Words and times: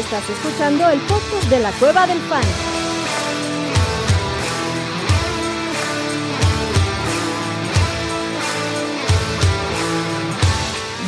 Estás 0.00 0.30
escuchando 0.30 0.88
el 0.88 0.98
podcast 1.00 1.50
de 1.50 1.60
la 1.60 1.70
Cueva 1.72 2.06
del 2.06 2.16
Fan. 2.20 2.42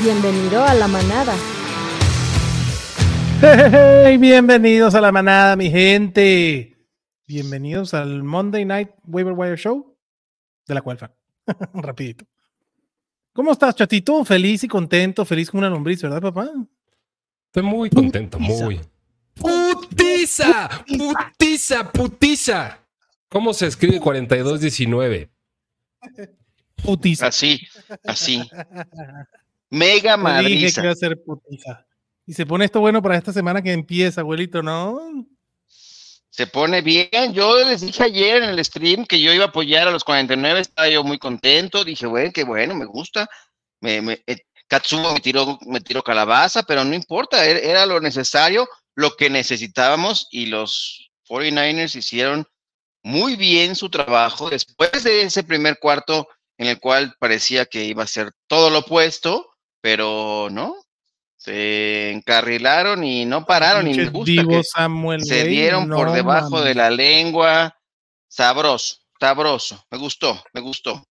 Bienvenido 0.03 0.63
a 0.63 0.75
la 0.75 0.89
manada. 0.89 1.35
Hey, 3.41 4.19
bienvenidos 4.19 4.95
a 4.95 5.01
la 5.01 5.11
manada, 5.11 5.57
mi 5.57 5.71
gente. 5.71 6.77
Bienvenidos 7.27 7.95
al 7.95 8.23
Monday 8.23 8.67
Night 8.67 8.91
Waiver 9.05 9.33
Wire 9.33 9.57
Show 9.57 9.97
de 10.67 10.75
la 10.75 10.83
cual 10.83 10.99
fan. 10.99 11.15
Rapidito. 11.73 12.27
¿Cómo 13.33 13.53
estás, 13.53 13.75
chatito? 13.75 14.23
Feliz 14.27 14.65
y 14.65 14.69
contento, 14.69 15.25
feliz 15.25 15.51
como 15.51 15.61
una 15.61 15.71
lombriz, 15.71 16.03
¿verdad, 16.03 16.21
papá? 16.21 16.51
Estoy 17.53 17.65
muy 17.65 17.91
contento, 17.91 18.39
muy. 18.39 18.81
¡Putiza! 19.35 20.71
¡Putiza! 20.87 21.93
¡Putiza! 21.93 22.79
¿Cómo 23.29 23.53
se 23.53 23.67
escribe 23.67 24.01
4219? 24.01 25.29
Putiza. 26.83 27.27
Así, 27.27 27.61
así. 28.05 28.49
Mega 29.69 30.17
Te 30.17 30.49
dije 30.49 30.73
que 30.73 30.81
iba 30.81 30.93
a 30.93 30.95
ser 30.95 31.23
putiza. 31.23 31.87
Y 32.25 32.33
se 32.33 32.47
pone 32.47 32.65
esto 32.65 32.81
bueno 32.81 33.03
para 33.03 33.19
esta 33.19 33.35
semana 33.35 33.61
que 33.61 33.75
empieza, 33.75 34.23
abuelito, 34.23 34.63
¿no? 34.63 35.27
Se 36.31 36.47
pone 36.47 36.81
bien. 36.81 37.35
Yo 37.35 37.63
les 37.67 37.83
dije 37.83 38.05
ayer 38.05 38.45
en 38.45 38.49
el 38.49 38.65
stream 38.65 39.05
que 39.05 39.21
yo 39.21 39.31
iba 39.31 39.45
a 39.45 39.49
apoyar 39.49 39.87
a 39.89 39.91
los 39.91 40.05
49. 40.05 40.59
Estaba 40.59 40.89
yo 40.89 41.05
muy 41.05 41.19
contento. 41.19 41.85
Dije, 41.85 42.07
bueno, 42.07 42.31
qué 42.33 42.45
bueno, 42.45 42.75
me 42.75 42.87
gusta. 42.87 43.29
Me, 43.83 44.01
me, 44.01 44.23
Katsumo 44.73 45.13
me 45.13 45.21
tiró, 45.21 45.59
me 45.67 45.83
tiró 45.83 46.03
calabaza, 46.03 46.63
pero 46.63 46.83
no 46.83 46.95
importa. 46.95 47.45
Era, 47.45 47.85
lo 47.85 48.01
necesario, 48.01 48.67
lo 48.95 49.15
que 49.17 49.29
necesitábamos. 49.29 50.29
Y 50.31 50.47
los 50.47 51.11
49ers 51.29 51.95
hicieron 51.95 52.47
muy 53.03 53.37
bien 53.37 53.77
su 53.77 53.91
trabajo 53.91 54.49
después 54.49 55.05
de 55.05 55.25
ese 55.25 55.43
primer 55.45 55.79
cuarto 55.79 56.27
en 56.57 56.69
el 56.69 56.81
cual 56.81 57.15
parecía 57.19 57.67
que 57.67 57.85
iba 57.85 58.05
a 58.05 58.07
ser 58.07 58.33
todo 58.47 58.71
lo 58.71 58.79
opuesto, 58.79 59.51
pero 59.83 60.49
no. 60.51 60.75
Se 61.37 62.11
encarrilaron 62.11 63.05
y 63.05 63.27
no 63.27 63.45
pararon. 63.45 63.87
Y 63.89 63.93
me 63.93 64.09
gusta 64.09 64.43
que 64.49 64.65
Samuel, 64.65 65.23
se 65.23 65.45
dieron 65.45 65.91
por 65.91 66.13
debajo 66.13 66.63
de 66.63 66.75
la 66.75 66.89
lengua. 66.89 67.79
Sabroso, 68.27 68.97
sabroso. 69.21 69.85
Me 69.91 69.99
gustó, 69.99 70.43
me 70.55 70.63
gustó. 70.63 71.07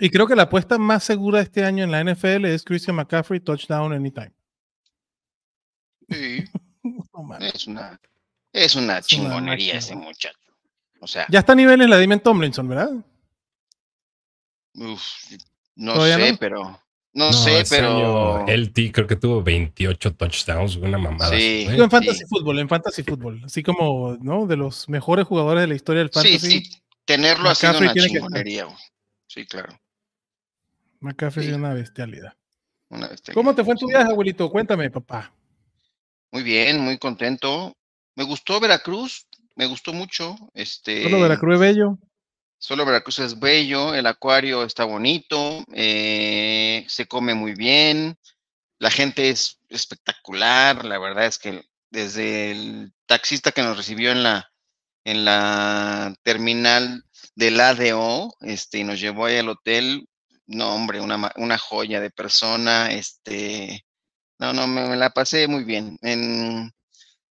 Y 0.00 0.10
creo 0.10 0.26
que 0.26 0.36
la 0.36 0.44
apuesta 0.44 0.78
más 0.78 1.04
segura 1.04 1.40
este 1.40 1.64
año 1.64 1.84
en 1.84 1.90
la 1.90 2.02
NFL 2.02 2.44
es 2.46 2.64
Christian 2.64 2.96
McCaffrey, 2.96 3.40
touchdown 3.40 3.92
anytime. 3.92 4.32
No 7.12 7.22
mames. 7.22 7.54
Es 7.54 7.66
una, 7.66 8.00
es 8.52 8.74
una 8.76 8.98
Es 8.98 9.06
chingonería 9.06 9.74
ese 9.74 9.94
muchacho. 9.94 10.38
O 11.00 11.06
sea, 11.06 11.26
Ya 11.28 11.40
está 11.40 11.52
a 11.52 11.56
niveles 11.56 11.88
la 11.88 11.98
Damien 11.98 12.20
Tomlinson, 12.20 12.66
¿verdad? 12.68 12.90
uf, 14.74 15.02
no 15.76 15.94
¿Todavía 15.94 16.16
sé, 16.16 16.32
no? 16.32 16.38
pero 16.38 16.80
no, 17.12 17.32
sé, 17.32 17.64
pero 17.68 18.46
El 18.46 18.72
T 18.72 18.90
creo 18.92 19.06
que 19.06 19.16
tuvo 19.16 19.42
28 19.42 20.14
touchdowns, 20.14 20.76
una 20.76 20.98
mamada. 20.98 21.36
Sí. 21.36 21.66
así, 21.68 21.80
en 21.80 21.90
fantasy 21.90 22.18
sí. 22.20 22.26
fútbol, 22.28 22.58
en 22.60 22.68
fantasy 22.68 23.02
fútbol, 23.02 23.42
así 23.44 23.62
como, 23.62 24.16
¿no? 24.20 24.46
De 24.46 24.56
los 24.56 24.88
mejores 24.88 25.26
jugadores 25.26 25.62
de 25.62 25.66
la 25.68 25.74
historia 25.74 26.00
del 26.02 26.10
sí, 26.12 26.14
fantasy. 26.14 26.64
sí, 26.64 26.82
tenerlo 27.04 27.50
ha 27.50 27.54
sido 27.54 27.72
McCaffrey 27.72 27.90
una 27.90 27.94
que 27.94 28.00
chingonería. 28.00 28.64
güey. 28.64 28.76
Sí, 29.28 29.46
claro. 29.46 29.78
McCaffrey 31.00 31.44
Sí. 31.46 31.50
es 31.52 31.56
una 31.56 31.74
bestialidad. 31.74 32.34
una. 32.90 33.10
¿Cómo 33.34 33.54
te 33.54 33.62
fue 33.62 33.72
en 33.74 33.78
tu 33.78 33.86
viaje, 33.86 34.10
abuelito? 34.10 34.50
Cuéntame, 34.50 34.90
papá. 34.90 35.32
Muy 36.32 36.42
bien, 36.42 36.80
muy 36.80 36.98
contento. 36.98 37.76
Me 38.16 38.24
gustó 38.24 38.58
Veracruz, 38.60 39.26
me 39.54 39.66
gustó 39.66 39.92
mucho. 39.92 40.36
Este, 40.54 41.02
Solo 41.04 41.20
Veracruz 41.20 41.54
es 41.54 41.60
bello. 41.60 41.98
Solo 42.58 42.84
Veracruz 42.84 43.20
es 43.20 43.38
bello, 43.38 43.94
el 43.94 44.06
acuario 44.06 44.64
está 44.64 44.84
bonito, 44.84 45.64
eh, 45.72 46.84
se 46.88 47.06
come 47.06 47.34
muy 47.34 47.54
bien, 47.54 48.18
la 48.80 48.90
gente 48.90 49.30
es 49.30 49.60
espectacular, 49.68 50.84
la 50.84 50.98
verdad 50.98 51.26
es 51.26 51.38
que 51.38 51.62
desde 51.90 52.50
el 52.50 52.92
taxista 53.06 53.52
que 53.52 53.62
nos 53.62 53.76
recibió 53.76 54.10
en 54.10 54.24
la, 54.24 54.50
en 55.04 55.24
la 55.24 56.14
terminal 56.24 57.04
del 57.38 57.60
ADO, 57.60 58.34
este, 58.40 58.78
y 58.80 58.84
nos 58.84 59.00
llevó 59.00 59.26
ahí 59.26 59.36
al 59.36 59.48
hotel, 59.48 60.08
no 60.48 60.74
hombre, 60.74 61.00
una, 61.00 61.16
ma- 61.16 61.32
una 61.36 61.56
joya 61.56 62.00
de 62.00 62.10
persona, 62.10 62.90
este, 62.90 63.84
no, 64.40 64.52
no, 64.52 64.66
me, 64.66 64.88
me 64.88 64.96
la 64.96 65.10
pasé 65.10 65.46
muy 65.46 65.62
bien. 65.62 65.96
En 66.02 66.72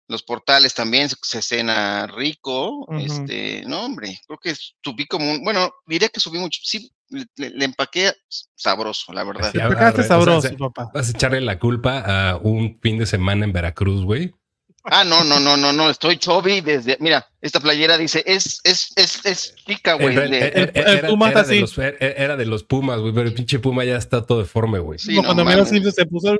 los 0.08 0.24
portales 0.24 0.74
también 0.74 1.10
se, 1.10 1.42
cena 1.42 2.08
rico, 2.08 2.88
este, 2.98 3.64
no 3.68 3.84
hombre, 3.84 4.18
creo 4.26 4.40
que 4.40 4.56
subí 4.82 5.06
como 5.06 5.30
un, 5.32 5.44
bueno, 5.44 5.70
diría 5.86 6.08
que 6.08 6.22
subí 6.22 6.40
mucho, 6.40 6.62
sí, 6.64 6.90
le, 7.10 7.50
le- 7.50 7.66
empaqué 7.66 8.14
sabroso, 8.56 9.12
la 9.12 9.26
verdad. 9.26 9.52
Sí, 9.52 9.58
Te 9.58 9.64
a- 9.64 9.66
a- 9.66 9.70
pegaste 9.70 10.02
o 10.02 10.04
sea, 10.06 10.24
sabroso, 10.26 10.58
papá. 10.58 10.92
Vas 10.94 11.10
a 11.10 11.12
echarle 11.12 11.42
la 11.42 11.60
culpa 11.60 12.30
a 12.31 12.38
un 12.38 12.80
fin 12.81 12.98
de 13.00 13.06
semana 13.06 13.44
en 13.44 13.52
Veracruz, 13.52 14.06
güey. 14.06 14.34
Ah, 14.86 15.04
no, 15.04 15.24
no, 15.26 15.40
no, 15.40 15.58
no, 15.58 15.74
no, 15.74 15.90
estoy 15.90 16.18
chubby 16.18 16.62
desde, 16.62 16.98
mira, 17.02 17.28
esta 17.42 17.60
playera 17.60 17.98
dice, 17.98 18.24
es, 18.26 18.62
es, 18.64 18.92
es, 18.96 19.26
es 19.26 19.56
chica, 19.66 19.94
güey, 19.94 20.10
En 20.10 20.16
real- 20.16 20.32
de- 20.32 20.48
el 20.48 20.72
era, 20.74 21.08
Puma 21.10 21.30
era 21.32 21.44
de 21.44 21.60
los, 21.60 21.78
era 21.78 22.38
de 22.38 22.46
los 22.46 22.64
Pumas, 22.64 23.00
güey, 23.00 23.14
pero 23.14 23.28
el 23.28 23.34
pinche 23.34 23.60
Puma 23.60 23.84
ya 23.84 23.98
está 23.98 24.26
todo 24.26 24.40
deforme, 24.40 24.80
güey. 24.80 24.98
sí, 24.98 25.16
no, 25.16 25.24
cuando 25.24 25.44
Mero 25.44 25.66
Simpson 25.66 25.92
se 25.92 26.06
puso. 26.06 26.32
el- 26.32 26.40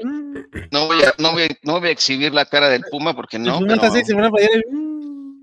no 0.72 0.88
voy 0.88 1.04
a, 1.04 1.14
no 1.18 1.34
voy, 1.34 1.44
a- 1.44 1.58
no 1.64 1.80
voy 1.80 1.90
a 1.90 1.92
exhibir 1.92 2.34
la 2.34 2.46
cara 2.46 2.70
del 2.70 2.84
Puma 2.90 3.14
porque 3.16 3.38
el 3.38 3.44
no, 3.44 3.60
Puma 3.60 3.74
está 3.74 3.82
pero- 3.90 3.94
así, 3.94 4.06
se 4.06 4.14
pone 4.14 4.28
a 4.28 4.30
el- 4.54 4.64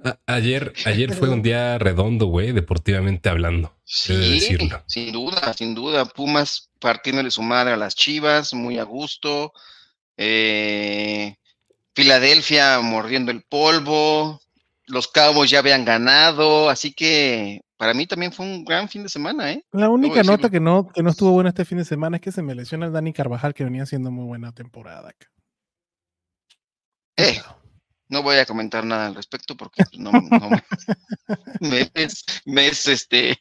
A- 0.04 0.18
ayer, 0.34 0.72
ayer 0.84 1.12
fue 1.12 1.28
un 1.28 1.42
día 1.42 1.78
redondo, 1.78 2.26
güey, 2.26 2.52
deportivamente 2.52 3.28
hablando. 3.28 3.68
de 3.68 3.74
Sí, 3.84 4.14
decirlo. 4.40 4.82
sin 4.86 5.12
duda, 5.12 5.52
sin 5.52 5.74
duda. 5.74 6.04
Pumas 6.06 6.70
partiéndole 6.80 7.30
su 7.30 7.42
madre 7.42 7.72
a 7.72 7.76
las 7.76 7.94
Chivas, 7.94 8.54
muy 8.54 8.78
a 8.78 8.84
gusto. 8.84 9.52
Eh, 10.16 11.36
Filadelfia 11.96 12.78
mordiendo 12.82 13.32
el 13.32 13.42
polvo. 13.42 14.40
Los 14.86 15.08
Cabos 15.08 15.50
ya 15.50 15.60
habían 15.60 15.86
ganado, 15.86 16.68
así 16.68 16.92
que 16.92 17.62
para 17.78 17.94
mí 17.94 18.06
también 18.06 18.32
fue 18.32 18.44
un 18.44 18.64
gran 18.64 18.88
fin 18.88 19.02
de 19.02 19.08
semana, 19.08 19.50
¿eh? 19.50 19.64
La 19.72 19.88
única 19.88 20.22
nota 20.22 20.50
que 20.50 20.60
no, 20.60 20.88
que 20.88 21.02
no 21.02 21.10
estuvo 21.10 21.32
buena 21.32 21.48
este 21.48 21.64
fin 21.64 21.78
de 21.78 21.86
semana 21.86 22.18
es 22.18 22.22
que 22.22 22.32
se 22.32 22.42
me 22.42 22.54
lesiona 22.54 22.86
el 22.86 22.92
Dani 22.92 23.12
Carvajal, 23.12 23.54
que 23.54 23.64
venía 23.64 23.82
haciendo 23.82 24.10
muy 24.10 24.26
buena 24.26 24.52
temporada. 24.52 25.08
acá. 25.08 25.26
Eh, 27.16 27.40
no 28.08 28.22
voy 28.22 28.36
a 28.36 28.46
comentar 28.46 28.84
nada 28.84 29.06
al 29.06 29.14
respecto 29.14 29.56
porque 29.56 29.82
pues, 29.84 29.98
no, 29.98 30.12
no 30.12 30.50
me, 31.60 31.90
es, 31.94 32.24
me 32.44 32.66
es, 32.68 32.86
este 32.86 33.38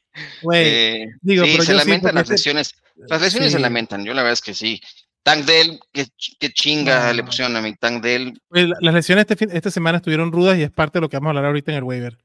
eh, 0.54 1.06
digo, 1.22 1.44
sí, 1.44 1.52
pero 1.52 1.64
se 1.66 1.72
sí, 1.74 1.78
lamentan 1.78 2.16
las 2.16 2.30
lesiones. 2.30 2.74
Las 2.96 3.22
lesiones 3.22 3.52
se 3.52 3.60
lamentan, 3.60 4.06
yo 4.06 4.14
la 4.14 4.24
verdad 4.24 4.34
es 4.34 4.42
que 4.42 4.54
sí. 4.54 4.82
Tank 5.26 5.46
Dell, 5.46 5.80
qué, 5.92 6.04
ch- 6.04 6.36
qué 6.40 6.52
chinga 6.54 7.12
le 7.12 7.24
pusieron 7.24 7.56
a 7.56 7.62
mi 7.62 7.74
Tank 7.76 8.04
Dell. 8.04 8.40
las 8.52 8.94
lesiones 8.94 9.24
este 9.24 9.36
fin- 9.36 9.50
esta 9.52 9.72
semana 9.72 9.98
estuvieron 9.98 10.32
rudas 10.32 10.56
y 10.60 10.62
es 10.62 10.70
parte 10.70 11.00
de 11.00 11.02
lo 11.02 11.10
que 11.10 11.18
vamos 11.18 11.28
a 11.28 11.30
hablar 11.32 11.46
ahorita 11.46 11.72
en 11.72 11.78
el 11.80 11.84
waiver. 11.84 12.16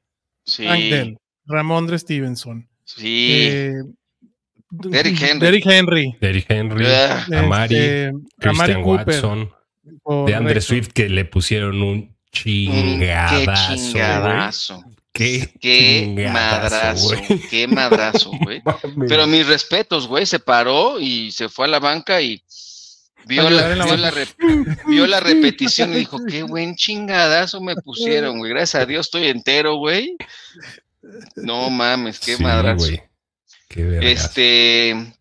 Sí, 0.45 0.65
Tank 0.65 0.81
Dell, 0.83 1.17
Ramondre 1.47 1.99
Stevenson, 1.99 2.69
sí. 2.85 3.29
eh, 3.41 3.73
Derrick 4.71 5.21
Henry. 5.23 5.39
Derrick 5.41 5.67
Henry, 5.67 6.17
Derrick 6.21 6.47
Henry, 6.51 6.87
Amari, 7.35 7.75
este, 7.75 8.09
Amari 8.09 8.27
Christian 8.39 8.83
Cooper, 8.83 9.07
Watson, 9.15 9.51
de. 10.27 10.35
Andre 10.35 10.61
Swift, 10.61 10.89
que 10.93 11.09
le 11.09 11.25
pusieron 11.25 11.83
un 11.83 11.97
mm, 11.99 12.09
qué 12.31 12.41
chingadazo, 12.43 13.75
chingadazo. 13.77 14.85
Qué, 15.13 15.49
Qué 15.61 16.03
chingadazo, 16.05 17.09
madrazo. 17.09 17.39
Qué 17.51 17.67
madrazo, 17.67 18.31
güey. 18.43 18.63
Pero 19.09 19.27
mis 19.27 19.47
respetos, 19.47 20.07
güey, 20.07 20.25
se 20.27 20.39
paró 20.39 21.01
y 21.01 21.33
se 21.33 21.49
fue 21.49 21.65
a 21.65 21.69
la 21.69 21.81
banca 21.81 22.21
y 22.23 22.41
vio 23.27 23.43
la, 23.45 23.51
llorar 23.51 23.73
en 23.73 23.79
la 23.79 23.85
vio, 23.85 23.93
banca. 23.95 24.11
la 24.11 24.13
rep- 24.13 24.87
vio 24.87 25.07
la 25.07 25.21
repetición 25.21 25.93
y 25.93 25.97
dijo, 25.99 26.19
qué 26.27 26.43
buen 26.43 26.75
chingadazo 26.77 27.61
me 27.61 27.77
pusieron, 27.77 28.39
güey. 28.39 28.51
Gracias 28.53 28.83
a 28.83 28.87
Dios 28.87 29.07
estoy 29.07 29.27
entero, 29.29 29.77
güey. 29.77 30.17
No 31.37 31.71
mames, 31.71 32.19
qué 32.21 32.37
Sí, 32.37 32.43
madrazo. 32.43 32.79
güey. 32.87 33.03
Qué. 33.69 33.99
Este, 34.13 35.15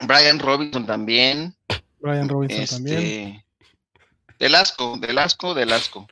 Brian 0.00 0.38
Robinson 0.38 0.86
también. 0.86 1.54
Brian 2.00 2.28
Robinson 2.28 2.66
también. 2.66 2.98
Este, 2.98 3.44
del 4.38 4.54
asco, 4.54 4.96
del 4.98 5.18
asco, 5.18 5.54
del 5.54 5.72
asco. 5.72 6.06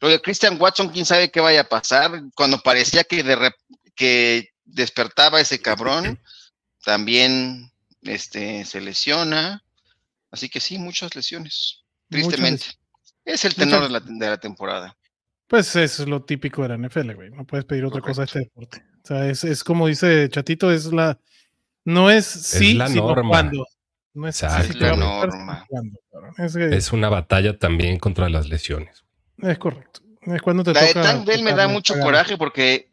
Lo 0.00 0.08
de 0.08 0.20
Christian 0.20 0.56
Watson, 0.60 0.88
quién 0.88 1.04
sabe 1.04 1.30
qué 1.30 1.40
vaya 1.40 1.62
a 1.62 1.68
pasar. 1.68 2.22
Cuando 2.34 2.60
parecía 2.60 3.04
que, 3.04 3.22
de 3.22 3.36
rep- 3.38 3.56
que 3.94 4.50
despertaba 4.64 5.40
ese 5.40 5.60
cabrón, 5.60 6.18
también 6.84 7.70
este, 8.02 8.64
se 8.64 8.80
lesiona. 8.80 9.62
Así 10.30 10.48
que 10.48 10.60
sí, 10.60 10.78
muchas 10.78 11.14
lesiones, 11.16 11.84
Muchas 12.08 12.28
tristemente. 12.28 12.64
Es 13.24 13.44
el 13.44 13.54
tenor 13.54 13.82
de 13.84 13.90
la, 13.90 14.00
de 14.00 14.26
la 14.28 14.38
temporada. 14.38 14.96
Pues 15.46 15.74
eso 15.76 16.02
es 16.04 16.08
lo 16.08 16.22
típico 16.22 16.62
de 16.62 16.68
la 16.68 16.76
NFL, 16.78 17.12
güey. 17.14 17.30
No 17.30 17.44
puedes 17.44 17.64
pedir 17.64 17.84
otra 17.84 18.00
cosa 18.00 18.22
a 18.22 18.24
este 18.24 18.38
deporte. 18.40 18.84
O 19.02 19.06
sea, 19.06 19.26
es, 19.28 19.42
es 19.44 19.64
como 19.64 19.88
dice 19.88 20.28
Chatito, 20.28 20.70
es 20.72 20.86
la. 20.92 21.18
No 21.84 22.10
es 22.10 22.26
sí, 22.26 22.74
la 22.74 22.86
sino 22.88 23.06
norma. 23.08 23.28
cuándo. 23.28 23.66
No 24.14 24.28
es 24.28 24.42
a 24.44 24.62
la 24.74 24.96
norma. 24.96 25.66
Es 26.38 26.54
que- 26.54 26.76
Es 26.76 26.92
una 26.92 27.08
batalla 27.08 27.58
también 27.58 27.98
contra 27.98 28.28
las 28.28 28.48
lesiones. 28.48 29.04
Es 29.38 29.58
correcto. 29.58 30.00
Es 30.22 30.42
cuando 30.42 30.62
te 30.62 30.72
La 30.72 30.82
de 30.82 30.88
toca. 30.94 31.02
Tank 31.02 31.26
Dell 31.26 31.42
me 31.42 31.54
da 31.54 31.66
mucho 31.68 31.98
coraje 31.98 32.36
porque 32.36 32.90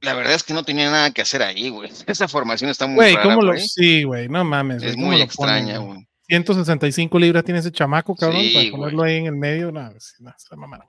la 0.00 0.14
verdad 0.14 0.34
es 0.34 0.42
que 0.42 0.52
no 0.54 0.64
tenía 0.64 0.90
nada 0.90 1.10
que 1.12 1.22
hacer 1.22 1.42
ahí, 1.42 1.68
güey. 1.70 1.90
Esa 2.06 2.28
formación 2.28 2.70
está 2.70 2.86
muy 2.86 2.96
Güey, 2.96 3.14
rara, 3.14 3.22
¿cómo 3.28 3.42
lo.? 3.42 3.52
güey. 3.52 3.66
Sí, 3.66 4.02
güey, 4.02 4.28
no 4.28 4.44
mames. 4.44 4.78
güey, 4.78 4.90
Es 4.90 4.96
¿cómo 4.96 5.06
muy 5.06 5.20
extraña, 5.22 5.76
ponen, 5.78 5.86
güey. 5.94 6.08
165 6.30 7.18
libras 7.18 7.44
tiene 7.44 7.60
ese 7.60 7.70
chamaco, 7.72 8.14
cabrón, 8.16 8.40
Sí, 8.40 8.52
para 8.54 8.62
güey. 8.64 8.70
ponerlo 8.70 9.02
ahí 9.02 9.16
en 9.16 9.26
el 9.26 9.36
medio. 9.36 9.70
No, 9.72 9.90
sí, 9.98 10.22
no, 10.22 10.32
se 10.36 10.46
la 10.50 10.56
mamaron. 10.56 10.86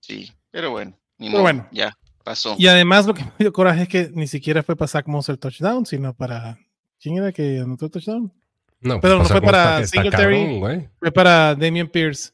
Sí, 0.00 0.32
pero 0.50 0.70
bueno, 0.72 0.98
ni 1.18 1.26
Pero 1.28 1.32
modo, 1.32 1.42
bueno. 1.42 1.68
ya 1.72 1.96
pasó. 2.24 2.56
Y 2.58 2.66
además, 2.66 3.06
lo 3.06 3.14
que 3.14 3.22
me 3.24 3.32
dio 3.38 3.52
coraje 3.52 3.82
es 3.82 3.88
que 3.88 4.10
ni 4.14 4.26
siquiera 4.26 4.62
fue 4.62 4.74
para 4.76 4.88
Zach 4.88 5.06
Moss 5.06 5.28
el 5.28 5.38
touchdown, 5.38 5.86
sino 5.86 6.14
para. 6.14 6.58
¿Quién 7.00 7.18
era 7.18 7.32
que 7.32 7.58
anotó 7.60 7.86
el 7.86 7.90
touchdown? 7.90 8.32
No, 8.80 9.00
Pero 9.00 9.14
no 9.14 9.20
pues, 9.20 9.30
fue 9.30 9.40
¿cómo 9.40 9.52
para 9.52 9.86
Singletary. 9.86 10.60
cabrón? 10.60 10.90
Fue 10.98 11.12
para 11.12 11.54
Damian 11.54 11.88
Pierce. 11.88 12.32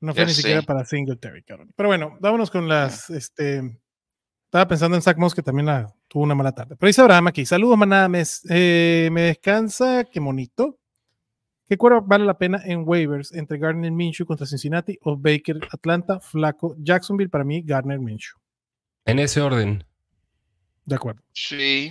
No 0.00 0.12
fue 0.12 0.22
Ya 0.22 0.26
ni 0.26 0.32
sé. 0.34 0.42
siquiera 0.42 0.62
para 0.62 0.84
Singletary, 0.84 1.42
cabrón. 1.42 1.72
Pero 1.74 1.88
bueno, 1.88 2.16
vámonos 2.20 2.50
con 2.50 2.68
las. 2.68 3.10
Este, 3.10 3.76
estaba 4.44 4.68
pensando 4.68 4.96
en 4.96 5.02
Zach 5.02 5.16
Moss, 5.16 5.34
que 5.34 5.42
también 5.42 5.66
la, 5.66 5.92
tuvo 6.06 6.22
una 6.24 6.34
mala 6.36 6.52
tarde. 6.52 6.76
Pero 6.76 6.86
dice 6.88 7.00
Abraham 7.00 7.28
aquí: 7.28 7.44
Saludos, 7.46 7.76
manada. 7.78 8.08
Me, 8.08 8.22
eh, 8.50 9.08
me 9.10 9.22
descansa, 9.22 10.04
qué 10.04 10.20
bonito. 10.20 10.78
¿Qué 11.68 11.76
cuero 11.78 12.02
vale 12.02 12.24
la 12.26 12.36
pena 12.36 12.60
en 12.64 12.82
waivers 12.86 13.32
entre 13.32 13.58
Gardner 13.58 13.90
Minshew 13.90 14.26
contra 14.26 14.46
Cincinnati 14.46 14.98
o 15.02 15.16
Baker 15.16 15.58
Atlanta, 15.70 16.20
Flaco, 16.20 16.76
Jacksonville? 16.78 17.30
Para 17.30 17.44
mí, 17.44 17.62
Gardner 17.62 17.98
Minshew. 17.98 18.38
En 19.06 19.18
ese 19.18 19.40
orden. 19.40 19.84
De 20.84 20.94
acuerdo. 20.96 21.22
Sí, 21.32 21.90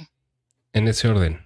En 0.73 0.87
ese 0.87 1.07
orden. 1.07 1.39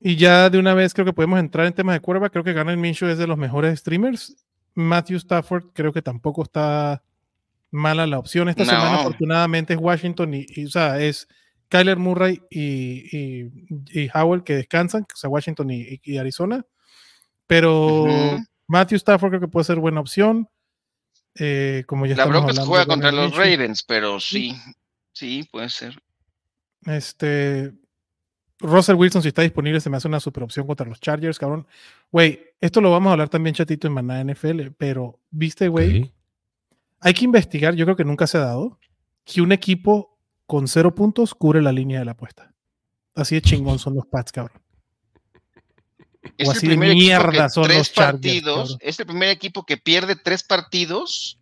Y 0.00 0.16
ya 0.16 0.50
de 0.50 0.58
una 0.58 0.74
vez 0.74 0.92
creo 0.94 1.04
que 1.06 1.12
podemos 1.12 1.38
entrar 1.38 1.66
en 1.66 1.72
temas 1.72 1.94
de 1.94 2.00
curva. 2.00 2.30
Creo 2.30 2.42
que 2.42 2.52
Garner 2.52 2.76
Minshew 2.76 3.08
es 3.08 3.18
de 3.18 3.26
los 3.28 3.38
mejores 3.38 3.78
streamers. 3.80 4.36
Matthew 4.74 5.18
Stafford 5.18 5.66
creo 5.72 5.92
que 5.92 6.02
tampoco 6.02 6.42
está 6.42 7.02
mala 7.70 8.06
la 8.06 8.18
opción. 8.18 8.48
Esta 8.48 8.64
No. 8.64 8.70
semana 8.70 8.94
afortunadamente 8.96 9.74
es 9.74 9.78
Washington 9.80 10.34
y, 10.34 10.46
y, 10.48 10.64
o 10.66 10.70
sea, 10.70 11.00
es 11.00 11.28
Kyler 11.68 11.98
Murray 11.98 12.40
y, 12.50 13.16
y- 13.16 13.50
y 14.02 14.08
Howell 14.12 14.42
que 14.42 14.56
descansan, 14.56 15.02
o 15.02 15.16
sea, 15.16 15.30
Washington 15.30 15.70
y, 15.70 15.80
y- 15.82 16.00
y 16.02 16.16
Arizona. 16.18 16.64
Pero 17.46 18.04
Ujú. 18.04 18.44
Matthew 18.68 18.96
Stafford 18.96 19.30
creo 19.30 19.40
que 19.40 19.48
puede 19.48 19.64
ser 19.64 19.78
buena 19.78 20.00
opción. 20.00 20.48
Eh, 21.34 21.84
como 21.86 22.04
ya 22.06 22.14
la 22.16 22.24
estamos 22.24 22.42
bronca 22.42 22.52
es 22.52 22.58
que 22.58 22.64
juega 22.66 22.86
contra 22.86 23.12
los. 23.12 23.36
Ravens, 23.36 23.82
pero 23.82 24.20
sí, 24.20 24.54
sí, 25.12 25.48
puede 25.50 25.68
ser. 25.68 26.00
Este. 26.86 27.72
Russell 28.60 28.94
Wilson, 28.94 29.22
si 29.22 29.28
está 29.28 29.42
disponible, 29.42 29.80
se 29.80 29.90
me 29.90 29.96
hace 29.96 30.06
una 30.06 30.20
super 30.20 30.44
opción 30.44 30.66
contra 30.68 30.86
los 30.86 31.00
Chargers, 31.00 31.36
cabrón. 31.38 31.66
Güey, 32.12 32.40
esto 32.60 32.80
lo 32.80 32.92
vamos 32.92 33.08
a 33.10 33.12
hablar 33.12 33.28
también, 33.28 33.54
chatito, 33.56 33.88
en 33.88 33.92
Maná 33.94 34.20
NFL, 34.22 34.70
pero, 34.78 35.18
viste, 35.30 35.66
güey, 35.66 35.90
Sí. 36.04 36.12
hay 37.00 37.12
que 37.12 37.24
investigar, 37.24 37.74
yo 37.74 37.84
creo 37.86 37.96
que 37.96 38.04
nunca 38.04 38.28
se 38.28 38.38
ha 38.38 38.42
dado, 38.42 38.78
que 39.24 39.40
un 39.42 39.50
equipo 39.50 40.16
con 40.46 40.68
cero 40.68 40.94
puntos 40.94 41.34
cubre 41.34 41.60
la 41.60 41.72
línea 41.72 41.98
de 41.98 42.04
la 42.04 42.12
apuesta. 42.12 42.54
Así 43.16 43.34
de 43.34 43.42
chingón 43.42 43.80
son 43.80 43.96
los 43.96 44.06
Pats, 44.06 44.30
cabrón. 44.30 44.61
Es 46.38 46.48
O 46.48 46.52
el 46.52 46.56
así 46.56 46.66
de 46.66 46.72
primer 46.72 46.90
equipo 46.90 47.04
mierda 47.04 47.44
que 47.44 47.50
son 47.50 47.64
tres 47.64 47.78
los 47.78 47.92
Chargers, 47.92 48.12
partidos, 48.12 48.56
cabrón. 48.70 48.78
es 48.80 49.00
el 49.00 49.06
primer 49.06 49.28
equipo 49.30 49.64
que 49.66 49.76
pierde 49.76 50.16
tres 50.16 50.42
partidos 50.44 51.38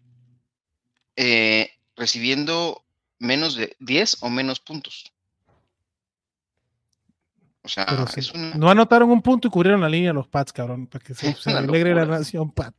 eh, 1.16 1.70
recibiendo 1.96 2.82
menos 3.18 3.56
de 3.56 3.76
10 3.80 4.22
o 4.22 4.30
menos 4.30 4.60
puntos. 4.60 5.12
O 7.62 7.68
sea, 7.68 8.06
sí, 8.06 8.20
es 8.20 8.32
una, 8.32 8.54
No 8.54 8.70
anotaron 8.70 9.10
un 9.10 9.20
punto 9.20 9.48
y 9.48 9.50
cubrieron 9.50 9.82
la 9.82 9.88
línea 9.88 10.14
los 10.14 10.26
Pats, 10.28 10.52
cabrón, 10.52 10.86
para 10.86 11.04
que 11.04 11.14
se, 11.14 11.34
se 11.34 11.50
alegre 11.50 11.94
la 11.94 12.06
nación 12.06 12.50
Pat. 12.52 12.74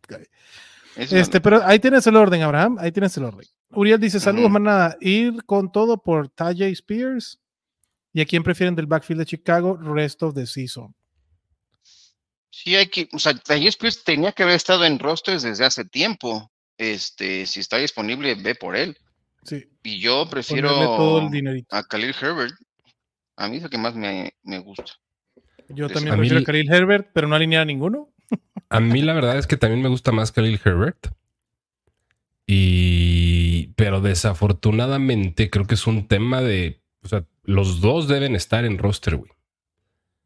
es 0.96 1.12
una 1.12 1.22
Este, 1.22 1.40
pero 1.40 1.64
ahí 1.64 1.78
tienes 1.80 2.06
el 2.08 2.16
orden, 2.16 2.42
Abraham. 2.42 2.78
Ahí 2.80 2.92
tienes 2.92 3.16
el 3.18 3.26
orden. 3.26 3.48
Uriel 3.70 4.00
dice: 4.00 4.20
Saludos, 4.20 4.46
Ujú. 4.46 4.54
manada. 4.54 4.98
Ir 5.00 5.44
con 5.46 5.72
todo 5.72 6.02
por 6.02 6.30
Tajay 6.30 6.72
Spears. 6.72 7.40
¿Y 8.14 8.22
a 8.22 8.26
quién 8.26 8.42
prefieren 8.44 8.76
del 8.76 8.88
backfield 8.88 9.20
de 9.20 9.26
Chicago? 9.28 9.78
Rest 9.78 10.24
of 10.24 10.34
the 10.34 10.46
season. 10.48 10.94
Sí, 12.52 12.76
hay 12.76 12.88
que, 12.88 13.08
o 13.14 13.18
sea, 13.20 13.34
Tyjae 13.34 13.70
Spears 13.70 14.04
tenía 14.04 14.34
que 14.34 14.44
haber 14.44 14.56
estado 14.56 14.86
en 14.86 15.00
rosters 15.00 15.42
desde 15.42 15.66
hace 15.66 15.86
tiempo. 15.86 16.52
Este, 16.78 17.46
si 17.46 17.60
está 17.62 17.78
disponible, 17.78 18.36
ve 18.36 18.56
por 18.56 18.76
él. 18.76 18.98
Sí. 19.44 19.68
Y 19.84 20.00
yo 20.00 20.30
prefiero 20.30 20.70
todo 20.70 21.22
el 21.22 21.32
dinerito. 21.32 21.76
a 21.76 21.84
Khalil 21.84 22.14
Herbert. 22.22 22.54
A 23.38 23.48
mí 23.48 23.58
es 23.58 23.64
el 23.64 23.70
que 23.70 23.78
más 23.78 23.96
me, 23.96 24.34
me 24.44 24.60
gusta. 24.60 24.92
Yo 25.70 25.88
también 25.90 26.14
A 26.14 26.18
mí 26.18 26.28
prefiero 26.28 26.42
a 26.42 26.44
Khalil 26.44 26.72
Herbert, 26.72 27.10
pero 27.14 27.28
no 27.28 27.36
alinear 27.36 27.62
a 27.64 27.66
ninguno. 27.66 28.10
A 28.70 28.80
mí 28.80 29.02
la 29.02 29.14
verdad 29.14 29.38
es 29.38 29.48
que 29.48 29.58
también 29.58 29.82
me 29.82 29.90
gusta 29.90 30.12
más 30.12 30.32
Khalil 30.32 30.60
Herbert. 30.64 31.08
Y 32.46 33.68
pero 33.76 34.02
desafortunadamente 34.02 35.50
creo 35.50 35.66
que 35.66 35.76
es 35.76 35.88
un 35.88 36.08
tema 36.08 36.42
de, 36.42 36.82
o 37.04 37.08
sea, 37.08 37.26
los 37.44 37.82
dos 37.82 38.08
deben 38.08 38.36
estar 38.36 38.66
en 38.66 38.78
roster, 38.78 39.16
güey. 39.16 39.32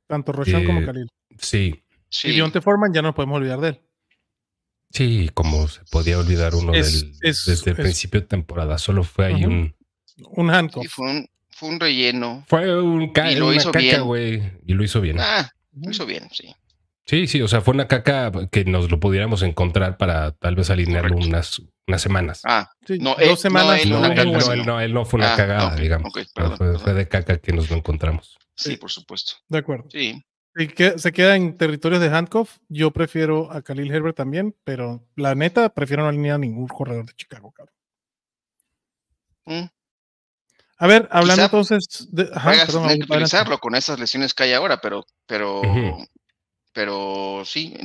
Tanto 0.07 0.31
Roshan 0.31 0.66
como 0.66 0.81
Eh, 0.81 0.86
Khalil. 0.86 1.07
Sí, 1.38 1.83
Sí, 2.17 2.29
Y 2.29 2.31
Dionte 2.31 2.62
Foreman 2.62 2.94
ya 2.94 3.01
no 3.01 3.09
nos 3.09 3.15
podemos 3.15 3.38
olvidar 3.38 3.59
de 3.59 3.67
él. 3.69 3.81
sí, 4.91 5.29
como 5.33 5.67
se 5.67 5.81
podía 5.91 6.17
olvidar 6.19 6.56
uno 6.56 6.73
Es- 6.73 7.01
del- 7.01 7.12
es- 7.29 7.45
desde 7.45 7.71
el 7.71 7.77
es- 7.77 7.83
principio 7.83 8.21
de 8.21 8.27
temporada. 8.27 8.77
Solo 8.77 9.03
fue 9.03 9.25
ahí 9.25 9.44
un 9.45 9.75
Un 10.29 10.50
handcuff. 10.50 10.83
sí, 10.83 10.89
fue 10.89 11.09
un, 11.12 11.29
fue 11.50 11.69
un 11.69 11.79
relleno. 11.79 12.45
fue 12.47 12.81
un 12.81 13.12
ca- 13.12 13.31
Y 13.31 13.35
lo 13.35 13.47
una 13.47 13.56
hizo 13.57 13.71
caca, 13.71 13.79
bien. 13.83 14.03
güey, 14.03 14.44
y 14.65 14.73
lo 14.73 14.83
hizo 14.83 15.01
bien. 15.01 15.17
Ah, 15.19 15.51
lo 15.73 15.91
hizo 15.91 16.06
bien, 16.06 16.29
sí. 16.31 16.56
Sí, 17.07 17.27
sí, 17.27 17.41
o 17.41 17.47
sea, 17.47 17.62
fue 17.62 17.73
una 17.73 17.88
caca 17.88 18.31
que 18.51 18.65
nos 18.65 18.89
lo 18.89 19.00
pudiéramos 19.00 19.44
encontrar 19.44 19.97
para 19.97 20.31
tal 20.31 20.56
vez 20.56 20.69
alinearlo 20.71 21.18
unas, 21.18 21.61
unas 21.88 22.01
semanas. 22.01 22.41
Ah, 22.45 22.71
Sí, 22.88 22.97
No, 23.00 23.11
dos 23.11 23.19
él- 23.19 23.29
no, 23.29 23.35
semanas. 23.35 23.81
él 23.83 23.89
no, 23.91 24.00
muy 24.00 24.07
él, 24.11 24.15
no, 24.31 24.51
él 24.53 24.65
no, 24.65 24.79
él 24.81 24.94
no 24.94 25.06
fue 25.06 25.18
una 25.19 25.33
Ah, 25.33 25.38
cagada, 25.38 25.75
digamos. 25.75 26.09
ok, 26.09 26.13
pero 26.15 26.29
perdón, 26.33 26.57
fue, 26.57 26.65
perdón. 26.68 26.81
fue 26.81 26.94
de 26.94 27.07
caca 27.07 27.38
que 27.38 27.51
nos 27.51 27.69
lo 27.69 27.75
encontramos. 27.77 28.38
sí, 28.56 28.71
Sí. 28.71 28.77
por 28.77 28.89
supuesto. 28.89 29.33
De 29.50 29.57
acuerdo. 29.57 29.85
Sí. 29.91 30.23
Y 30.56 30.68
que 30.68 30.98
se 30.98 31.12
queda 31.12 31.36
en 31.36 31.57
territorios 31.57 32.02
de 32.02 32.07
handcuff. 32.07 32.57
Yo 32.69 32.92
prefiero 32.92 33.52
a 33.52 33.62
Khalil 33.62 33.94
Herbert 33.94 34.16
también, 34.16 34.56
pero 34.63 35.04
la 35.16 35.36
neta 35.36 35.69
prefiero 35.69 36.04
no 36.04 36.10
alinear 36.10 36.36
a 36.36 36.40
ningún 36.40 36.68
corredor 36.68 37.06
de 37.06 37.13
Chicago, 37.13 37.52
cabrón. 37.52 37.75
Mm. 39.46 39.66
A 40.78 40.88
ver, 40.88 41.07
hablando 41.12 41.36
Quizá 41.36 41.46
entonces 41.46 42.07
de. 42.12 42.30
Ajá, 42.34 42.52
perdón, 42.66 42.86
utilizarlo 42.86 43.60
con 43.60 43.75
esas 43.75 44.00
lesiones 44.00 44.34
que 44.34 44.44
hay 44.44 44.54
ahora, 44.54 44.81
pero, 44.81 45.06
pero, 45.26 45.62
Ujú. 45.62 46.06
pero 46.74 47.44
sí, 47.45 47.76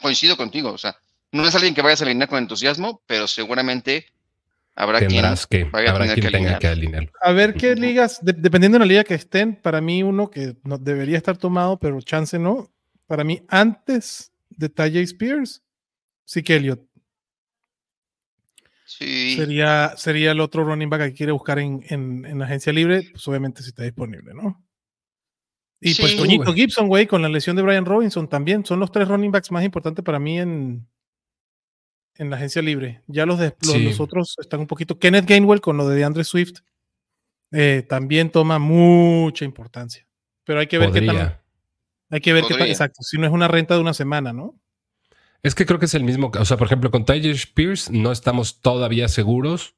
coincido 0.00 0.36
contigo. 0.36 0.70
O 0.70 0.78
sea, 0.78 0.96
no 1.32 1.44
es 1.46 1.54
alguien 1.54 1.74
que 1.74 1.82
vayas 1.82 2.00
a 2.00 2.04
alinear 2.04 2.28
con 2.28 2.38
entusiasmo, 2.38 3.02
pero 3.06 3.26
seguramente 3.26 4.06
habrá 4.78 4.98
quien 5.00 5.10
Tendrás 5.10 5.46
que, 5.46 5.62
habrá 5.72 5.98
tener 5.98 6.14
quien 6.14 6.26
que 6.26 6.30
tenga 6.30 6.58
que 6.58 6.68
alinearlo. 6.68 7.10
A 7.20 7.32
ver 7.32 7.54
qué 7.54 7.74
ligas, 7.74 8.24
de- 8.24 8.32
dependiendo 8.32 8.76
de 8.76 8.84
la 8.84 8.88
liga 8.88 9.04
que 9.04 9.14
estén, 9.14 9.56
para 9.56 9.80
mí 9.80 10.02
uno 10.02 10.30
que 10.30 10.56
no, 10.62 10.78
debería 10.78 11.16
estar 11.16 11.36
tomado, 11.36 11.78
pero 11.78 12.00
chance 12.00 12.38
no. 12.38 12.70
Para 13.06 13.24
mí, 13.24 13.42
antes 13.48 14.32
de 14.50 14.68
Tajay 14.68 15.02
Spears, 15.02 15.62
sí 16.24 16.42
que 16.42 16.56
Elliot 16.56 16.88
Sí, 18.84 19.36
sería, 19.36 19.92
sería 19.96 20.30
el 20.30 20.40
otro 20.40 20.64
running 20.64 20.88
back 20.88 21.02
que 21.02 21.12
quiere 21.12 21.32
buscar 21.32 21.58
en, 21.58 21.84
en, 21.88 22.24
en 22.24 22.40
agencia 22.40 22.72
libre, 22.72 23.06
pues 23.12 23.28
obviamente 23.28 23.62
si 23.62 23.68
está 23.68 23.82
disponible, 23.82 24.32
¿no? 24.32 24.64
Y 25.80 25.94
pues 25.94 26.16
Toñito. 26.16 26.54
Gibson, 26.54 26.88
güey, 26.88 27.06
con 27.06 27.20
la 27.20 27.28
lesión 27.28 27.54
de 27.54 27.62
Brian 27.62 27.84
Robinson 27.84 28.28
también, 28.28 28.64
son 28.64 28.80
los 28.80 28.90
tres 28.90 29.06
running 29.06 29.30
backs 29.30 29.50
más 29.52 29.62
importantes 29.62 30.02
para 30.02 30.18
mí 30.18 30.40
en, 30.40 30.88
en 32.18 32.30
la 32.30 32.36
agencia 32.36 32.60
libre. 32.62 33.02
Ya 33.06 33.24
los, 33.26 33.38
de, 33.38 33.54
los, 33.62 33.72
Sí. 33.72 33.82
los 33.84 34.00
otros 34.00 34.34
están 34.38 34.60
un 34.60 34.66
poquito. 34.66 34.98
Kenneth 34.98 35.26
Gainwell 35.26 35.60
con 35.60 35.76
lo 35.76 35.88
de 35.88 35.96
DeAndre 35.96 36.24
Swift 36.24 36.58
eh, 37.52 37.84
también 37.88 38.30
toma 38.30 38.58
mucha 38.58 39.44
importancia. 39.44 40.06
Pero 40.44 40.60
hay 40.60 40.66
que 40.66 40.78
ver 40.78 40.90
qué 40.92 41.00
Podría. 41.02 41.42
hay 42.10 42.20
que 42.20 42.32
ver 42.32 42.42
qué 42.44 42.54
Podría. 42.54 42.66
exacto, 42.72 43.02
si 43.02 43.18
no 43.18 43.26
es 43.26 43.32
una 43.32 43.48
renta 43.48 43.74
de 43.74 43.80
una 43.80 43.94
semana, 43.94 44.32
¿no? 44.32 44.54
Es 45.42 45.54
que 45.54 45.64
creo 45.66 45.78
que 45.78 45.84
es 45.86 45.94
el 45.94 46.04
mismo. 46.04 46.30
O 46.38 46.44
sea, 46.44 46.56
por 46.56 46.66
ejemplo, 46.66 46.90
con 46.90 47.04
Tyler 47.04 47.34
Spears 47.36 47.90
no 47.90 48.10
estamos 48.12 48.60
todavía 48.60 49.08
seguros 49.08 49.76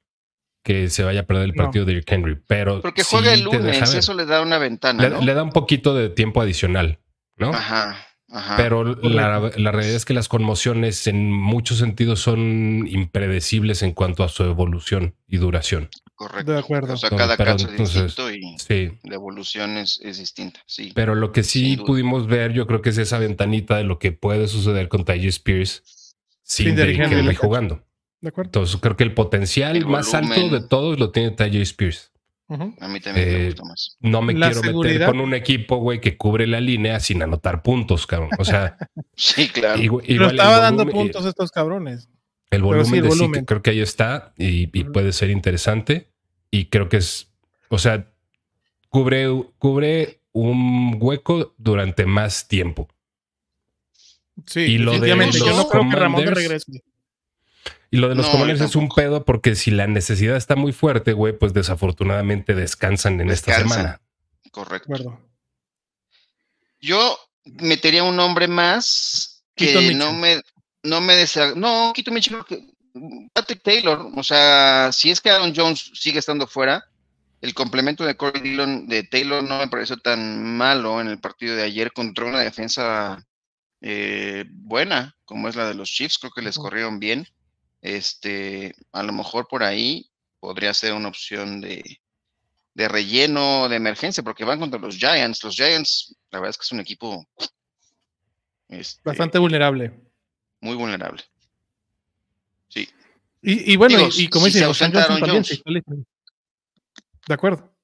que 0.65 0.89
se 0.91 1.05
vaya 1.05 1.21
a 1.21 1.23
perder 1.27 1.45
el 1.45 1.53
No. 1.55 1.65
partido 1.65 1.85
de 1.85 1.95
Rick 1.95 2.11
Henry, 2.13 2.37
pero 2.47 2.81
porque 2.83 3.03
sí 3.05 3.09
juega 3.13 3.33
el 3.35 3.43
lunes, 3.43 3.95
eso 3.95 4.15
le 4.15 4.27
da 4.27 4.43
una 4.43 4.59
ventana, 4.59 5.03
le, 5.03 5.11
¿no? 5.11 5.21
le 5.23 5.35
da 5.35 5.43
un 5.43 5.53
poquito 5.53 5.95
de 5.95 6.09
tiempo 6.11 6.41
adicional, 6.43 6.99
¿no? 7.37 7.51
Ajá, 7.51 7.97
ajá. 8.31 8.57
Pero 8.57 8.85
la, 8.85 9.51
la 9.57 9.73
realidad 9.73 9.97
es 9.97 10.05
que 10.05 10.15
las 10.15 10.29
conmociones 10.29 11.07
en 11.07 11.31
muchos 11.33 11.79
sentidos 11.79 12.21
son 12.21 12.87
impredecibles 12.89 13.83
en 13.83 13.93
cuanto 13.93 14.23
a 14.25 14.29
su 14.29 14.45
evolución 14.45 15.15
y 15.29 15.37
duración. 15.39 15.89
correcto. 16.15 16.53
de 16.53 16.59
acuerdo. 16.59 16.93
O 16.95 16.97
sea, 16.97 17.09
cada 17.11 17.37
pero 17.37 17.53
caso 17.53 17.65
es 17.67 17.71
entonces- 17.73 18.03
distinto 18.05 18.31
y 18.31 18.59
Sí. 18.59 18.99
la 19.05 19.15
evolución 19.15 19.77
es, 19.79 19.99
es 20.03 20.19
distinta. 20.19 20.61
Sí. 20.67 20.93
Pero 20.95 21.15
lo 21.15 21.33
que 21.33 21.43
sí 21.43 21.77
pudimos 21.79 22.27
ver, 22.27 22.53
yo 22.53 22.67
creo 22.67 22.83
que 22.83 22.91
es 22.91 22.99
esa 22.99 23.19
ventanita 23.19 23.77
de 23.79 23.85
lo 23.85 23.99
que 23.99 24.13
puede 24.13 24.47
suceder 24.47 24.89
con 24.89 25.05
Tyler 25.05 25.29
Spears 25.29 25.83
sin, 26.43 26.67
Sin 26.67 26.77
Derrick 26.77 26.97
Derrick 26.99 27.01
Henry, 27.01 27.15
Henry 27.21 27.27
le 27.29 27.35
cacho. 27.35 27.47
jugando. 27.47 27.83
¿De 28.21 28.29
acuerdo? 28.29 28.49
Entonces 28.49 28.77
creo 28.83 28.97
que 28.99 29.05
el 29.05 29.15
potencial 29.15 29.77
El 29.77 29.87
más 29.87 30.13
alto 30.13 30.49
de 30.51 30.61
todos 30.61 30.99
lo 30.99 31.11
tiene 31.11 31.31
Tyler 31.31 31.63
Spears. 31.63 32.11
A 32.51 32.89
mí 32.89 32.99
también 33.01 33.29
me 33.29 33.35
Eh, 33.43 33.47
gusta 33.47 33.65
más. 33.65 33.97
No 34.01 34.23
me 34.23 34.35
La 34.35 34.49
quiero 34.49 34.63
seguridad. 34.63 34.93
meter 34.95 35.07
con 35.09 35.21
un 35.21 35.35
equipo, 35.35 35.77
güey, 35.77 36.01
que 36.01 36.17
cubre 36.17 36.47
la 36.49 36.61
línea 36.61 36.99
sin 36.99 37.23
anotar 37.23 37.63
puntos, 37.63 38.07
cabrón. 38.07 38.31
O 38.39 38.45
sea, 38.45 38.77
Sí, 39.17 39.49
claro. 39.49 39.79
igu- 39.81 40.03
igual, 40.05 40.05
Pero 40.07 40.27
estaba 40.31 40.59
dando 40.61 40.87
puntos 40.87 41.25
estos 41.27 41.51
cabrones. 41.53 42.09
El 42.51 42.63
volumen 42.63 42.87
sí, 42.87 42.97
el 42.97 43.03
de 43.05 43.11
sí, 43.13 43.31
que 43.31 43.45
creo 43.45 43.63
que 43.63 43.71
ahí 43.71 43.81
está 43.81 44.35
y, 44.37 44.77
y 44.77 44.85
puede 44.85 45.13
ser 45.13 45.31
interesante. 45.31 46.11
Y 46.51 46.65
creo 46.67 46.89
que 46.89 46.97
es, 46.97 47.31
o 47.69 47.79
sea, 47.79 48.11
cubre, 48.89 49.29
cubre 49.59 50.21
un 50.33 50.97
hueco 51.01 51.55
durante 51.59 52.07
más 52.07 52.49
tiempo. 52.49 52.89
Sí, 54.47 54.61
Y 54.61 54.79
lo 54.79 54.99
de. 54.99 55.09
Yo 55.09 55.17
no 55.57 55.69
creo 55.69 55.89
que 55.89 55.97
Ramón 55.97 56.27
regrese. 56.27 56.83
Y 57.91 57.97
lo 57.97 58.09
de 58.09 58.15
los 58.15 58.27
No, 58.27 58.33
commanders 58.33 58.61
es 58.61 58.77
un 58.77 58.89
pedo 58.89 59.25
porque 59.25 59.57
si 59.57 59.71
la 59.73 59.87
necesidad 59.87 60.37
está 60.37 60.55
muy 60.57 60.73
fuerte, 60.73 61.13
güey, 61.13 61.37
pues 61.37 61.53
desafortunadamente 61.53 62.55
descansan 62.55 63.21
en 63.21 63.31
esta 63.31 63.57
semana. 63.59 64.01
Correcto. 64.53 65.21
Yo 66.81 67.19
metería 67.45 68.05
un 68.05 68.17
nombre 68.17 68.49
más 68.49 69.43
que 69.55 69.93
no 69.95 70.13
me, 70.13 70.41
no 70.83 71.01
me 71.01 71.15
desa- 71.15 71.55
No, 71.55 71.93
Quito 71.95 72.11
Mitchell, 72.11 72.39
Patrick 73.33 73.63
Taylor. 73.63 74.09
O 74.17 74.23
sea, 74.23 74.91
si 74.93 75.11
es 75.11 75.21
que 75.21 75.31
Aaron 75.31 75.53
Jones 75.55 75.91
sigue 75.95 76.19
estando 76.19 76.47
fuera, 76.47 76.85
el 77.41 77.55
complemento 77.55 78.05
de 78.05 78.17
Corey 78.17 78.41
Dillon 78.43 78.87
de 78.87 79.03
Taylor 79.03 79.43
no 79.43 79.59
me 79.59 79.69
pareció 79.69 79.97
tan 79.99 80.57
malo 80.57 81.01
en 81.01 81.09
el 81.09 81.19
partido 81.19 81.57
de 81.57 81.63
ayer 81.65 81.93
contra 81.93 82.25
una 82.27 82.41
defensa 82.41 83.27
eh, 83.81 84.45
buena, 84.49 85.17
como 85.25 85.49
es 85.49 85.57
la 85.57 85.67
de 85.69 85.75
los 85.75 85.91
Chiefs. 85.91 86.19
Creo 86.19 86.33
que 86.33 86.43
les 86.43 86.57
corrieron 86.59 86.99
bien. 86.99 87.27
Este, 87.83 88.75
a 88.93 89.03
lo 89.03 89.13
mejor 89.13 89.47
por 89.49 89.63
ahí 89.63 90.11
podría 90.39 90.75
ser 90.75 90.93
una 90.93 91.09
opción 91.09 91.61
de, 91.61 92.01
de 92.75 92.89
relleno 92.89 93.69
de 93.69 93.77
emergencia, 93.77 94.23
porque 94.23 94.45
van 94.45 94.61
contra 94.61 94.79
los 94.81 94.97
Giants. 94.97 95.43
Los 95.45 95.55
Giants, 95.57 96.15
la 96.31 96.41
verdad 96.41 96.51
es 96.51 96.57
que 96.59 96.63
es 96.65 96.73
un 96.73 96.81
equipo 96.81 97.27
este, 98.69 99.01
Bastante 99.05 99.39
vulnerable. 99.39 99.93
muy 100.61 100.77
vulnerable. 100.77 101.23
Sí, 102.69 102.89
Y, 103.43 103.73
y 103.73 103.77
bueno, 103.77 103.97
Digo, 103.97 104.09
y, 104.15 104.23
y 104.25 104.29
como 104.29 104.47
si 104.47 104.53
dice 104.53 104.67
Roshan 104.67 104.93
Johnson 104.93 105.21
también. 105.21 105.45
De 107.27 107.35
acuerdo. 107.35 107.75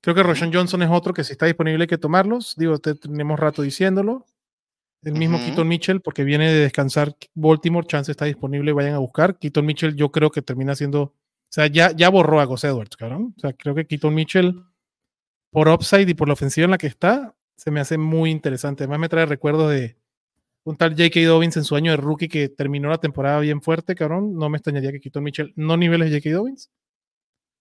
Creo 0.00 0.14
que 0.14 0.22
Roshan 0.22 0.52
Johnson 0.52 0.82
es 0.82 0.90
otro 0.90 1.14
que 1.14 1.24
si 1.24 1.32
está 1.32 1.46
disponible 1.46 1.84
hay 1.84 1.88
que 1.88 1.96
tomarlos. 1.96 2.54
Digo, 2.56 2.78
te- 2.78 2.94
tenemos 2.94 3.40
rato 3.40 3.62
diciéndolo. 3.62 4.26
El 5.04 5.12
mismo 5.12 5.36
Ujú. 5.36 5.46
Keaton 5.46 5.68
Mitchell, 5.68 6.00
porque 6.00 6.24
viene 6.24 6.50
de 6.50 6.60
descansar 6.60 7.14
Baltimore, 7.34 7.86
chance 7.86 8.10
está 8.10 8.24
disponible, 8.24 8.72
vayan 8.72 8.94
a 8.94 8.98
buscar. 8.98 9.38
Keaton 9.38 9.66
Mitchell, 9.66 9.94
yo 9.94 10.10
creo 10.10 10.30
que 10.30 10.42
termina 10.42 10.74
siendo. 10.74 11.02
O 11.02 11.14
sea, 11.50 11.66
ya, 11.66 11.92
ya 11.92 12.08
borró 12.08 12.40
a 12.40 12.44
Gus 12.44 12.64
Edwards, 12.64 12.96
cabrón. 12.96 13.34
O 13.36 13.40
sea, 13.40 13.52
creo 13.52 13.74
que 13.74 13.86
Keaton 13.86 14.14
Mitchell, 14.14 14.64
por 15.50 15.68
upside 15.68 16.08
y 16.08 16.14
por 16.14 16.28
la 16.28 16.34
ofensiva 16.34 16.64
en 16.64 16.70
la 16.70 16.78
que 16.78 16.86
está, 16.86 17.34
se 17.56 17.70
me 17.70 17.80
hace 17.80 17.98
muy 17.98 18.30
interesante. 18.30 18.84
Además, 18.84 18.98
me 18.98 19.08
trae 19.08 19.26
recuerdos 19.26 19.70
de 19.70 19.96
un 20.64 20.76
tal 20.76 20.92
J.K. 20.92 21.20
Dobbins 21.20 21.56
en 21.58 21.64
su 21.64 21.76
año 21.76 21.90
de 21.90 21.98
rookie 21.98 22.28
que 22.28 22.48
terminó 22.48 22.88
la 22.88 22.98
temporada 22.98 23.38
bien 23.40 23.60
fuerte, 23.60 23.94
cabrón. 23.94 24.34
No 24.34 24.48
me 24.48 24.56
extrañaría 24.56 24.90
que 24.92 25.00
Keaton 25.00 25.22
Mitchell, 25.22 25.52
no 25.56 25.76
niveles 25.76 26.10
de 26.10 26.18
J.K. 26.18 26.36
Dobbins, 26.36 26.70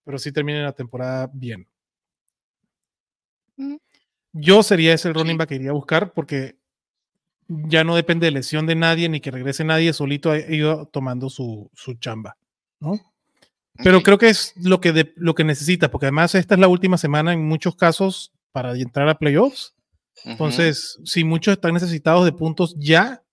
pero 0.05 0.17
sí 0.17 0.31
termine 0.31 0.63
la 0.63 0.71
temporada 0.71 1.29
bien. 1.33 1.67
Yo 4.31 4.63
sería 4.63 4.93
ese 4.93 5.09
el 5.09 5.13
running 5.13 5.38
back 5.38 5.50
que 5.50 5.55
iría 5.55 5.69
a 5.69 5.73
buscar 5.73 6.13
porque 6.13 6.57
ya 7.47 7.83
no 7.83 7.95
depende 7.95 8.25
de 8.25 8.31
lesión 8.31 8.65
de 8.65 8.75
nadie 8.75 9.09
ni 9.09 9.19
que 9.19 9.31
regrese 9.31 9.63
nadie, 9.63 9.93
solito 9.93 10.31
ha 10.31 10.38
ido 10.39 10.85
tomando 10.88 11.29
su, 11.29 11.69
su 11.73 11.93
chamba, 11.95 12.38
¿no? 12.79 13.00
Pero 13.83 14.03
creo 14.03 14.17
que 14.19 14.29
es 14.29 14.53
lo 14.55 14.79
que, 14.79 14.91
de- 14.93 15.13
lo 15.15 15.33
que 15.33 15.43
necesita, 15.43 15.89
porque 15.89 16.05
además 16.05 16.35
esta 16.35 16.53
es 16.53 16.59
la 16.59 16.67
última 16.67 16.97
semana 16.97 17.33
en 17.33 17.43
muchos 17.47 17.75
casos 17.75 18.31
para 18.51 18.77
entrar 18.77 19.09
a 19.09 19.17
playoffs. 19.17 19.73
Ujú. 20.19 20.29
Entonces, 20.31 21.00
si 21.03 21.23
muchos 21.23 21.53
están 21.53 21.73
necesitados 21.73 22.23
de 22.23 22.33
puntos 22.33 22.75
ya, 22.77 23.23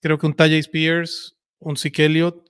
creo 0.00 0.16
que 0.16 0.26
un 0.26 0.34
Tajay 0.34 0.60
Spears, 0.60 1.36
un 1.58 1.76
Elliott, 1.82 2.48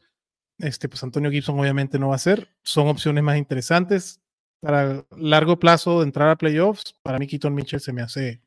este, 0.58 0.88
pues 0.88 1.02
Antonio 1.02 1.30
Gibson 1.30 1.58
obviamente 1.58 1.98
no 1.98 2.08
va 2.08 2.16
a 2.16 2.18
ser. 2.18 2.48
Son 2.62 2.88
opciones 2.88 3.24
más 3.24 3.38
interesantes. 3.38 4.20
Para 4.60 5.04
largo 5.16 5.58
plazo 5.58 6.00
de 6.00 6.06
entrar 6.06 6.28
a 6.28 6.36
playoffs, 6.36 6.94
para 7.02 7.18
mí 7.18 7.26
Keaton 7.26 7.54
Mitchell 7.54 7.80
se 7.80 7.92
me 7.92 8.02
hace 8.02 8.40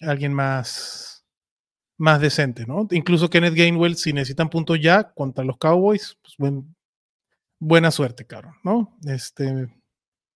alguien 0.00 0.32
más, 0.32 1.17
más 1.98 2.20
decente, 2.20 2.64
¿no? 2.66 2.86
Incluso 2.92 3.28
Kenneth 3.28 3.54
Gainwell, 3.54 3.96
si 3.96 4.12
necesitan 4.12 4.48
puntos 4.48 4.80
ya 4.80 5.12
contra 5.12 5.44
los 5.44 5.58
Cowboys, 5.58 6.16
pues 6.22 6.34
buen- 6.38 6.74
buena 7.58 7.90
suerte, 7.90 8.24
cabrón, 8.26 8.54
¿no? 8.64 8.96
Este, 9.06 9.68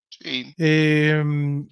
Sí. 0.09 0.53
Em, 0.57 1.67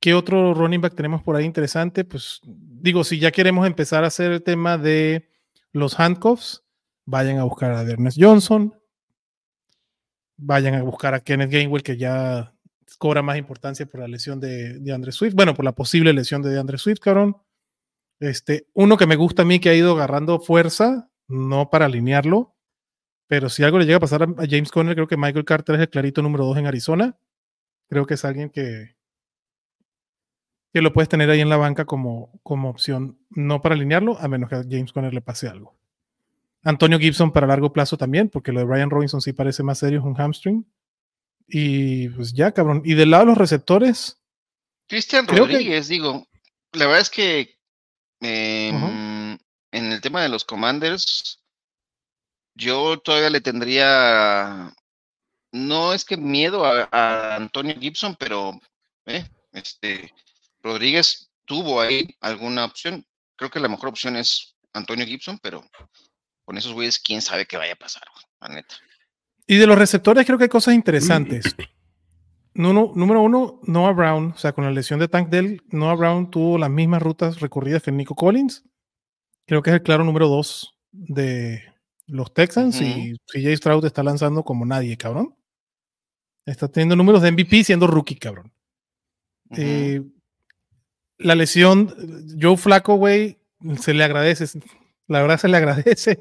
¿Qué 0.00 0.12
otro 0.14 0.52
running 0.54 0.80
back 0.80 0.94
tenemos 0.94 1.22
por 1.22 1.34
ahí 1.36 1.44
interesante? 1.44 2.04
Pues 2.04 2.40
digo, 2.44 3.04
si 3.04 3.18
ya 3.18 3.30
queremos 3.32 3.66
empezar 3.66 4.04
a 4.04 4.08
hacer 4.08 4.32
el 4.32 4.42
tema 4.42 4.76
de 4.78 5.30
los 5.72 5.98
handcuffs, 5.98 6.62
vayan 7.06 7.38
a 7.38 7.44
buscar 7.44 7.72
a 7.72 7.82
Ernest 7.82 8.18
Johnson, 8.20 8.74
vayan 10.36 10.74
a 10.74 10.82
buscar 10.82 11.14
a 11.14 11.20
Kenneth 11.20 11.50
Gainwell, 11.50 11.82
que 11.82 11.96
ya 11.96 12.54
cobra 12.98 13.22
más 13.22 13.38
importancia 13.38 13.86
por 13.86 14.00
la 14.00 14.08
lesión 14.08 14.40
de, 14.40 14.78
de 14.78 14.92
Andre 14.92 15.12
Swift, 15.12 15.34
bueno, 15.34 15.54
por 15.54 15.64
la 15.64 15.72
posible 15.72 16.12
lesión 16.12 16.42
de 16.42 16.58
Andre 16.58 16.78
Swift, 16.78 16.98
cabrón. 17.00 17.36
Este, 18.24 18.66
uno 18.72 18.96
que 18.96 19.06
me 19.06 19.16
gusta 19.16 19.42
a 19.42 19.44
mí 19.44 19.60
que 19.60 19.68
ha 19.68 19.74
ido 19.74 19.92
agarrando 19.92 20.40
fuerza, 20.40 21.10
no 21.28 21.68
para 21.68 21.84
alinearlo, 21.84 22.54
pero 23.26 23.50
si 23.50 23.62
algo 23.64 23.78
le 23.78 23.84
llega 23.84 23.98
a 23.98 24.00
pasar 24.00 24.22
a, 24.22 24.26
James 24.48 24.70
Conner, 24.70 24.94
creo 24.94 25.06
que 25.06 25.16
Michael 25.18 25.44
Carter 25.44 25.74
es 25.74 25.82
el 25.82 25.90
clarito 25.90 26.22
número 26.22 26.46
dos 26.46 26.56
en 26.56 26.66
Arizona. 26.66 27.18
Creo 27.88 28.06
que 28.06 28.14
es 28.14 28.24
alguien 28.24 28.48
que, 28.48 28.96
que 30.72 30.80
lo 30.80 30.92
puedes 30.94 31.08
tener 31.08 31.28
ahí 31.28 31.40
en 31.40 31.50
la 31.50 31.58
banca 31.58 31.84
como, 31.84 32.32
como 32.42 32.70
opción, 32.70 33.18
no 33.28 33.60
para 33.60 33.74
alinearlo, 33.74 34.18
a 34.18 34.26
menos 34.26 34.48
que 34.48 34.56
a 34.56 34.62
James 34.62 34.92
Conner 34.92 35.12
le 35.12 35.20
pase 35.20 35.48
algo. 35.48 35.76
Antonio 36.62 36.98
Gibson 36.98 37.30
para 37.30 37.46
largo 37.46 37.74
plazo 37.74 37.98
también, 37.98 38.30
porque 38.30 38.52
lo 38.52 38.60
de 38.60 38.66
Brian 38.66 38.88
Robinson 38.88 39.20
sí 39.20 39.34
parece 39.34 39.62
más 39.62 39.78
serio, 39.78 39.98
es 39.98 40.04
un 40.06 40.14
hamstring. 40.14 40.66
Y 41.46 42.08
pues 42.08 42.32
ya, 42.32 42.52
cabrón. 42.52 42.80
Y 42.86 42.94
del 42.94 43.10
lado 43.10 43.24
de 43.24 43.30
los 43.32 43.38
receptores, 43.38 44.18
Cristian 44.86 45.26
Creo 45.26 45.46
que- 45.46 45.52
Rodríguez, 45.52 45.88
digo, 45.88 46.26
la 46.72 46.86
verdad 46.86 47.02
es 47.02 47.10
que 47.10 47.53
em, 48.20 49.38
en 49.72 49.92
el 49.92 50.00
tema 50.00 50.22
de 50.22 50.28
los 50.28 50.44
Commanders, 50.44 51.42
yo 52.54 52.98
todavía 52.98 53.30
le 53.30 53.40
tendría, 53.40 54.72
no 55.52 55.92
es 55.92 56.04
que 56.04 56.16
miedo 56.16 56.64
a, 56.64 56.88
a 56.92 57.36
Antonio 57.36 57.76
Gibson, 57.78 58.16
pero 58.16 58.60
eh, 59.06 59.24
este 59.52 60.12
Rodríguez 60.62 61.30
tuvo 61.44 61.80
ahí 61.80 62.16
alguna 62.20 62.64
opción. 62.64 63.04
Creo 63.36 63.50
que 63.50 63.60
la 63.60 63.68
mejor 63.68 63.90
opción 63.90 64.16
es 64.16 64.56
Antonio 64.72 65.06
Gibson, 65.06 65.38
pero 65.42 65.64
con 66.44 66.58
esos 66.58 66.72
güeyes, 66.72 66.98
quién 66.98 67.22
sabe 67.22 67.46
qué 67.46 67.56
vaya 67.56 67.72
a 67.72 67.76
pasar, 67.76 68.04
la 68.40 68.48
neta. 68.48 68.76
Y 69.46 69.56
de 69.56 69.66
los 69.66 69.78
receptores 69.78 70.26
creo 70.26 70.38
que 70.38 70.44
hay 70.44 70.50
cosas 70.50 70.74
interesantes. 70.74 71.54
Número, 72.54 72.92
número 72.94 73.22
uno, 73.22 73.60
Noah 73.64 73.92
Brown, 73.92 74.32
o 74.32 74.38
sea, 74.38 74.52
con 74.52 74.64
la 74.64 74.70
lesión 74.70 75.00
de 75.00 75.08
Tank 75.08 75.28
Dell, 75.28 75.62
Noah 75.70 75.96
Brown 75.96 76.30
tuvo 76.30 76.56
las 76.56 76.70
mismas 76.70 77.02
rutas 77.02 77.40
recorridas 77.40 77.82
que 77.82 77.90
Nico 77.90 78.14
Collins. 78.14 78.64
Creo 79.44 79.60
que 79.60 79.70
es 79.70 79.74
el 79.74 79.82
claro 79.82 80.04
número 80.04 80.28
dos 80.28 80.78
de 80.92 81.62
los 82.06 82.32
Texans 82.32 82.80
y 82.80 83.16
CJ 83.26 83.56
Stroud 83.56 83.84
está 83.84 84.02
lanzando 84.04 84.44
como 84.44 84.64
nadie, 84.64 84.96
cabrón. 84.96 85.34
Está 86.46 86.68
teniendo 86.68 86.94
números 86.94 87.22
de 87.22 87.32
MVP 87.32 87.64
siendo 87.64 87.88
rookie, 87.88 88.16
cabrón. 88.16 88.52
Eh, 89.56 90.02
la 91.18 91.34
lesión, 91.34 91.92
Joe 92.40 92.56
Flaco, 92.56 92.94
güey, 92.94 93.38
se 93.80 93.94
le 93.94 94.04
agradece. 94.04 94.60
La 95.08 95.20
verdad 95.20 95.38
se 95.38 95.48
le 95.48 95.56
agradece 95.56 96.20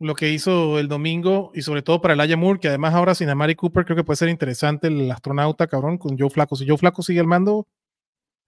lo 0.00 0.14
que 0.14 0.30
hizo 0.30 0.78
el 0.78 0.88
domingo 0.88 1.50
y 1.54 1.62
sobre 1.62 1.82
todo 1.82 2.00
para 2.00 2.14
el 2.14 2.20
Aya 2.20 2.36
Moore, 2.36 2.60
que 2.60 2.68
además 2.68 2.94
ahora 2.94 3.14
sin 3.14 3.28
Amari 3.28 3.54
Cooper 3.56 3.84
creo 3.84 3.96
que 3.96 4.04
puede 4.04 4.16
ser 4.16 4.28
interesante 4.28 4.88
el 4.88 5.10
astronauta, 5.10 5.66
cabrón, 5.66 5.98
con 5.98 6.16
Joe 6.18 6.30
Flaco. 6.30 6.56
Si 6.56 6.66
Joe 6.66 6.78
Flaco 6.78 7.02
sigue 7.02 7.20
al 7.20 7.26
mando, 7.26 7.66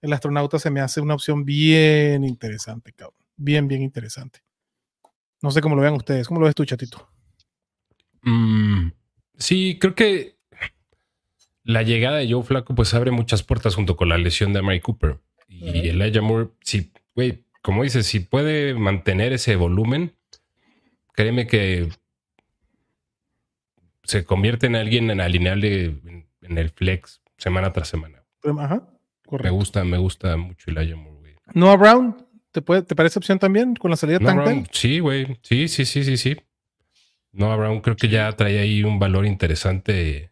el 0.01 0.13
astronauta 0.13 0.59
se 0.59 0.69
me 0.69 0.79
hace 0.79 1.01
una 1.01 1.13
opción 1.13 1.43
bien 1.45 2.23
interesante, 2.23 2.93
cabrón. 2.93 3.17
Bien, 3.35 3.67
bien 3.67 3.81
interesante. 3.81 4.39
No 5.41 5.51
sé 5.51 5.61
cómo 5.61 5.75
lo 5.75 5.81
vean 5.81 5.95
ustedes. 5.95 6.27
¿Cómo 6.27 6.39
lo 6.39 6.45
ves 6.45 6.55
tú, 6.55 6.63
chatito? 6.63 7.09
Mm, 8.21 8.91
sí, 9.37 9.77
creo 9.79 9.95
que 9.95 10.37
la 11.63 11.81
llegada 11.83 12.17
de 12.17 12.31
Joe 12.31 12.43
Flaco 12.43 12.75
pues 12.75 12.93
abre 12.93 13.11
muchas 13.11 13.43
puertas 13.43 13.75
junto 13.75 13.95
con 13.95 14.09
la 14.09 14.17
lesión 14.17 14.53
de 14.53 14.59
Amari 14.59 14.79
Cooper. 14.79 15.19
Y 15.47 15.69
Ujú. 15.69 15.77
Elijah 15.79 16.21
Moore, 16.21 16.49
sí, 16.61 16.91
güey, 17.15 17.45
como 17.61 17.83
dices, 17.83 18.07
si 18.07 18.21
puede 18.21 18.73
mantener 18.73 19.33
ese 19.33 19.55
volumen, 19.55 20.15
créeme 21.13 21.47
que 21.47 21.89
se 24.03 24.25
convierte 24.25 24.67
en 24.67 24.75
alguien 24.75 25.09
en 25.09 25.21
alineable 25.21 25.85
en, 25.85 26.27
en 26.41 26.57
el 26.57 26.69
flex 26.69 27.21
semana 27.37 27.71
tras 27.71 27.87
semana. 27.87 28.23
Ajá, 28.43 28.75
Me 28.75 29.29
correcto. 29.29 29.53
gusta, 29.55 29.83
me 29.83 29.97
gusta 29.97 30.35
mucho 30.37 30.71
Elijah 30.71 30.95
Moore, 30.95 31.19
güey. 31.19 31.35
Noah 31.53 31.75
Brown, 31.77 32.27
¿te, 32.51 32.61
puede, 32.61 32.81
¿te 32.81 32.95
parece 32.95 33.19
opción 33.19 33.39
también 33.39 33.75
con 33.75 33.91
la 33.91 33.97
salida 33.97 34.19
de 34.19 34.25
Tank 34.25 34.37
Brown, 34.43 34.67
sí, 34.71 34.99
güey. 34.99 35.37
Sí, 35.43 35.67
sí, 35.67 35.85
sí, 35.85 36.03
sí, 36.03 36.17
sí. 36.17 36.37
Noah 37.31 37.55
Brown 37.55 37.81
creo 37.81 37.95
que 37.95 38.09
ya 38.09 38.31
trae 38.33 38.59
ahí 38.59 38.83
un 38.83 38.99
valor 38.99 39.25
interesante 39.25 40.31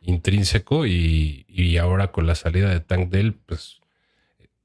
intrínseco 0.00 0.86
y, 0.86 1.44
y 1.46 1.76
ahora 1.76 2.10
con 2.10 2.26
la 2.26 2.34
salida 2.34 2.70
de 2.70 2.80
Tank 2.80 3.10
Dell, 3.10 3.34
pues 3.34 3.79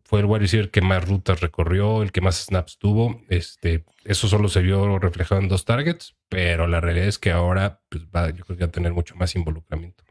fue 0.05 0.19
el 0.19 0.27
wide 0.27 0.41
receiver 0.41 0.69
que 0.69 0.81
más 0.81 1.07
rutas 1.07 1.41
recorrió, 1.41 2.03
el 2.03 2.12
que 2.12 2.21
más 2.21 2.45
snaps 2.45 2.77
tuvo. 2.77 3.21
Este, 3.27 3.83
eso 4.03 4.27
solo 4.27 4.47
se 4.50 4.62
vio 4.62 5.00
reflejado 5.00 5.41
en 5.41 5.47
dos 5.47 5.65
targets, 5.65 6.15
pero 6.29 6.67
la 6.67 6.79
realidad 6.79 7.07
es 7.07 7.17
que 7.17 7.31
ahora 7.31 7.81
pues, 7.89 8.05
va, 8.05 8.29
yo 8.29 8.45
creo 8.45 8.57
que 8.57 8.65
va 8.65 8.69
a 8.69 8.71
tener 8.71 8.93
mucho 8.93 9.15
más 9.15 9.35
involucramiento. 9.35 10.03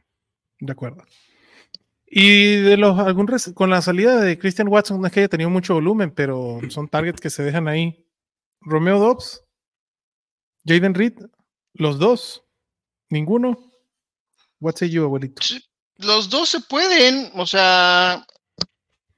De 0.58 0.72
acuerdo. 0.72 1.04
Y 2.06 2.56
de 2.56 2.76
los 2.76 2.98
algún 2.98 3.28
con 3.54 3.70
la 3.70 3.82
salida 3.82 4.20
de 4.20 4.38
Christian 4.38 4.68
Watson, 4.68 5.00
no 5.00 5.06
es 5.06 5.12
que 5.12 5.20
haya 5.20 5.28
tenido 5.28 5.50
mucho 5.50 5.74
volumen, 5.74 6.10
pero 6.10 6.60
son 6.70 6.88
targets 6.88 7.20
que 7.20 7.30
se 7.30 7.44
dejan 7.44 7.68
ahí. 7.68 8.06
Romeo 8.60 8.98
Dobbs, 8.98 9.44
Jaden 10.64 10.94
Reed, 10.94 11.14
los 11.72 11.98
dos, 11.98 12.44
ninguno. 13.10 13.72
What 14.60 14.76
say 14.76 14.90
you, 14.90 15.04
abuelito? 15.04 15.42
Los 15.96 16.30
dos 16.30 16.48
se 16.48 16.60
pueden, 16.60 17.30
o 17.34 17.46
sea, 17.46 18.26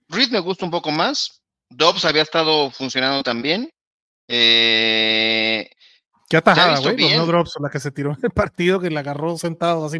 Reed 0.08 0.30
me 0.30 0.40
gusta 0.40 0.64
un 0.64 0.70
poco 0.70 0.90
más. 0.90 1.42
Dobbs 1.70 2.04
había 2.04 2.22
estado 2.22 2.70
funcionando 2.70 3.22
también. 3.22 3.68
Eh, 4.28 5.68
Qué 6.28 6.36
atajada, 6.36 6.78
güey. 6.80 6.84
Los 6.84 6.96
bien. 6.96 7.18
no 7.18 7.26
drops, 7.26 7.54
la 7.60 7.70
que 7.70 7.80
se 7.80 7.90
tiró 7.92 8.10
en 8.12 8.18
el 8.22 8.30
partido, 8.30 8.80
que 8.80 8.90
la 8.90 9.00
agarró 9.00 9.36
sentado 9.38 9.84
así. 9.86 9.98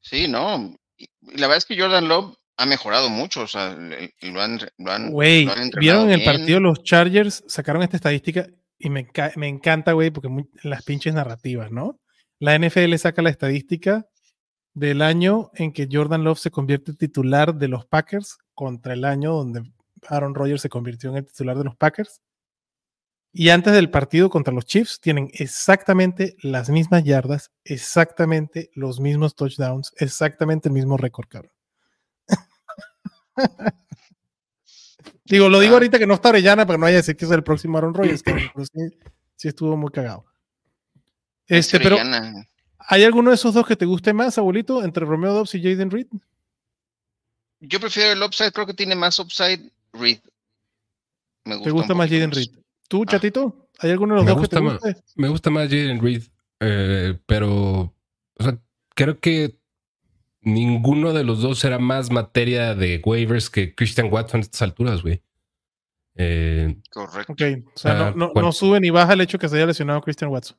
sí, 0.00 0.28
no. 0.28 0.74
Y 0.96 1.06
la 1.36 1.46
verdad 1.48 1.56
es 1.58 1.64
que 1.64 1.78
Jordan 1.80 2.08
Love 2.08 2.34
ha 2.58 2.66
mejorado 2.66 3.08
mucho, 3.08 3.42
o 3.42 3.48
sea, 3.48 3.74
lo 4.20 4.42
han, 4.42 4.60
lo 4.78 4.92
han- 4.92 5.12
lo 5.12 5.18
vieron 5.18 6.10
el 6.10 6.18
bien. 6.18 6.24
partido 6.24 6.60
los 6.60 6.82
Chargers, 6.84 7.42
sacaron 7.48 7.82
esta 7.82 7.96
estadística 7.96 8.46
y 8.78 8.90
me, 8.90 9.08
me 9.36 9.48
encanta, 9.48 9.92
güey, 9.92 10.10
porque 10.10 10.28
muy- 10.28 10.48
las 10.62 10.84
pinches 10.84 11.14
narrativas, 11.14 11.70
¿no? 11.72 11.98
La 12.38 12.54
NFL 12.56 12.96
saca 12.98 13.22
la 13.22 13.30
estadística 13.30 14.06
del 14.74 15.02
año 15.02 15.50
en 15.54 15.72
que 15.72 15.88
Jordan 15.90 16.24
Love 16.24 16.38
se 16.38 16.50
convierte 16.50 16.92
en 16.92 16.96
titular 16.96 17.54
de 17.54 17.68
los 17.68 17.86
Packers 17.86 18.38
contra 18.54 18.94
el 18.94 19.04
año 19.04 19.32
donde 19.34 19.62
Aaron 20.08 20.34
Rodgers 20.34 20.62
se 20.62 20.68
convirtió 20.68 21.10
en 21.10 21.16
el 21.16 21.26
titular 21.26 21.56
de 21.58 21.64
los 21.64 21.76
Packers. 21.76 22.20
Y 23.34 23.48
antes 23.48 23.72
del 23.72 23.90
partido 23.90 24.28
contra 24.28 24.52
los 24.52 24.66
Chiefs 24.66 25.00
tienen 25.00 25.30
exactamente 25.32 26.36
las 26.42 26.68
mismas 26.68 27.02
yardas, 27.02 27.50
exactamente 27.64 28.70
los 28.74 29.00
mismos 29.00 29.34
touchdowns, 29.34 29.92
exactamente 29.96 30.68
el 30.68 30.74
mismo 30.74 30.98
récord, 30.98 31.28
cabrón. 31.28 31.52
Digo, 35.24 35.48
lo 35.48 35.60
digo 35.60 35.72
Ah. 35.72 35.76
ahorita 35.76 35.98
que 35.98 36.06
no 36.06 36.14
está 36.14 36.28
Orellana 36.28 36.66
para 36.66 36.76
que 36.76 36.80
no 36.80 36.84
vaya 36.84 36.96
a 36.96 37.00
decir 37.00 37.16
que 37.16 37.24
es 37.24 37.30
el 37.30 37.42
próximo 37.42 37.78
Aaron 37.78 37.94
Rodgers, 37.94 38.22
pero 38.22 38.38
sí, 38.38 38.98
sí 39.36 39.48
estuvo 39.48 39.76
muy 39.76 39.90
cagado. 39.90 40.26
Este, 41.46 41.80
pero. 41.80 41.96
¿Hay 42.88 43.04
alguno 43.04 43.30
de 43.30 43.36
esos 43.36 43.54
dos 43.54 43.66
que 43.66 43.76
te 43.76 43.86
guste 43.86 44.12
más, 44.12 44.38
abuelito, 44.38 44.82
entre 44.84 45.04
Romeo 45.06 45.32
Dobbs 45.32 45.54
y 45.54 45.62
Jaden 45.62 45.90
Reed? 45.90 46.06
Yo 47.60 47.78
prefiero 47.80 48.12
el 48.12 48.22
upside, 48.22 48.52
creo 48.52 48.66
que 48.66 48.74
tiene 48.74 48.94
más 48.96 49.18
upside 49.18 49.70
Reed. 49.92 50.18
Me 51.44 51.58
¿Te 51.58 51.70
un 51.70 51.78
gusta 51.78 51.94
más 51.94 52.08
Jaden 52.10 52.30
Reed? 52.32 52.50
¿Tú, 52.88 53.04
chatito? 53.04 53.68
¿Hay 53.78 53.90
alguno 53.90 54.14
de 54.14 54.20
los 54.20 54.24
Me 54.26 54.32
dos 54.32 54.42
que 54.42 54.48
te 54.48 54.60
gusta 54.60 54.72
más. 54.86 54.94
guste? 54.94 55.12
Me 55.16 55.28
gusta 55.28 55.50
más 55.50 55.68
Jaden 55.68 56.00
Reed, 56.02 56.22
eh, 56.60 57.18
pero 57.26 57.94
o 58.38 58.42
sea, 58.42 58.58
creo 58.94 59.18
que 59.20 59.56
ninguno 60.40 61.12
de 61.12 61.24
los 61.24 61.40
dos 61.40 61.64
era 61.64 61.78
más 61.78 62.10
materia 62.10 62.74
de 62.74 63.00
waivers 63.04 63.48
que 63.50 63.74
Christian 63.74 64.12
Watson 64.12 64.38
a 64.40 64.42
estas 64.42 64.62
alturas, 64.62 65.02
güey. 65.02 65.22
Eh, 66.16 66.76
Correcto. 66.90 67.32
Ok, 67.32 67.42
o 67.74 67.78
sea, 67.78 67.92
Ah, 67.92 68.10
no, 68.10 68.26
no, 68.26 68.32
¿cuál? 68.32 68.44
no 68.44 68.52
sube 68.52 68.80
ni 68.80 68.90
baja 68.90 69.14
el 69.14 69.20
hecho 69.20 69.38
que 69.38 69.48
se 69.48 69.56
haya 69.56 69.66
lesionado 69.66 70.00
Christian 70.02 70.30
Watson. 70.30 70.56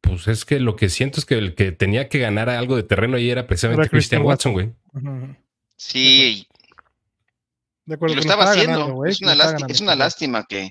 Pues 0.00 0.28
es 0.28 0.44
que 0.44 0.60
lo 0.60 0.76
que 0.76 0.88
siento 0.88 1.18
es 1.20 1.26
que 1.26 1.34
el 1.36 1.54
que 1.54 1.72
tenía 1.72 2.08
que 2.08 2.18
ganar 2.18 2.48
algo 2.48 2.76
de 2.76 2.82
terreno 2.84 3.16
ahí 3.16 3.30
era 3.30 3.46
precisamente 3.46 3.82
Era 3.82 3.90
Christian 3.90 4.22
Christian 4.22 4.26
Watson, 4.26 4.52
güey. 4.52 4.72
Sí, 5.76 6.46
De 7.84 7.92
y 7.92 7.94
acuerdo. 7.94 8.14
lo 8.16 8.20
que 8.22 8.28
estaba 8.28 8.50
haciendo. 8.50 8.78
ganando, 8.80 9.04
es, 9.04 9.20
una 9.20 9.28
lo 9.28 9.32
estaba 9.34 9.50
lásti- 9.50 9.52
ganando, 9.60 9.72
es 9.74 9.80
una 9.80 9.94
lástima 9.96 10.46
que, 10.48 10.70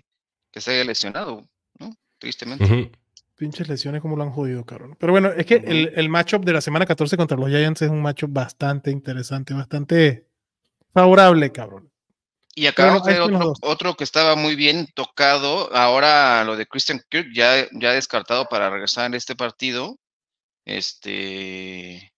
que 0.52 0.62
se 0.62 0.72
haya 0.72 0.84
lesionado, 0.84 1.48
¿no? 1.80 1.92
Tristemente. 2.18 2.92
Pinches 3.38 3.68
lesiones 3.68 4.02
como 4.02 4.16
lo 4.16 4.24
han 4.24 4.32
jodido, 4.32 4.66
cabrón. 4.66 4.96
Pero 4.98 5.12
bueno, 5.12 5.30
es 5.36 5.46
que 5.46 5.56
el, 5.56 5.92
el 5.96 6.08
matchup 6.10 6.46
de 6.46 6.54
la 6.54 6.62
semana 6.62 6.86
14 6.86 7.18
contra 7.18 7.38
los 7.38 7.50
Giants 7.50 7.82
es 7.82 7.90
un 7.90 8.02
matchup 8.02 8.32
bastante 8.32 8.92
interesante, 8.92 9.54
bastante 9.54 10.28
favorable, 10.94 11.52
cabrón. 11.52 11.92
Y 12.58 12.68
acabamos 12.68 13.04
de 13.04 13.14
ver 13.14 13.22
otro, 13.22 13.54
otro 13.62 13.96
que 13.98 14.06
estaba 14.06 14.36
muy 14.38 14.56
bien 14.56 14.88
tocado. 14.96 15.76
Ahora 15.76 16.44
lo 16.46 16.56
de 16.56 16.66
Christian 16.66 17.02
Kirk 17.10 17.28
ya, 17.34 17.68
ya 17.74 17.92
descartado 17.92 18.48
para 18.48 18.70
regresar 18.70 19.14
a 19.14 19.18
este 19.18 19.36
partido. 19.36 20.00
Este. 20.64 22.14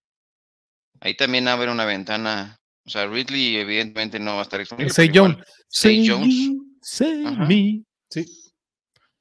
Ahí 1.01 1.15
también 1.15 1.47
abre 1.47 1.71
una 1.71 1.85
ventana. 1.85 2.59
O 2.85 2.89
sea, 2.89 3.07
Ridley 3.07 3.57
evidentemente 3.57 4.19
no 4.19 4.35
va 4.35 4.39
a 4.39 4.43
estar 4.43 4.59
disponible. 4.59 4.93
Say 4.93 5.11
Jones. 5.13 5.37
Say 5.69 6.07
Jones. 6.07 6.51
say 6.81 7.23
me. 7.47 7.83
Sí. 8.09 8.25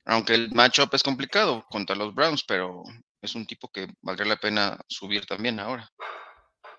Aunque 0.04 0.34
el 0.34 0.52
matchup 0.52 0.94
es 0.94 1.02
complicado 1.02 1.64
contra 1.68 1.96
los 1.96 2.14
Browns, 2.14 2.44
pero 2.46 2.84
es 3.22 3.34
un 3.34 3.46
tipo 3.46 3.68
que 3.68 3.88
valdría 4.02 4.28
la 4.28 4.36
pena 4.36 4.78
subir 4.86 5.26
también 5.26 5.58
ahora. 5.58 5.90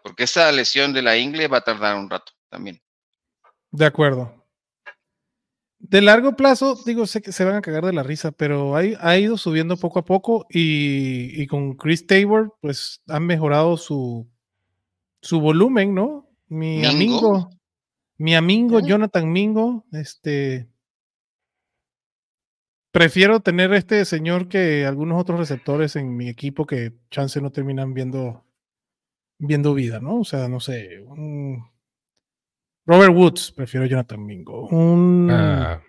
Porque 0.02 0.24
esa 0.24 0.52
lesión 0.52 0.94
de 0.94 1.02
la 1.02 1.18
ingle 1.18 1.48
va 1.48 1.58
a 1.58 1.64
tardar 1.64 1.98
un 1.98 2.10
rato 2.10 2.32
también. 2.50 2.80
De 3.78 3.86
acuerdo. 3.86 4.34
De 5.78 6.02
largo 6.02 6.36
plazo, 6.36 6.76
digo, 6.84 7.06
sé 7.06 7.22
que 7.22 7.32
se 7.32 7.46
van 7.46 7.54
a 7.54 7.62
cagar 7.62 7.86
de 7.86 7.94
la 7.94 8.02
risa, 8.02 8.32
pero 8.32 8.76
ha, 8.76 8.80
ha 9.00 9.18
ido 9.20 9.38
subiendo 9.38 9.78
poco 9.78 10.00
a 10.00 10.06
poco 10.06 10.48
y, 10.50 11.40
y 11.40 11.46
con 11.46 11.76
Chris 11.76 12.08
Tabor, 12.08 12.58
pues 12.60 13.04
han 13.08 13.28
mejorado 13.28 13.78
su, 13.78 14.28
su 15.22 15.40
volumen, 15.40 15.94
¿no? 15.94 16.28
Mi 16.48 16.78
Mingo. 16.80 16.90
amigo, 16.90 17.50
mi 18.18 18.34
amigo. 18.36 18.80
Jonathan 18.80 19.32
Mingo, 19.32 19.86
este. 19.92 20.68
Prefiero 22.92 23.42
tener 23.42 23.72
este 23.74 24.04
señor 24.06 24.48
que 24.48 24.88
algunos 24.88 25.22
otros 25.22 25.38
receptores 25.38 25.96
en 25.96 26.18
mi 26.18 26.30
equipo 26.30 26.66
que 26.66 26.94
chance 27.12 27.40
no 27.42 27.52
terminan 27.52 27.94
viendo, 27.94 28.44
viendo 29.38 29.76
vida, 29.76 30.00
¿no? 30.00 30.22
O 30.22 30.24
sea, 30.24 30.48
no 30.48 30.60
sé. 30.60 31.04
un- 31.04 31.64
Robert 32.88 33.14
Woods, 33.14 33.52
prefiero 33.52 33.86
Jonathan 33.86 34.26
Mingo. 34.26 34.68
Un, 34.70 35.30
Ah, 35.30 35.82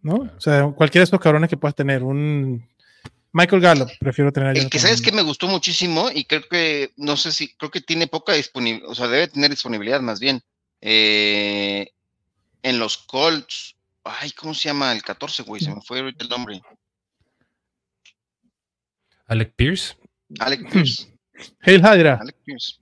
¿no? 0.00 0.14
O 0.14 0.40
sea, 0.40 0.66
cualquiera 0.74 1.02
de 1.02 1.04
estos 1.04 1.20
cabrones 1.20 1.50
que 1.50 1.58
puedas 1.58 1.74
tener. 1.74 2.02
Un 2.02 2.66
Michael 3.32 3.60
Gallup, 3.60 3.90
prefiero 4.00 4.32
tener 4.32 4.48
a 4.48 4.52
El 4.52 4.70
que 4.70 4.78
sabes 4.78 5.02
que 5.02 5.12
me 5.12 5.20
gustó 5.20 5.46
muchísimo 5.46 6.08
y 6.10 6.24
creo 6.24 6.42
que, 6.48 6.94
no 6.96 7.18
sé 7.18 7.32
si, 7.32 7.54
creo 7.56 7.70
que 7.70 7.82
tiene 7.82 8.06
poca 8.06 8.32
disponibilidad, 8.32 8.88
o 8.88 8.94
sea, 8.94 9.08
debe 9.08 9.28
tener 9.28 9.50
disponibilidad 9.50 10.00
más 10.00 10.20
bien. 10.20 10.40
Eh, 10.80 11.92
en 12.62 12.78
los 12.78 12.96
Colts, 12.96 13.76
ay, 14.04 14.30
¿cómo 14.30 14.54
se 14.54 14.70
llama? 14.70 14.90
El 14.92 15.02
14, 15.02 15.42
güey, 15.42 15.60
se 15.60 15.74
me 15.74 15.82
fue 15.82 16.00
ahorita 16.00 16.24
el 16.24 16.30
nombre. 16.30 16.62
Alec 19.26 19.52
Pierce. 19.54 19.98
Alec 20.38 20.70
Pierce. 20.70 21.06
Hail 21.60 21.80
Hydra. 21.80 22.18
Alec 22.18 22.36
Pierce. 22.42 22.80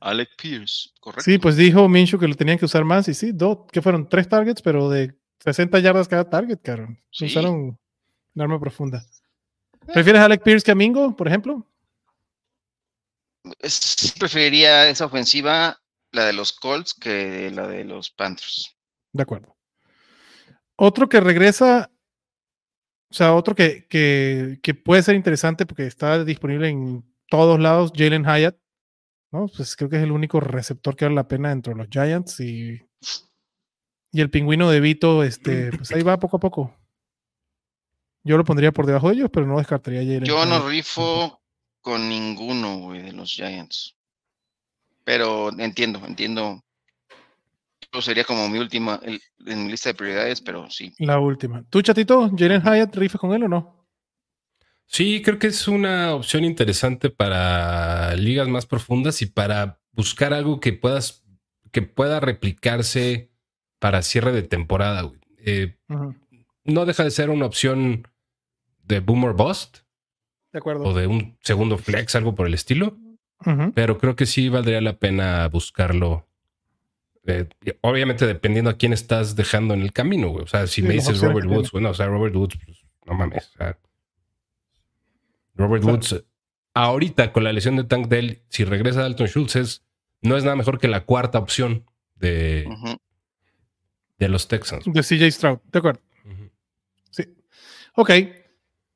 Alec 0.00 0.30
Pierce, 0.40 0.90
correcto. 1.00 1.24
Sí, 1.24 1.38
pues 1.38 1.56
dijo 1.56 1.88
Minshew 1.88 2.18
que 2.20 2.28
lo 2.28 2.34
tenían 2.34 2.58
que 2.58 2.64
usar 2.66 2.84
más 2.84 3.08
y 3.08 3.14
sí, 3.14 3.32
dos, 3.32 3.60
que 3.72 3.80
fueron 3.82 4.08
tres 4.08 4.28
targets, 4.28 4.60
pero 4.62 4.88
de 4.90 5.14
60 5.40 5.78
yardas 5.78 6.08
cada 6.08 6.28
target, 6.28 6.58
cabrón. 6.62 7.00
Sí. 7.10 7.26
Usaron 7.26 7.78
un 8.34 8.42
arma 8.42 8.60
profunda. 8.60 9.04
¿Prefieres 9.92 10.20
a 10.20 10.24
Alec 10.26 10.42
Pierce 10.42 10.64
que 10.64 10.72
a 10.72 10.74
Mingo, 10.74 11.14
por 11.16 11.28
ejemplo? 11.28 11.66
Es- 13.60 14.14
preferiría 14.18 14.88
esa 14.88 15.06
ofensiva, 15.06 15.80
la 16.12 16.24
de 16.26 16.32
los 16.32 16.52
Colts, 16.52 16.94
que 16.94 17.50
la 17.52 17.66
de 17.68 17.84
los 17.84 18.10
Panthers. 18.10 18.76
De 19.12 19.22
acuerdo. 19.22 19.56
Otro 20.76 21.08
que 21.08 21.20
regresa, 21.20 21.90
o 23.10 23.14
sea, 23.14 23.34
otro 23.34 23.54
que, 23.54 23.86
que, 23.88 24.58
que 24.62 24.74
puede 24.74 25.02
ser 25.02 25.14
interesante 25.14 25.64
porque 25.64 25.86
está 25.86 26.24
disponible 26.24 26.68
en 26.68 27.04
todos 27.28 27.58
lados, 27.60 27.92
Jalen 27.94 28.24
Hyatt, 28.24 28.56
¿no? 29.32 29.46
Pues 29.54 29.76
creo 29.76 29.88
que 29.90 29.96
es 29.96 30.02
el 30.02 30.12
único 30.12 30.40
receptor 30.40 30.96
que 30.96 31.04
vale 31.04 31.14
la 31.14 31.28
pena 31.28 31.50
dentro 31.50 31.72
de 31.72 31.78
los 31.78 31.88
Giants 31.90 32.40
y, 32.40 32.80
y 34.12 34.20
el 34.20 34.30
pingüino 34.30 34.70
de 34.70 34.80
Vito, 34.80 35.22
este, 35.22 35.70
pues 35.72 35.92
ahí 35.92 36.02
va 36.02 36.18
poco 36.18 36.36
a 36.36 36.40
poco. 36.40 36.76
Yo 38.24 38.36
lo 38.36 38.44
pondría 38.44 38.72
por 38.72 38.86
debajo 38.86 39.08
de 39.08 39.14
ellos, 39.14 39.30
pero 39.32 39.46
no 39.46 39.58
descartaría 39.58 40.00
a 40.00 40.04
Jalen 40.04 40.24
Yo 40.24 40.44
no 40.46 40.68
rifo 40.68 41.40
con 41.80 42.08
ninguno, 42.08 42.78
güey, 42.78 43.02
de 43.02 43.12
los 43.12 43.30
Giants. 43.30 43.96
Pero 45.04 45.50
entiendo, 45.58 46.00
entiendo. 46.04 46.60
Eso 47.92 48.02
sería 48.02 48.24
como 48.24 48.48
mi 48.48 48.58
última, 48.58 48.98
el- 49.04 49.20
en 49.46 49.64
mi 49.64 49.70
lista 49.70 49.90
de 49.90 49.94
prioridades, 49.94 50.40
pero 50.40 50.68
sí. 50.70 50.92
La 50.98 51.20
última. 51.20 51.62
¿Tú, 51.70 51.80
chatito, 51.82 52.28
Jalen 52.36 52.62
Hyatt, 52.62 52.96
rifas 52.96 53.20
con 53.20 53.32
él 53.32 53.44
o 53.44 53.48
no? 53.48 53.85
Sí, 54.86 55.20
creo 55.22 55.38
que 55.38 55.48
es 55.48 55.66
una 55.68 56.14
opción 56.14 56.44
interesante 56.44 57.10
para 57.10 58.14
ligas 58.14 58.48
más 58.48 58.66
profundas 58.66 59.20
y 59.22 59.26
para 59.26 59.80
buscar 59.92 60.32
algo 60.32 60.60
que 60.60 60.72
puedas 60.72 61.24
que 61.72 61.82
pueda 61.82 62.20
replicarse 62.20 63.30
para 63.78 64.02
cierre 64.02 64.32
de 64.32 64.42
temporada. 64.42 65.02
güey. 65.02 65.20
Eh, 65.44 65.76
no 66.64 66.86
deja 66.86 67.04
de 67.04 67.10
ser 67.10 67.30
una 67.30 67.46
opción 67.46 68.08
de 68.84 69.00
boomer 69.00 69.32
bust 69.34 69.78
De 70.52 70.58
acuerdo. 70.58 70.84
o 70.84 70.94
de 70.94 71.06
un 71.06 71.36
segundo 71.42 71.76
flex, 71.76 72.14
algo 72.16 72.34
por 72.34 72.46
el 72.46 72.54
estilo, 72.54 72.96
pero 73.74 73.98
creo 73.98 74.16
que 74.16 74.24
sí 74.26 74.48
valdría 74.48 74.80
la 74.80 74.98
pena 74.98 75.46
buscarlo 75.48 76.26
Eh, 77.28 77.48
obviamente 77.80 78.24
dependiendo 78.26 78.70
a 78.70 78.76
quién 78.76 78.92
estás 78.92 79.34
dejando 79.34 79.74
en 79.74 79.82
el 79.82 79.92
camino, 79.92 80.28
güey. 80.28 80.44
O 80.44 80.46
sea, 80.46 80.66
si 80.68 80.80
Sí, 80.80 80.82
me 80.82 80.94
dices 80.94 81.20
Robert 81.20 81.46
Woods, 81.48 81.72
bueno, 81.72 81.90
o 81.90 81.94
sea, 81.94 82.06
Robert 82.06 82.34
Woods, 82.36 82.56
pues, 82.64 82.84
no 83.04 83.14
mames. 83.14 83.50
o 83.54 83.58
sea, 83.58 83.76
Robert 85.56 85.82
Claro. 85.82 85.96
Woods, 85.98 86.24
ahorita 86.74 87.32
con 87.32 87.44
la 87.44 87.52
lesión 87.52 87.76
de 87.76 87.84
Tank 87.84 88.08
Dell, 88.08 88.42
si 88.48 88.64
regresa 88.64 89.00
Dalton 89.02 89.26
Schultz, 89.26 89.56
es, 89.56 89.84
no 90.22 90.36
es 90.36 90.44
nada 90.44 90.56
mejor 90.56 90.78
que 90.78 90.88
la 90.88 91.04
cuarta 91.04 91.38
opción 91.38 91.84
de, 92.16 92.68
de 94.18 94.28
los 94.28 94.48
Texans. 94.48 94.84
De 94.86 95.02
CJ 95.02 95.30
Stroud, 95.32 95.58
de 95.72 95.78
acuerdo. 95.78 96.00
Sí. 97.10 97.24
Ok. 97.94 98.10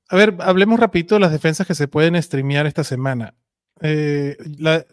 A 0.08 0.16
ver, 0.16 0.36
hablemos 0.40 0.80
rapidito 0.80 1.14
de 1.14 1.20
las 1.20 1.32
defensas 1.32 1.66
que 1.66 1.74
se 1.74 1.86
pueden 1.88 2.20
streamear 2.22 2.66
esta 2.66 2.82
semana. 2.84 3.34
Eh, 3.80 4.36
la- 4.58 4.84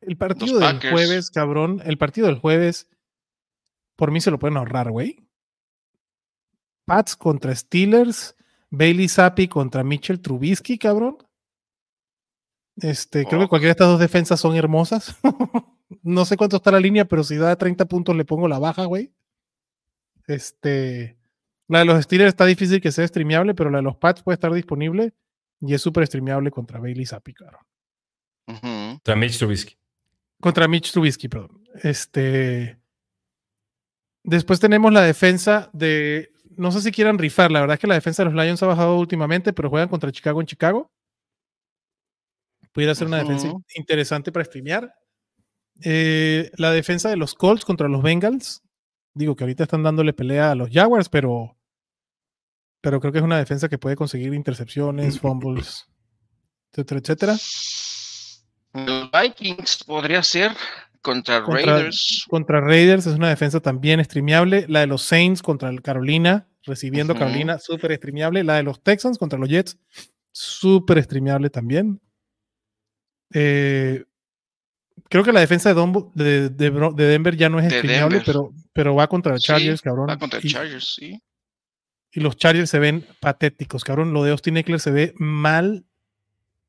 el 0.00 0.16
partido 0.16 0.52
Los 0.52 0.60
del 0.60 0.74
Packers. 0.76 0.92
jueves, 0.92 1.30
cabrón, 1.30 1.82
el 1.84 1.98
partido 1.98 2.26
del 2.28 2.38
jueves, 2.38 2.88
por 3.96 4.10
mí 4.12 4.20
se 4.22 4.30
lo 4.30 4.38
pueden 4.38 4.56
ahorrar, 4.56 4.90
güey. 4.90 5.26
Pats 6.86 7.16
contra 7.16 7.54
Steelers, 7.54 8.34
Bailey 8.70 9.08
Zappi 9.08 9.48
contra 9.48 9.82
Mitchell 9.84 10.20
Trubisky, 10.20 10.78
cabrón. 10.78 11.18
Este, 12.76 13.24
creo 13.26 13.40
que 13.40 13.44
Oh. 13.46 13.48
cualquiera 13.48 13.70
de 13.70 13.72
estas 13.72 13.88
dos 13.88 14.00
defensas 14.00 14.40
son 14.40 14.56
hermosas. 14.56 15.16
no 16.02 16.24
sé 16.24 16.36
cuánto 16.36 16.56
está 16.56 16.70
la 16.70 16.80
línea, 16.80 17.04
pero 17.04 17.24
si 17.24 17.36
da 17.36 17.56
30 17.56 17.84
puntos 17.86 18.16
le 18.16 18.24
pongo 18.24 18.48
la 18.48 18.58
baja, 18.58 18.84
güey. 18.84 19.12
Este, 20.26 21.18
la 21.68 21.80
de 21.80 21.84
los 21.84 22.02
Steelers 22.04 22.28
está 22.28 22.46
difícil 22.46 22.80
que 22.80 22.92
sea 22.92 23.06
streameable, 23.06 23.54
pero 23.54 23.70
la 23.70 23.78
de 23.78 23.82
los 23.82 23.96
Pats 23.96 24.22
puede 24.22 24.34
estar 24.34 24.52
disponible 24.52 25.12
y 25.60 25.74
es 25.74 25.82
súper 25.82 26.06
streameable 26.06 26.50
contra 26.50 26.78
Bailey 26.78 27.04
Zappi, 27.06 27.34
cabrón. 27.34 27.62
Contra 28.46 29.16
Mitch 29.16 29.38
Trubisky. 29.38 29.76
Contra 30.40 30.66
Mitch 30.68 30.92
Trubisky, 30.92 31.28
perdón. 31.28 31.62
Este. 31.82 32.80
Después 34.24 34.58
tenemos 34.60 34.92
la 34.92 35.02
defensa 35.02 35.70
de. 35.72 36.32
No 36.60 36.70
sé 36.70 36.82
si 36.82 36.92
quieran 36.92 37.18
rifar. 37.18 37.50
La 37.50 37.60
verdad 37.60 37.74
es 37.74 37.80
que 37.80 37.86
la 37.86 37.94
defensa 37.94 38.22
de 38.22 38.30
los 38.30 38.34
Lions 38.44 38.62
ha 38.62 38.66
bajado 38.66 38.98
últimamente, 38.98 39.52
pero 39.52 39.70
juegan 39.70 39.88
contra 39.88 40.12
Chicago 40.12 40.40
en 40.40 40.46
Chicago. 40.46 40.90
Pudiera 42.72 42.94
ser 42.94 43.06
una 43.06 43.18
defensa 43.18 43.50
interesante 43.74 44.30
para 44.30 44.44
streamear. 44.44 44.94
Eh, 45.82 46.50
la 46.56 46.70
defensa 46.70 47.08
de 47.08 47.16
los 47.16 47.34
Colts 47.34 47.64
contra 47.64 47.88
los 47.88 48.02
Bengals. 48.02 48.62
Digo 49.14 49.34
que 49.34 49.44
ahorita 49.44 49.64
están 49.64 49.82
dándole 49.82 50.12
pelea 50.12 50.50
a 50.50 50.54
los 50.54 50.68
Jaguars, 50.70 51.08
pero. 51.08 51.56
Pero 52.82 53.00
creo 53.00 53.12
que 53.12 53.18
es 53.18 53.24
una 53.24 53.38
defensa 53.38 53.68
que 53.68 53.78
puede 53.78 53.96
conseguir 53.96 54.32
intercepciones, 54.34 55.18
fumbles, 55.18 55.86
etcétera, 56.72 57.00
etcétera. 57.00 57.32
Los 58.74 59.10
Vikings 59.10 59.84
podría 59.84 60.22
ser 60.22 60.52
contra, 61.02 61.42
Contra- 61.42 61.74
Raiders. 61.74 62.24
Contra 62.28 62.60
Raiders 62.60 63.06
es 63.06 63.14
una 63.16 63.28
defensa 63.30 63.60
también 63.60 64.02
streameable. 64.04 64.66
La 64.68 64.80
de 64.80 64.86
los 64.86 65.02
Saints 65.02 65.42
contra 65.42 65.68
el 65.70 65.82
Carolina, 65.82 66.46
recibiendo. 66.64 67.14
Carolina, 67.14 67.58
súper 67.58 67.94
streameable. 67.96 68.44
La 68.44 68.56
de 68.56 68.62
los 68.62 68.82
Texans 68.82 69.18
contra 69.18 69.38
los 69.38 69.48
Jets, 69.48 69.78
súper 70.32 71.02
streameable 71.02 71.50
también. 71.50 72.00
Eh, 73.32 74.04
creo 75.08 75.22
que 75.24 75.32
la 75.32 75.40
defensa 75.40 75.68
de, 75.72 75.80
Dombo- 75.80 76.12
de, 76.14 76.48
de 76.50 76.70
Bro- 76.70 76.92
de 76.92 77.04
Denver 77.04 77.36
ya 77.36 77.48
no 77.48 77.58
es 77.60 77.66
streameable, 77.72 78.22
pero, 78.24 78.52
pero 78.72 78.94
va 78.94 79.06
contra 79.08 79.36
Sí, 79.38 79.44
Chargers, 79.44 79.80
cabrón. 79.82 80.08
Va 80.08 80.18
contra 80.18 80.40
y, 80.42 80.48
Chargers, 80.48 80.94
sí. 80.96 81.22
y 82.12 82.20
los 82.20 82.36
Chargers 82.36 82.70
se 82.70 82.78
ven 82.78 83.06
patéticos, 83.20 83.84
cabrón. 83.84 84.12
Lo 84.12 84.24
de 84.24 84.32
Austin 84.32 84.56
Eckler 84.56 84.80
se 84.80 84.90
ve 84.90 85.14
mal, 85.16 85.84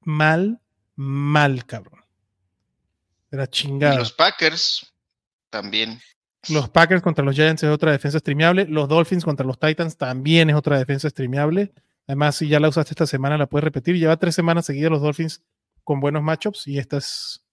mal, 0.02 0.62
mal, 0.96 1.66
cabrón. 1.66 2.02
De 3.32 3.38
la 3.38 3.46
Y 3.46 3.48
chingada. 3.48 3.96
los 3.98 4.12
Packers 4.14 4.94
también. 5.50 6.00
Los 6.50 6.70
Packers 6.70 7.02
contra 7.02 7.24
los 7.24 7.36
Giants 7.36 7.64
es 7.64 7.70
otra 7.70 7.92
defensa 7.92 8.20
streameable. 8.20 8.66
Los 8.66 8.90
Dolphins 8.90 9.24
contra 9.24 9.46
los 9.46 9.60
Titans 9.60 9.98
también 9.98 10.50
es 10.50 10.56
otra 10.56 10.78
defensa 10.78 11.10
streameable. 11.10 11.72
Además, 12.08 12.36
si 12.36 12.48
ya 12.48 12.60
la 12.60 12.70
usaste 12.70 12.92
esta 12.92 13.06
semana, 13.06 13.38
la 13.38 13.48
puedes 13.48 13.64
repetir. 13.64 13.96
Lleva 13.96 14.18
tres 14.18 14.36
semanas 14.36 14.66
seguidas 14.66 14.92
los 14.92 15.02
Dolphins 15.02 15.44
con 15.84 16.00
buenos 16.00 16.24
matchups 16.24 16.68
y 16.68 16.80
esta 16.80 16.98
es 16.98 17.44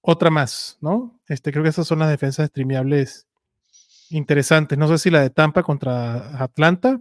otra 0.00 0.30
más, 0.30 0.78
¿no? 0.80 1.20
Este, 1.26 1.50
creo 1.50 1.64
que 1.64 1.70
esas 1.70 1.86
son 1.86 1.98
las 1.98 2.08
defensas 2.08 2.48
streameables 2.48 3.26
interesantes. 4.10 4.78
No 4.78 4.86
sé 4.88 4.98
si 4.98 5.10
la 5.10 5.20
de 5.20 5.30
Tampa 5.30 5.62
contra 5.62 6.42
Atlanta 6.42 7.00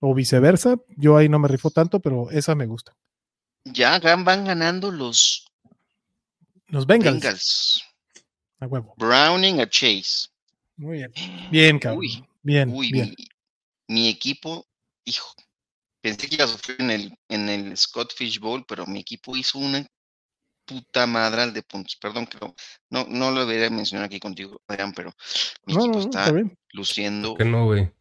o 0.00 0.14
viceversa. 0.14 0.76
Yo 0.96 1.16
ahí 1.16 1.28
no 1.28 1.38
me 1.38 1.48
rifo 1.48 1.70
tanto, 1.70 2.00
pero 2.00 2.30
esa 2.30 2.54
me 2.54 2.66
gusta. 2.66 2.94
Ya 3.64 3.98
van 3.98 4.44
ganando 4.44 4.90
los 4.90 5.46
Los 6.68 6.86
Bengals. 6.86 7.20
Bengals. 7.20 7.84
A 8.60 8.66
huevo. 8.66 8.94
Browning 8.98 9.60
a 9.60 9.68
Chase. 9.68 10.28
Muy 10.80 10.96
bien. 10.96 11.12
Bien, 11.50 11.78
cabrón. 11.78 11.98
Uy, 12.00 12.24
bien, 12.42 12.70
Uy, 12.74 12.90
bien. 12.90 13.14
Mi, 13.88 13.94
mi 13.94 14.08
equipo, 14.08 14.66
hijo, 15.04 15.30
pensé 16.00 16.26
que 16.26 16.36
iba 16.36 16.46
a 16.46 16.48
sufrir 16.48 16.80
en 16.80 16.90
el, 16.90 17.18
en 17.28 17.48
el 17.50 17.76
Scott 17.76 18.14
Fish 18.14 18.40
Bowl, 18.40 18.64
pero 18.66 18.86
mi 18.86 19.00
equipo 19.00 19.36
hizo 19.36 19.58
una 19.58 19.86
puta 20.64 21.06
madral 21.06 21.52
de 21.52 21.62
puntos. 21.62 21.96
Perdón 21.96 22.26
que 22.26 22.38
no, 22.40 22.54
no, 22.88 23.06
no 23.10 23.30
lo 23.30 23.44
debería 23.44 23.68
mencionar 23.68 24.06
aquí 24.06 24.18
contigo, 24.18 24.58
Adrián, 24.68 24.94
pero 24.94 25.12
mi 25.66 25.74
No, 25.74 25.80
equipo 25.80 25.98
no, 25.98 26.04
está 26.04 26.20
está 26.20 26.32
bien. 26.32 26.58
luciendo. 26.72 27.28
¿Por 27.30 27.38
qué 27.38 27.44
no, 27.44 27.66
güey? 27.66 27.92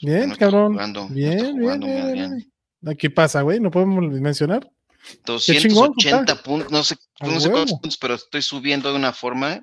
Bien, 0.00 0.30
no 0.30 0.36
cabrón. 0.36 0.72
jugando, 0.72 1.08
bien, 1.08 1.58
bien, 1.58 1.80
bien, 1.80 2.12
bien. 2.80 2.96
¿Qué 2.96 3.10
pasa, 3.10 3.42
güey? 3.42 3.60
¿No 3.60 3.70
podemos 3.70 4.02
mencionar? 4.18 4.66
chingón, 5.40 5.92
280 5.96 6.42
puntos, 6.42 6.72
no 6.72 6.82
sé, 6.82 6.96
no 7.20 7.38
sé 7.38 7.50
cuántos 7.50 7.78
puntos, 7.78 7.98
pero 7.98 8.14
estoy 8.14 8.40
subiendo 8.40 8.90
de 8.90 8.96
una 8.96 9.12
forma. 9.12 9.62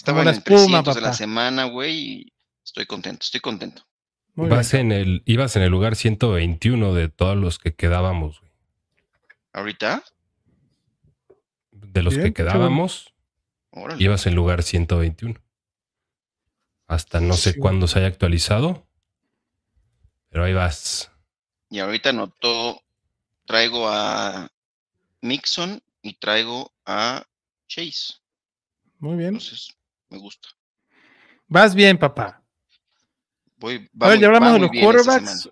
Estaba 0.00 0.22
en 0.22 0.28
el 0.28 0.34
espuma, 0.36 0.82
300 0.82 0.94
de 0.94 1.00
la 1.02 1.12
semana, 1.12 1.64
güey, 1.64 1.98
y 1.98 2.32
estoy 2.64 2.86
contento, 2.86 3.22
estoy 3.24 3.40
contento. 3.40 3.86
Muy 4.34 4.46
bien. 4.46 4.56
Vas 4.56 4.72
en 4.72 4.92
el, 4.92 5.22
ibas 5.26 5.56
en 5.56 5.62
el 5.62 5.70
lugar 5.70 5.94
121 5.94 6.94
de 6.94 7.08
todos 7.10 7.36
los 7.36 7.58
que 7.58 7.74
quedábamos, 7.74 8.40
güey. 8.40 8.50
Ahorita, 9.52 10.02
De 11.72 12.02
los 12.02 12.14
Bien, 12.14 12.28
que 12.28 12.32
quedábamos, 12.32 13.12
órale. 13.72 14.02
ibas 14.02 14.24
en 14.26 14.34
lugar 14.36 14.62
121. 14.62 15.34
Hasta 16.86 17.20
no 17.20 17.34
sé 17.34 17.52
Sí. 17.52 17.58
cuándo 17.58 17.86
se 17.86 17.98
haya 17.98 18.08
actualizado. 18.08 18.86
Pero 20.30 20.44
ahí 20.44 20.54
vas. 20.54 21.10
Y 21.68 21.80
ahorita 21.80 22.12
noto, 22.14 22.80
traigo 23.44 23.88
a 23.88 24.50
Mixon 25.20 25.82
y 26.02 26.14
traigo 26.14 26.72
a 26.86 27.26
Chase. 27.68 28.14
Muy 28.98 29.16
bien. 29.16 29.28
Entonces, 29.34 29.76
me 30.10 30.18
gusta. 30.18 30.48
Vas 31.48 31.74
bien, 31.74 31.98
papá. 31.98 32.42
Voy, 33.56 33.88
A 34.00 34.08
ver, 34.08 34.16
muy- 34.16 34.20
ya 34.20 34.26
hablamos 34.28 34.48
va 34.48 34.52
de 34.54 34.60
los 34.60 34.70
quarterbacks. 34.70 35.50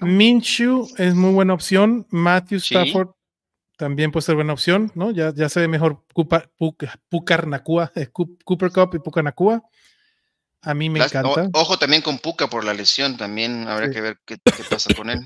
Minshew 0.00 0.88
es 0.98 1.14
muy 1.14 1.32
buena 1.32 1.54
opción. 1.54 2.06
Matthew 2.10 2.60
Sí. 2.60 2.74
Stafford 2.74 3.08
también 3.76 4.12
puede 4.12 4.22
ser 4.26 4.34
buena 4.34 4.52
opción, 4.52 4.92
¿no? 4.94 5.10
Ya, 5.10 5.32
ya 5.34 5.48
se 5.48 5.60
ve 5.60 5.68
mejor 5.68 6.04
Puka- 6.14 6.50
Nakua, 7.46 7.90
eh, 7.94 8.08
Cooper 8.08 8.70
Cup 8.70 8.90
y 8.94 8.98
Puka 8.98 9.22
Nakua. 9.22 9.62
A 10.62 10.74
mí 10.74 10.90
me 10.90 10.98
Las- 10.98 11.14
o- 11.14 11.18
encanta. 11.18 11.58
ojo 11.58 11.78
también 11.78 12.02
con 12.02 12.18
Puka 12.18 12.48
por 12.48 12.64
la 12.64 12.74
lesión, 12.74 13.16
también 13.16 13.66
habrá 13.66 13.86
Sí. 13.86 13.94
que 13.94 14.00
ver 14.02 14.18
qué, 14.26 14.36
qué 14.44 14.62
pasa 14.68 14.92
con 14.94 15.08
él. 15.08 15.20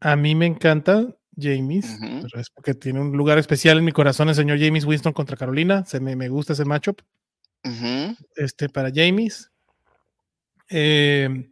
A 0.00 0.16
mí 0.16 0.34
me 0.34 0.46
encanta 0.46 1.06
James, 1.36 1.98
pero 2.00 2.40
es 2.40 2.48
porque 2.48 2.72
tiene 2.72 3.00
un 3.00 3.12
lugar 3.14 3.36
especial 3.36 3.76
en 3.76 3.84
mi 3.84 3.92
corazón 3.92 4.30
el 4.30 4.34
señor 4.34 4.58
James 4.58 4.86
Winston 4.86 5.12
contra 5.12 5.36
Carolina. 5.36 5.84
Se 5.84 6.00
me, 6.00 6.16
me 6.16 6.30
gusta 6.30 6.54
ese 6.54 6.64
matchup. 6.64 7.02
Este, 8.36 8.68
para 8.68 8.90
James. 8.94 9.50
Eh, 10.68 11.48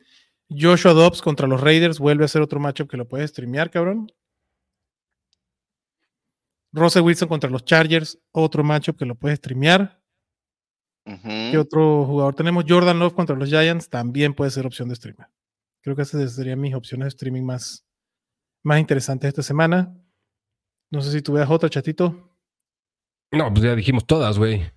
Joshua 0.48 0.92
Dobbs 0.92 1.20
contra 1.20 1.46
los 1.46 1.60
Raiders 1.60 1.98
vuelve 1.98 2.24
a 2.24 2.28
ser 2.28 2.42
otro 2.42 2.60
matchup 2.60 2.88
que 2.88 2.96
lo 2.96 3.06
puedes 3.06 3.30
streamear, 3.30 3.70
cabrón. 3.70 4.10
Russell 6.72 7.02
Wilson 7.02 7.28
contra 7.28 7.50
los 7.50 7.64
Chargers, 7.64 8.18
otro 8.32 8.62
matchup 8.62 8.96
que 8.96 9.06
lo 9.06 9.14
puedes 9.14 9.38
streamear. 9.38 10.00
¿Qué 11.22 11.56
otro 11.56 12.04
jugador 12.04 12.34
tenemos? 12.34 12.66
Jordan 12.68 12.98
Love 12.98 13.14
contra 13.14 13.34
los 13.34 13.48
Giants, 13.48 13.88
también 13.88 14.34
puede 14.34 14.50
ser 14.50 14.66
opción 14.66 14.90
de 14.90 14.96
streamer. 14.96 15.26
Creo 15.80 15.96
que 15.96 16.02
esas 16.02 16.34
serían 16.34 16.60
mis 16.60 16.74
opciones 16.74 17.06
de 17.06 17.08
streaming 17.08 17.44
más, 17.44 17.86
más 18.62 18.78
interesantes 18.78 19.28
esta 19.28 19.42
semana. 19.42 19.96
No 20.90 21.00
sé 21.00 21.10
si 21.12 21.22
tú 21.22 21.32
veas 21.32 21.48
otra, 21.48 21.70
chatito. 21.70 22.30
No, 23.32 23.50
pues 23.50 23.62
ya 23.64 23.74
dijimos 23.74 24.06
todas, 24.06 24.38
güey. 24.38 24.70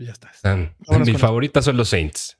Pues 0.00 0.06
ya 0.06 0.12
estás. 0.14 0.36
Están- 0.36 0.74
Vámonos 0.86 1.08
Mi 1.08 1.18
favorita 1.18 1.60
son 1.60 1.76
los 1.76 1.90
Saints. 1.90 2.38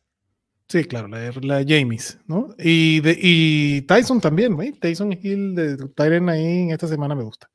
Sí, 0.67 0.83
claro, 0.85 1.09
la 1.09 1.19
de, 1.19 1.41
la 1.43 1.63
James, 1.69 2.19
¿no? 2.27 2.55
Y, 2.59 3.01
de, 3.01 3.19
y 3.21 3.83
Tyson 3.83 4.19
también, 4.19 4.55
güey. 4.55 4.73
Tyson 4.73 5.13
Hill 5.13 5.55
de 5.55 5.77
Tyren 5.89 6.31
ahí 6.31 6.43
en 6.43 6.71
esta 6.71 6.89
semana 6.89 7.15
me 7.15 7.23
gusta. 7.23 7.51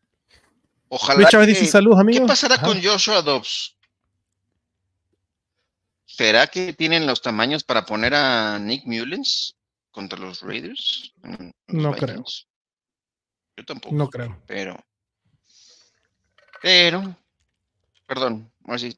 Ojalá. 0.89 1.27
Que- 1.27 1.45
dice 1.47 1.65
saludos, 1.65 1.99
amigo. 1.99 2.19
¿Qué 2.21 2.27
pasará 2.27 2.53
Ajá. 2.53 2.67
con 2.67 2.83
Joshua 2.83 3.23
Dobbs? 3.23 3.75
¿Será 6.05 6.45
que 6.45 6.73
tienen 6.73 7.07
los 7.07 7.23
tamaños 7.23 7.63
para 7.63 7.87
poner 7.87 8.13
a 8.13 8.59
Nick 8.59 8.85
Mullens 8.85 9.55
contra 9.89 10.19
los 10.19 10.43
Raiders? 10.43 11.15
Los 11.23 11.39
No 11.83 11.93
creo. 11.93 12.23
Yo 13.57 13.65
tampoco. 13.65 13.95
No 13.95 14.07
creo. 14.07 14.39
Pero. 14.45 14.77
Pero. 16.61 17.17
Perdón. 18.05 18.51
Ahora 18.65 18.77
sí. 18.77 18.95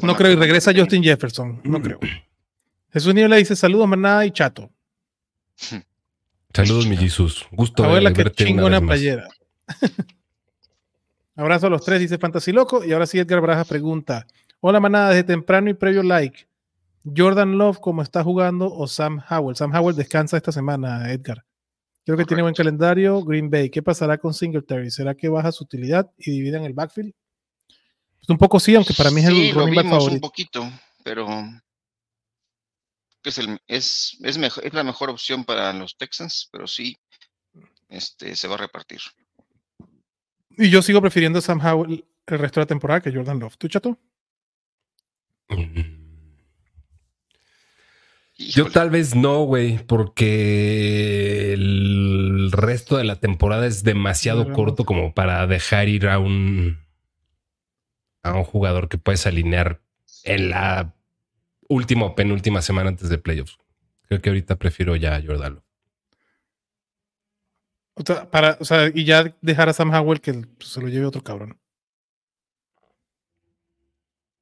No 0.00 0.16
creo, 0.16 0.32
y 0.32 0.36
regresa 0.36 0.72
Justin 0.74 1.02
Jefferson. 1.02 1.60
No 1.64 1.80
creo. 1.80 1.98
Jesús 2.92 3.14
Niebla 3.14 3.36
dice: 3.36 3.56
Saludos, 3.56 3.88
manada 3.88 4.24
y 4.26 4.30
chato. 4.30 4.70
Saludos, 6.52 6.86
mi 6.86 6.96
Jesús. 6.96 7.46
Gusto 7.50 7.84
Abuela, 7.84 8.12
que 8.12 8.30
chingona 8.30 8.80
playera. 8.80 9.28
Abrazo 11.36 11.66
a 11.66 11.70
los 11.70 11.84
tres, 11.84 12.00
dice 12.00 12.18
Fantasy 12.18 12.52
Loco. 12.52 12.84
Y 12.84 12.92
ahora 12.92 13.06
sí, 13.06 13.18
Edgar 13.18 13.40
Barajas 13.40 13.66
pregunta: 13.66 14.26
Hola, 14.60 14.80
manada, 14.80 15.10
desde 15.10 15.24
temprano 15.24 15.70
y 15.70 15.74
previo 15.74 16.02
like. 16.02 16.46
¿Jordan 17.04 17.58
Love 17.58 17.80
cómo 17.80 18.02
está 18.02 18.22
jugando 18.24 18.72
o 18.72 18.86
Sam 18.86 19.20
Howell? 19.28 19.56
Sam 19.56 19.74
Howell 19.74 19.96
descansa 19.96 20.36
esta 20.36 20.52
semana, 20.52 21.12
Edgar. 21.12 21.44
Creo 22.04 22.16
que 22.16 22.24
tiene 22.24 22.42
buen 22.42 22.54
calendario. 22.54 23.22
Green 23.22 23.50
Bay, 23.50 23.70
¿qué 23.70 23.82
pasará 23.82 24.18
con 24.18 24.32
Singletary? 24.32 24.90
¿Será 24.90 25.14
que 25.14 25.28
baja 25.28 25.52
su 25.52 25.64
utilidad 25.64 26.10
y 26.18 26.30
dividen 26.30 26.64
el 26.64 26.72
backfield? 26.72 27.14
Pues 28.24 28.30
un 28.34 28.38
poco 28.38 28.58
sí, 28.58 28.74
aunque 28.74 28.94
para 28.94 29.10
mí 29.10 29.20
es 29.20 29.28
Sí, 29.28 29.48
el 29.50 29.54
lo 29.54 29.60
running 29.60 29.74
back 29.74 29.84
vimos 29.84 30.04
un 30.08 30.20
favorito. 30.20 30.20
poquito, 30.26 30.72
pero 31.02 31.28
es, 33.22 33.38
el, 33.38 33.58
es, 33.66 34.16
es, 34.22 34.38
mejor, 34.38 34.64
es 34.66 34.72
la 34.72 34.82
mejor 34.82 35.10
opción 35.10 35.44
para 35.44 35.72
los 35.74 35.96
Texans, 35.98 36.48
pero 36.50 36.66
sí 36.66 36.96
este, 37.90 38.34
se 38.34 38.48
va 38.48 38.54
a 38.54 38.58
repartir. 38.58 39.00
Y 40.56 40.70
yo 40.70 40.80
sigo 40.80 41.02
prefiriendo 41.02 41.38
a 41.38 41.42
Sam 41.42 41.60
Howell 41.60 42.06
el 42.26 42.38
resto 42.38 42.60
de 42.60 42.64
la 42.64 42.68
temporada 42.68 43.02
que 43.02 43.12
Jordan 43.12 43.40
Love. 43.40 43.58
¿Tú, 43.58 43.68
chato? 43.68 43.98
Yo 48.36 48.70
tal 48.70 48.88
vez 48.88 49.14
no, 49.14 49.42
güey, 49.42 49.84
porque 49.86 51.52
el 51.52 52.50
resto 52.52 52.96
de 52.96 53.04
la 53.04 53.20
temporada 53.20 53.66
es 53.66 53.84
demasiado 53.84 54.50
corto 54.52 54.84
como 54.84 55.12
para 55.12 55.46
dejar 55.46 55.88
ir 55.88 56.08
a 56.08 56.18
un 56.18 56.83
a 58.24 58.34
un 58.34 58.42
jugador 58.42 58.88
que 58.88 58.98
puedes 58.98 59.26
alinear 59.26 59.80
en 60.24 60.50
la 60.50 60.94
última 61.68 62.06
o 62.06 62.14
penúltima 62.14 62.62
semana 62.62 62.88
antes 62.88 63.08
de 63.08 63.18
playoffs. 63.18 63.58
Creo 64.08 64.20
que 64.20 64.30
ahorita 64.30 64.56
prefiero 64.56 64.96
ya 64.96 65.14
a 65.14 65.22
Jordan. 65.22 65.54
Love. 65.54 65.64
O 67.96 68.02
sea, 68.04 68.28
para, 68.30 68.56
o 68.60 68.64
sea, 68.64 68.90
y 68.92 69.04
ya 69.04 69.36
dejar 69.40 69.68
a 69.68 69.72
Sam 69.72 69.92
Howell 69.94 70.20
que 70.20 70.32
pues, 70.32 70.70
se 70.70 70.80
lo 70.80 70.88
lleve 70.88 71.06
otro 71.06 71.22
cabrón. 71.22 71.58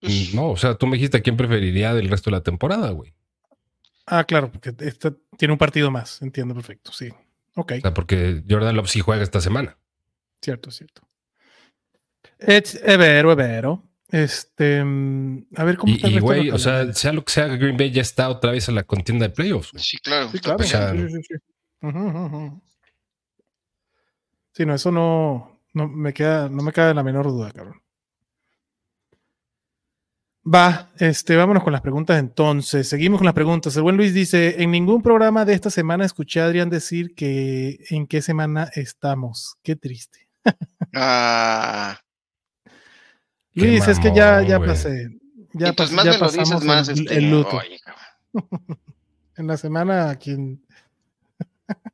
pues, 0.00 0.32
No, 0.32 0.50
o 0.50 0.56
sea, 0.56 0.76
tú 0.76 0.86
me 0.86 0.96
dijiste 0.96 1.18
a 1.18 1.20
quién 1.20 1.36
preferiría 1.36 1.92
del 1.92 2.08
resto 2.08 2.30
de 2.30 2.36
la 2.36 2.42
temporada, 2.42 2.90
güey. 2.90 3.12
Ah, 4.06 4.24
claro, 4.24 4.50
porque 4.50 4.74
este 4.78 5.12
tiene 5.36 5.52
un 5.52 5.58
partido 5.58 5.90
más. 5.90 6.22
Entiendo 6.22 6.54
perfecto, 6.54 6.92
sí. 6.92 7.08
Ok, 7.54 7.72
O 7.78 7.80
sea, 7.80 7.94
porque 7.94 8.42
Jordan 8.48 8.76
Love 8.76 8.88
sí 8.88 9.00
juega 9.00 9.22
esta 9.22 9.40
semana. 9.40 9.76
cierto, 10.40 10.70
cierto. 10.70 11.02
Es, 12.46 12.74
es 12.74 12.98
vero, 12.98 13.30
es 13.32 13.36
vero. 13.36 13.82
Este, 14.08 14.84
mm, 14.84 15.46
a 15.56 15.64
ver 15.64 15.78
cómo 15.78 15.94
está 15.94 16.06
el 16.08 16.14
Y, 16.14 16.18
güey, 16.20 16.48
la 16.48 16.54
o 16.54 16.58
sea, 16.58 16.92
sea 16.92 17.12
lo 17.12 17.24
que 17.24 17.32
sea, 17.32 17.46
Green 17.48 17.76
Bay 17.78 17.90
ya 17.90 18.02
está 18.02 18.28
otra 18.28 18.50
vez 18.50 18.68
en 18.68 18.74
la 18.74 18.82
contienda 18.82 19.26
de 19.26 19.34
playoffs. 19.34 19.72
güey. 19.72 19.82
sí, 19.82 19.98
claro. 19.98 20.28
Sí, 20.30 20.38
claro. 20.38 20.62
o 20.62 20.66
sea, 20.66 20.92
sí, 20.92 21.08
sí, 21.08 21.22
sí. 21.22 21.34
Sí, 24.54 24.66
no, 24.66 24.74
eso 24.74 24.92
no, 24.92 25.60
no 25.72 25.88
me 25.88 26.12
queda, 26.12 26.48
no 26.48 26.62
me 26.62 26.72
cabe 26.72 26.92
la 26.92 27.02
menor 27.02 27.26
duda, 27.26 27.52
cabrón. 27.52 27.82
Va, 30.44 30.90
este, 30.98 31.36
vámonos 31.36 31.62
con 31.62 31.72
las 31.72 31.82
preguntas 31.82 32.18
entonces. 32.18 32.88
Seguimos 32.88 33.18
con 33.18 33.26
las 33.26 33.34
preguntas. 33.34 33.76
El 33.76 33.82
buen 33.82 33.96
Luis 33.96 34.12
dice: 34.12 34.60
En 34.60 34.72
ningún 34.72 35.00
programa 35.00 35.44
de 35.44 35.54
esta 35.54 35.70
semana 35.70 36.04
escuché 36.04 36.40
a 36.40 36.46
Adrián 36.46 36.68
decir 36.68 37.14
que 37.14 37.78
en 37.90 38.08
qué 38.08 38.20
semana 38.22 38.68
estamos. 38.74 39.56
Qué 39.62 39.76
triste. 39.76 40.28
Ah, 40.94 41.98
Luis, 43.54 43.86
es 43.88 43.98
que 43.98 44.12
ya, 44.14 44.42
ya 44.42 44.58
pasé. 44.58 45.08
Ya, 45.54 45.72
pas- 45.74 45.90
más 45.92 46.04
ya 46.04 46.12
me 46.12 46.18
lo 46.18 46.24
dices, 46.26 46.38
pasamos 46.38 46.64
más 46.64 46.88
el, 46.88 47.00
este, 47.00 47.18
el 47.18 47.30
luto. 47.30 47.56
oye, 47.56 47.78
cabrón. 47.84 48.02
En 49.36 49.46
la 49.46 49.56
semana, 49.56 50.14
quien. 50.16 50.62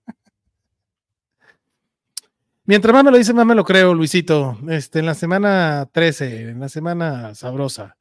Mientras 2.64 2.92
más 2.92 3.05
me 3.05 3.11
lo 3.11 3.16
dice, 3.16 3.33
más 3.33 3.47
me 3.47 3.55
lo 3.55 3.64
creo, 3.64 3.94
Luisito. 3.94 4.59
Este, 4.68 4.99
en 4.99 5.07
la 5.07 5.14
semana 5.14 5.88
13, 5.90 6.51
en 6.51 6.61
la 6.61 6.68
semana 6.68 7.35
sabrosa. 7.35 7.97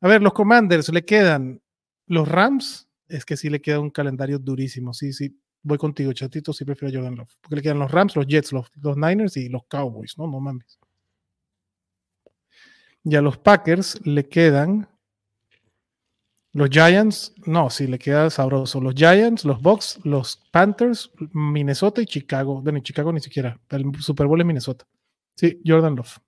A 0.00 0.08
ver, 0.08 0.22
los 0.22 0.32
Commanders 0.32 0.88
le 0.92 1.04
quedan 1.04 1.60
los 2.06 2.26
Rams. 2.26 2.88
Es 3.06 3.24
que 3.24 3.36
sí 3.36 3.50
le 3.50 3.60
queda 3.60 3.78
un 3.80 3.90
calendario 3.90 4.38
durísimo. 4.38 4.92
Sí, 4.94 5.12
sí. 5.12 5.38
Voy 5.62 5.78
contigo, 5.78 6.12
chatito. 6.12 6.52
Sí 6.52 6.64
prefiero 6.64 6.92
a 6.92 6.96
Jordan 7.00 7.16
Love. 7.18 7.30
Porque 7.42 7.56
le 7.56 7.62
quedan 7.62 7.78
los 7.78 7.90
Rams, 7.90 8.16
los 8.16 8.26
Jets, 8.26 8.52
los, 8.52 8.66
los 8.82 8.96
Niners 8.96 9.36
y 9.36 9.48
los 9.48 9.62
Cowboys. 9.68 10.16
No, 10.18 10.26
no 10.26 10.40
mames. 10.40 10.78
Y 13.04 13.16
a 13.16 13.22
los 13.22 13.38
Packers 13.38 14.00
le 14.04 14.28
quedan 14.28 14.88
los 16.52 16.68
Giants, 16.68 17.32
no, 17.46 17.70
sí, 17.70 17.86
le 17.86 17.98
queda 17.98 18.28
sabroso. 18.28 18.80
Los 18.80 18.94
Giants, 18.94 19.44
los 19.44 19.62
Bucks, 19.62 20.00
los 20.02 20.42
Panthers, 20.50 21.10
Minnesota 21.32 22.02
y 22.02 22.06
Chicago. 22.06 22.60
Bueno, 22.60 22.80
Chicago 22.80 23.12
ni 23.12 23.20
siquiera. 23.20 23.58
El 23.68 23.84
Super 24.00 24.26
Bowl 24.26 24.40
en 24.40 24.46
Minnesota. 24.48 24.84
Sí, 25.36 25.60
Jordan 25.64 25.94
Love. 25.94 26.18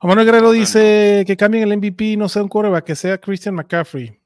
Juan 0.00 0.08
Manuel 0.10 0.26
Guerrero 0.26 0.52
dice 0.52 1.24
que 1.26 1.36
cambien 1.36 1.64
el 1.68 1.76
MVP, 1.76 2.16
no 2.16 2.28
sea 2.28 2.42
un 2.42 2.48
quarterback, 2.48 2.84
que 2.84 2.94
sea 2.94 3.18
Christian 3.18 3.56
McCaffrey. 3.56 4.16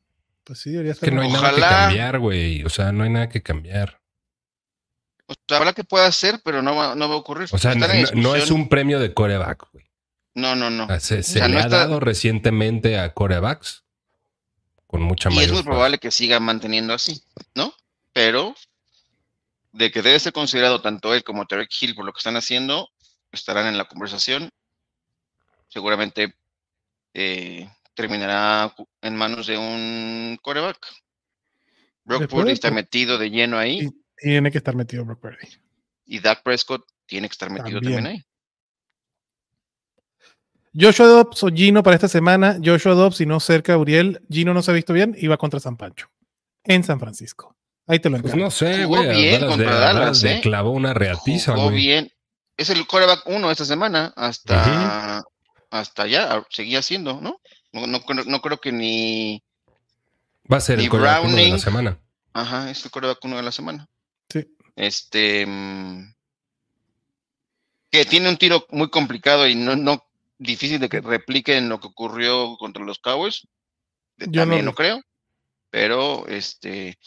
Pues 0.45 0.59
sí, 0.61 0.71
debería 0.71 0.93
Es 0.93 0.97
estar. 0.99 1.09
que 1.09 1.15
no 1.15 1.23
hay 1.23 1.33
nada 1.33 1.49
que 1.51 1.57
Ojalá. 1.61 1.69
cambiar, 1.87 2.19
güey. 2.19 2.65
O 2.65 2.69
sea, 2.69 2.93
no 2.93 3.05
hay 3.05 3.11
nada 3.11 3.29
que 3.31 3.43
cambiar. 3.43 3.99
O 5.27 5.35
sea, 5.49 5.57
habrá 5.57 5.73
que 5.73 5.85
pueda 5.85 6.07
hacer, 6.07 6.41
pero 6.45 6.61
no 6.61 6.77
va, 6.77 6.95
no 6.95 7.09
va 7.09 7.15
a 7.15 7.19
ocurrir. 7.19 7.49
O 7.51 7.57
sea, 7.57 7.75
no, 7.75 8.35
es 8.37 8.51
un 8.51 8.69
premio 8.69 9.01
de 9.01 9.15
coreback, 9.15 9.71
güey. 9.73 9.87
No, 10.35 10.55
no, 10.57 10.71
no. 10.71 10.87
Sea, 10.87 11.01
Se, 11.01 11.23
sea, 11.23 11.47
le 11.49 11.55
no 11.55 11.61
ha 11.61 11.65
está- 11.65 11.79
dado 11.79 12.01
recientemente 12.01 12.99
a 12.99 13.13
corebacks 13.13 13.85
con 14.87 15.03
mucha 15.03 15.31
Y 15.31 15.35
mayor 15.35 15.49
es 15.51 15.55
muy 15.55 15.63
probable 15.63 15.99
que 15.99 16.11
siga 16.11 16.41
manteniendo 16.41 16.95
así, 16.95 17.23
¿no? 17.55 17.73
Pero 18.13 18.55
de 19.73 19.91
que 19.91 20.03
debe 20.03 20.19
ser 20.21 20.33
considerado 20.33 20.81
tanto 20.83 21.15
él 21.15 21.25
como 21.25 21.47
Tarek 21.47 21.71
Hill 21.81 21.95
por 21.95 22.05
lo 22.05 22.13
que 22.13 22.19
están 22.19 22.37
haciendo, 22.37 22.91
estarán 23.31 23.67
en 23.67 23.79
la 23.79 23.87
conversación. 23.87 24.51
Seguramente 25.69 26.35
eh, 27.15 27.69
terminará 27.95 28.75
en 29.01 29.17
manos 29.17 29.47
de 29.47 29.57
un 29.59 30.39
coreback. 30.43 30.79
Brock 32.05 32.27
Purdy 32.29 32.53
está 32.53 32.71
metido 32.71 33.17
de 33.17 33.31
lleno 33.31 33.59
ahí 33.59 33.81
Y 33.83 33.91
tiene 34.17 34.51
que 34.51 34.59
estar 34.59 34.75
metido 34.75 35.05
Brock 35.05 35.21
Purdy. 35.21 35.49
y 36.05 36.19
Dak 36.19 36.43
Prescott 36.43 36.85
tiene 37.07 37.29
que 37.29 37.33
estar 37.33 37.49
metido 37.51 37.81
También. 37.81 38.03
también, 38.05 38.17
ahí. 38.19 38.25
Joshua 40.75 41.07
Dobbs 41.07 41.43
o 41.43 41.49
Gino 41.49 41.83
para 41.83 41.97
esta 41.97 42.09
semana. 42.09 42.59
Joshua 42.65 42.95
Dobbs, 42.95 43.17
si 43.17 43.27
no 43.27 43.41
cerca 43.41 43.77
Uriel. 43.77 44.21
Gino 44.31 44.55
no 44.55 44.63
se 44.63 44.71
ha 44.71 44.75
visto 44.75 44.93
bien 44.93 45.15
y 45.19 45.27
va 45.27 45.37
contra 45.37 45.61
San 45.61 45.77
Pancho. 45.77 46.09
En 46.65 46.83
San 46.85 46.99
Francisco. 47.01 47.55
Ahí 47.87 47.99
te 47.99 48.09
lo 48.09 48.17
Pues 48.19 48.33
encargo. 48.33 48.45
no 48.47 48.51
sé, 48.51 48.85
Jugó 48.85 49.03
güey. 49.03 49.17
bien 49.17 49.41
Dallas 49.41 49.51
contra 49.57 49.75
de- 49.75 49.81
Dallas, 49.81 50.25
¿eh? 50.25 50.41
clavó 50.43 50.71
una 50.71 50.95
reatiza, 50.95 51.53
Jugó 51.55 51.65
güey. 51.67 51.77
bien. 51.77 52.11
Es 52.57 52.71
el 52.71 52.87
coreback 52.87 53.23
uno 53.27 53.51
esta 53.51 53.65
semana 53.65 54.13
hasta, 54.17 55.23
hasta 55.71 56.03
allá. 56.05 56.45
Seguía 56.51 56.81
siendo, 56.83 57.21
¿no? 57.21 57.41
No, 57.73 57.87
no, 57.87 58.01
creo- 58.03 58.25
no 58.25 58.41
creo 58.41 58.59
que 58.59 58.73
ni. 58.73 59.43
Va 60.51 60.59
a 60.59 60.61
ser 60.61 60.79
el 60.79 60.89
coreback 60.89 61.25
uno 61.25 61.37
de 61.37 61.49
la 61.49 61.59
semana. 61.59 61.99
Ajá, 62.35 62.71
es 62.71 62.85
el 62.85 62.91
coreback 62.91 63.19
uno 63.25 63.37
de 63.37 63.43
la 63.43 63.53
semana. 63.53 63.89
Sí. 64.31 64.47
Este. 64.77 65.45
mm, 65.47 66.15
Que 67.91 68.05
tiene 68.07 68.29
un 68.31 68.37
tiro 68.39 68.65
muy 68.71 68.89
complicado 68.89 69.47
y 69.47 69.55
no, 69.55 69.77
no 69.77 70.03
difícil 70.43 70.81
de 70.81 70.89
que 70.89 71.01
repliquen 71.01 71.69
lo 71.69 71.81
que 71.81 71.89
ocurrió 71.89 72.57
contra 72.57 72.85
los 72.85 72.99
Cowboys. 72.99 73.47
Eh, 74.19 74.27
Yo 74.27 74.27
no 74.27 74.43
También 74.43 74.65
no 74.65 74.75
creo. 74.75 75.01
Pero 75.71 76.27
este. 76.29 76.99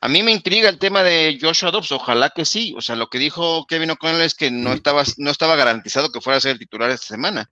A 0.00 0.08
mí 0.08 0.22
me 0.22 0.30
intriga 0.30 0.68
el 0.68 0.78
tema 0.78 1.02
de 1.02 1.38
Joshua 1.40 1.70
Dobbs, 1.70 1.90
ojalá 1.92 2.30
que 2.30 2.44
sí. 2.44 2.74
O 2.76 2.80
sea, 2.80 2.96
lo 2.96 3.08
que 3.08 3.18
dijo 3.18 3.66
Kevin 3.66 3.90
O'Connell 3.90 4.22
es 4.22 4.34
que 4.34 4.50
no 4.50 4.72
estaba, 4.72 5.02
no 5.16 5.30
estaba 5.30 5.56
garantizado 5.56 6.12
que 6.12 6.20
fuera 6.20 6.36
a 6.36 6.40
ser 6.40 6.52
el 6.52 6.58
titular 6.58 6.90
esta 6.90 7.06
semana, 7.06 7.50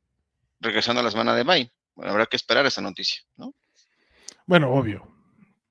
regresando 0.60 1.00
a 1.00 1.04
la 1.04 1.10
semana 1.10 1.34
de 1.34 1.42
bye. 1.42 1.72
Bueno, 1.94 2.12
habrá 2.12 2.26
que 2.26 2.36
esperar 2.36 2.64
esa 2.66 2.80
noticia, 2.80 3.22
¿no? 3.36 3.54
Bueno, 4.46 4.70
obvio. 4.72 5.08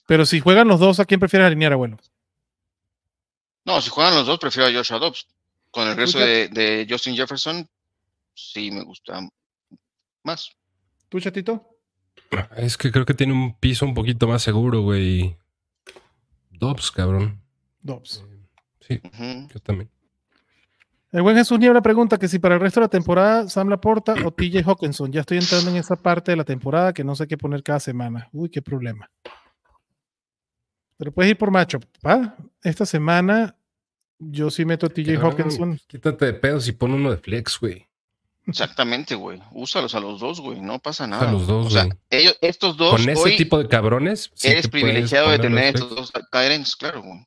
Pero 0.08 0.26
si 0.26 0.40
juegan 0.40 0.68
los 0.68 0.80
dos, 0.80 1.00
¿a 1.00 1.06
quién 1.06 1.20
prefieres 1.20 1.48
alinear, 1.48 1.74
abuelo? 1.74 1.98
No, 3.66 3.82
si 3.82 3.90
juegan 3.90 4.16
los 4.16 4.26
dos, 4.26 4.40
prefiero 4.40 4.68
a 4.68 4.74
Joshua 4.74 5.00
Dobbs. 5.00 5.28
Con 5.72 5.88
el 5.88 5.96
resto 5.96 6.20
de, 6.20 6.50
de 6.50 6.86
Justin 6.88 7.16
Jefferson, 7.16 7.68
sí 8.34 8.70
me 8.72 8.84
gusta 8.84 9.22
más. 10.24 10.52
¿Tú, 11.10 11.20
chatito? 11.20 11.70
Es 12.58 12.78
que 12.78 12.92
creo 12.92 13.06
que 13.06 13.14
tiene 13.14 13.34
un 13.34 13.56
piso 13.60 13.86
un 13.86 13.94
poquito 13.94 14.28
más 14.28 14.42
seguro, 14.42 14.82
güey. 14.82 15.38
Dobbs, 16.52 16.92
cabrón. 16.92 17.42
Dobbs. 17.82 18.24
Sí, 18.82 19.00
Ujú. 19.04 19.48
yo 19.54 19.60
también. 19.60 19.90
El 21.12 21.22
buen 21.22 21.36
Jesús 21.36 21.60
Niebla 21.60 21.82
pregunta 21.82 22.18
que 22.18 22.28
si 22.28 22.40
para 22.40 22.56
el 22.56 22.62
resto 22.62 22.80
de 22.80 22.86
la 22.86 22.90
temporada 22.90 23.48
Sam 23.48 23.70
Laporta 23.70 24.16
o 24.26 24.32
TJ 24.32 24.64
Hawkinson. 24.66 25.12
Ya 25.12 25.22
estoy 25.22 25.38
entrando 25.38 25.70
en 25.70 25.78
esa 25.78 25.96
parte 25.96 26.32
de 26.32 26.38
la 26.38 26.44
temporada 26.44 26.92
que 26.92 27.04
no 27.04 27.16
sé 27.16 27.28
qué 27.28 27.38
poner 27.38 27.62
cada 27.62 27.80
semana. 27.80 28.30
Uy, 28.32 28.50
qué 28.50 28.62
problema. 28.64 29.12
Pero 30.98 31.12
puedes 31.12 31.32
ir 31.32 31.38
por 31.38 31.52
macho. 31.52 31.80
¿va? 32.06 32.36
Esta 32.64 32.86
semana 32.86 33.56
yo 34.18 34.50
sí 34.50 34.66
meto 34.66 34.88
a 34.88 34.90
TJ 34.90 35.14
Cabrón, 35.14 35.32
Hawkinson. 35.32 35.80
Quítate 35.88 36.26
de 36.26 36.34
pedos 36.34 36.68
y 36.68 36.72
pon 36.72 36.94
uno 36.94 37.12
de 37.12 37.18
flex, 37.18 37.60
güey. 37.60 37.88
Exactamente, 38.46 39.16
güey. 39.16 39.42
Úsalos 39.52 39.96
a 39.96 40.00
los 40.00 40.20
dos, 40.20 40.42
güey. 40.42 40.60
No 40.60 40.80
pasa 40.80 41.08
nada. 41.08 41.30
A 41.30 41.32
los 41.32 41.48
dos, 41.48 41.68
o 41.68 41.70
sea, 41.70 41.86
güey. 41.86 41.98
ellos, 42.10 42.38
estos 42.42 42.76
dos, 42.78 42.92
Con 42.92 43.08
ese 43.10 43.22
hoy 43.22 43.38
tipo 43.38 43.58
de 43.58 43.68
cabrones, 43.70 44.32
sí 44.36 44.50
eres 44.50 44.68
privilegiado 44.68 45.32
de 45.32 45.40
tener 45.40 45.76
estos 45.76 45.90
dos 45.96 46.12
Tyrants, 46.32 46.76
claro, 46.76 47.02
güey. 47.02 47.26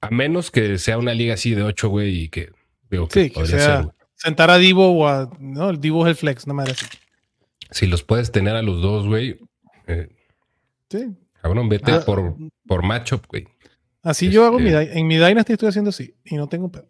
A 0.00 0.10
menos 0.10 0.50
que 0.50 0.78
sea 0.78 0.98
una 0.98 1.12
liga 1.14 1.34
así 1.34 1.54
de 1.54 1.62
8, 1.62 1.88
güey, 1.88 2.22
y 2.24 2.28
que 2.28 2.50
digo 2.90 3.08
que 3.08 3.24
Sí, 3.24 3.30
que 3.30 3.46
sea 3.46 3.82
ser, 3.82 3.92
sentar 4.14 4.50
a 4.50 4.58
Divo 4.58 4.90
o 4.92 5.06
a. 5.08 5.30
No, 5.38 5.70
el 5.70 5.80
Divo 5.80 6.06
es 6.06 6.10
el 6.10 6.16
flex, 6.16 6.46
no 6.46 6.54
me 6.54 6.62
así. 6.62 6.86
Si 7.70 7.86
los 7.86 8.02
puedes 8.02 8.30
tener 8.32 8.54
a 8.56 8.62
los 8.62 8.80
dos, 8.80 9.06
güey, 9.06 9.38
eh, 9.86 10.08
Sí. 10.88 11.06
cabrón, 11.42 11.68
vete 11.68 11.92
Ah. 11.92 12.02
por, 12.06 12.34
por 12.66 12.82
matchup, 12.84 13.26
güey. 13.28 13.46
Así 14.02 14.30
yo 14.30 14.44
hago 14.46 14.58
mi, 14.60 14.70
Este- 14.70 14.98
en 14.98 15.06
mi 15.06 15.16
Dynasty 15.16 15.54
estoy 15.54 15.68
haciendo 15.70 15.90
así 15.90 16.14
y 16.24 16.36
no 16.36 16.46
tengo 16.48 16.70
pedo. 16.70 16.86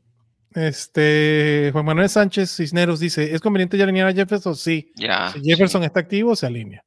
Este 0.57 1.69
Juan 1.73 1.85
Manuel 1.85 2.09
Sánchez 2.09 2.51
Cisneros 2.57 2.99
dice: 2.99 3.35
¿Es 3.35 3.41
conveniente 3.43 3.77
ya 3.77 3.85
alinear 3.85 4.09
a 4.09 4.13
Jefferson? 4.15 4.57
Sí. 4.57 4.91
Ya. 4.97 5.31
Si 5.33 5.41
Jefferson 5.45 5.85
está 5.85 6.01
activo, 6.01 6.35
se 6.35 6.47
alinea. 6.47 6.83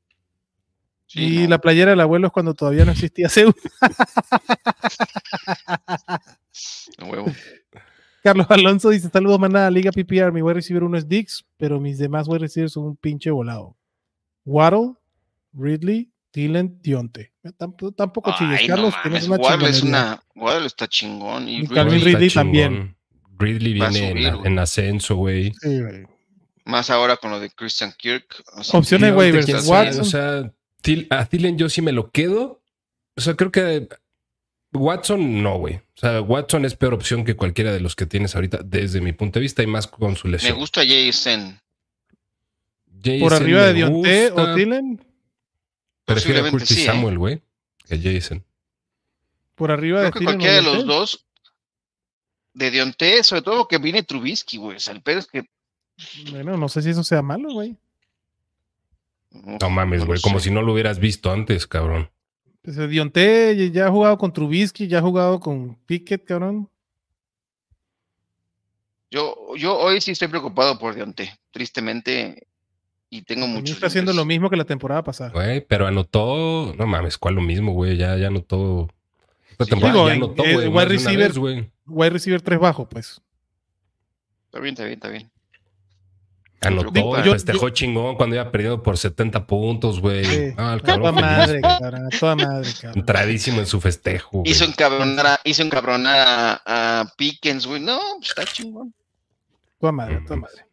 sí, 1.05 1.41
y 1.41 1.43
no. 1.43 1.49
la 1.49 1.57
playera 1.59 1.91
del 1.91 1.99
abuelo 2.01 2.27
es 2.27 2.33
cuando 2.33 2.55
todavía 2.55 2.83
no 2.83 2.91
existía 2.93 3.29
Zeus. 3.29 3.53
A 6.97 7.05
huevo. 7.05 7.27
Carlos 8.23 8.47
Alonso 8.49 8.89
dice: 8.89 9.09
Saludos, 9.11 9.39
manada, 9.39 9.69
Liga 9.71 9.91
PPR. 9.91 10.31
Mi 10.31 10.41
wide 10.41 10.55
receiver 10.55 10.83
uno 10.83 10.97
es 10.97 11.07
Dix, 11.07 11.45
pero 11.57 11.79
mis 11.79 11.97
demás 11.97 12.27
wide 12.27 12.39
receivers 12.39 12.73
son 12.73 12.85
un 12.85 12.95
pinche 12.97 13.29
volado. 13.31 13.77
Waddle, 14.45 14.93
Ridley, 15.53 16.11
Dylan, 16.33 16.79
Dionte. 16.81 17.33
Tamp- 17.57 17.95
Tampoco 17.95 18.33
chilles, 18.37 18.61
Ay, 18.61 18.67
no 18.67 18.75
Carlos. 18.75 18.93
tienes 19.03 19.27
una 19.27 19.37
Waddle 19.37 19.69
es 19.69 19.83
una. 19.83 20.23
Waddle 20.35 20.65
está 20.65 20.87
chingón. 20.87 21.47
Y 21.47 21.57
Y 21.57 21.65
Ridley 21.67 21.75
Calvin 21.75 22.29
también. 22.33 22.95
Ridley 23.39 23.73
viene 23.73 24.09
en, 24.09 24.09
subir, 24.11 24.35
güey. 24.35 24.47
en 24.47 24.59
ascenso, 24.59 25.15
güey. 25.15 25.53
Sí, 25.61 25.81
güey. 25.81 26.05
Más 26.65 26.89
ahora 26.89 27.17
con 27.17 27.31
lo 27.31 27.39
de 27.39 27.49
Christian 27.49 27.93
Kirk. 27.97 28.43
o 28.53 28.63
sea, 28.63 28.79
Opciones 28.79 29.13
quién 29.45 29.57
Watson. 29.65 30.01
O 30.01 30.05
sea, 30.05 30.51
a 31.09 31.25
Thielen 31.25 31.57
yo 31.57 31.69
sí 31.69 31.81
me 31.81 31.91
lo 31.91 32.11
quedo. 32.11 32.61
O 33.15 33.21
sea, 33.21 33.35
creo 33.35 33.51
que 33.51 33.89
Watson 34.73 35.41
no, 35.41 35.57
güey. 35.57 35.75
O 35.75 35.99
sea, 35.99 36.21
Watson 36.21 36.65
es 36.65 36.75
peor 36.75 36.93
opción 36.93 37.25
que 37.25 37.35
cualquiera 37.35 37.73
de 37.73 37.79
los 37.79 37.95
que 37.95 38.05
tienes 38.05 38.35
ahorita 38.35 38.59
desde 38.63 39.01
mi 39.01 39.13
punto 39.13 39.39
de 39.39 39.43
vista 39.43 39.63
y 39.63 39.67
más 39.67 39.87
con 39.87 40.15
su 40.15 40.27
me 40.27 40.33
lesión. 40.33 40.57
gusta 40.57 40.81
Jason. 40.85 41.59
Jason 43.03 43.19
Por 43.19 43.33
arriba 43.33 43.61
de 43.63 43.73
me 43.73 43.73
Dionte 43.73 44.31
o 44.31 44.55
Dylan. 44.55 45.05
Prefiero 46.05 46.45
a 46.45 46.49
Curtis 46.49 46.69
sí, 46.69 46.83
¿eh? 46.83 46.85
Samuel, 46.85 47.17
güey, 47.17 47.41
que 47.87 47.99
Jason. 47.99 48.43
Por 49.55 49.71
arriba 49.71 50.01
de 50.01 50.11
Creo 50.11 50.19
que 50.19 50.19
Thielen 50.19 50.35
o 50.35 50.37
cualquiera 50.39 50.55
de 50.55 50.77
los 50.77 50.85
dos. 50.85 51.25
De 52.53 52.71
Dionte, 52.71 53.23
sobre 53.23 53.41
todo 53.41 53.67
que 53.67 53.77
viene 53.77 54.03
Trubisky, 54.03 54.57
güey. 54.57 54.77
O 54.77 54.79
sea, 54.79 54.93
el 54.93 55.01
pedo 55.01 55.19
es 55.19 55.27
que. 55.27 55.43
Bueno, 56.31 56.57
no 56.57 56.69
sé 56.69 56.81
si 56.81 56.89
eso 56.89 57.03
sea 57.03 57.21
malo, 57.21 57.49
güey. 57.51 57.75
No 59.31 59.69
mames, 59.69 60.05
güey, 60.05 60.19
como 60.21 60.39
si 60.39 60.49
no 60.49 60.61
lo 60.61 60.73
hubieras 60.73 60.99
visto 60.99 61.31
antes, 61.31 61.67
cabrón. 61.67 62.09
Pues 62.63 62.77
el 62.77 62.89
Dionte 62.89 63.69
ya 63.71 63.87
ha 63.87 63.91
jugado 63.91 64.17
con 64.17 64.33
Trubisky, 64.33 64.87
ya 64.87 64.99
ha 64.99 65.01
jugado 65.01 65.39
con 65.39 65.75
Pickett, 65.85 66.25
cabrón. 66.25 66.69
Yo, 69.11 69.35
yo 69.57 69.77
hoy 69.77 70.01
sí 70.01 70.11
estoy 70.11 70.27
preocupado 70.27 70.77
por 70.77 70.95
Dionte, 70.95 71.37
tristemente. 71.51 72.45
Y 73.11 73.23
tengo 73.23 73.47
muchos. 73.47 73.71
está 73.71 73.87
haciendo 73.87 74.13
lo 74.13 74.23
mismo 74.23 74.51
que 74.51 74.55
la 74.55 74.65
temporada 74.65 75.03
pasada. 75.03 75.31
Güey, 75.31 75.61
pero 75.61 75.87
anotó, 75.87 76.75
no 76.77 76.85
mames, 76.85 77.17
¿cuál 77.17 77.35
lo 77.35 77.41
mismo, 77.41 77.71
güey? 77.73 77.97
Ya, 77.97 78.15
ya 78.17 78.27
anotó. 78.27 78.87
Esta 79.49 79.65
Sí, 79.65 79.69
temporada 79.71 79.95
digo, 79.95 80.07
ya 80.09 80.13
anotó, 80.15 80.43
eh, 80.45 80.53
güey. 80.53 80.67
wide 80.67 80.85
receiver- 80.89 81.17
vez, 81.17 81.37
güey. 81.37 81.71
Wide 81.89 82.09
receiver 82.11 82.41
3 82.41 82.59
bajo, 82.59 82.87
pues. 82.87 83.21
Está 84.45 84.59
bien, 84.59 84.73
está 84.73 84.83
bien, 84.85 84.93
está 84.95 85.09
bien. 85.09 85.31
Anotó, 86.61 87.17
y 87.19 87.23
Yo- 87.23 87.31
festejó 87.31 87.69
chingón 87.69 88.15
cuando 88.17 88.35
iba 88.35 88.51
perdiendo 88.51 88.83
por 88.83 88.97
70 88.97 89.47
puntos, 89.47 90.01
güey. 90.01 90.25
Sí. 90.25 90.53
Ah, 90.57 90.77
toda 90.83 91.11
madre, 91.13 91.61
cabrón. 91.61 92.09
Toda 92.19 92.35
madre, 92.35 92.69
cabrón. 92.81 92.99
Entradísimo 92.99 93.59
en 93.59 93.65
su 93.65 93.79
festejo. 93.79 94.43
Hizo 94.45 94.65
encabronar 94.65 95.25
a, 95.25 95.39
hizo 95.45 95.63
encabronar 95.63 96.15
a, 96.65 97.01
a 97.01 97.13
Pickens, 97.17 97.65
güey. 97.65 97.81
No, 97.81 97.97
pues 98.17 98.29
está 98.29 98.43
chingón. 98.45 98.93
Toda 99.79 99.93
madre, 99.93 100.19
toda 100.27 100.35
madre. 100.41 100.65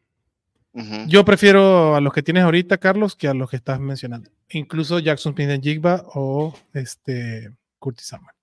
Ujú. 0.73 1.07
Yo 1.07 1.25
prefiero 1.25 1.95
a 1.95 2.01
los 2.01 2.13
que 2.13 2.23
tienes 2.23 2.43
ahorita, 2.43 2.79
Carlos, 2.79 3.15
que 3.15 3.29
a 3.29 3.35
los 3.35 3.49
que 3.49 3.57
estás 3.57 3.79
mencionando. 3.79 4.29
Incluso 4.51 4.99
Jackson 4.99 5.35
Smith 5.35 5.49
en 5.51 5.63
Jigba 5.63 6.03
o 6.15 6.53
este 6.75 7.51
Curtis 7.79 8.09
Samuel. 8.09 8.35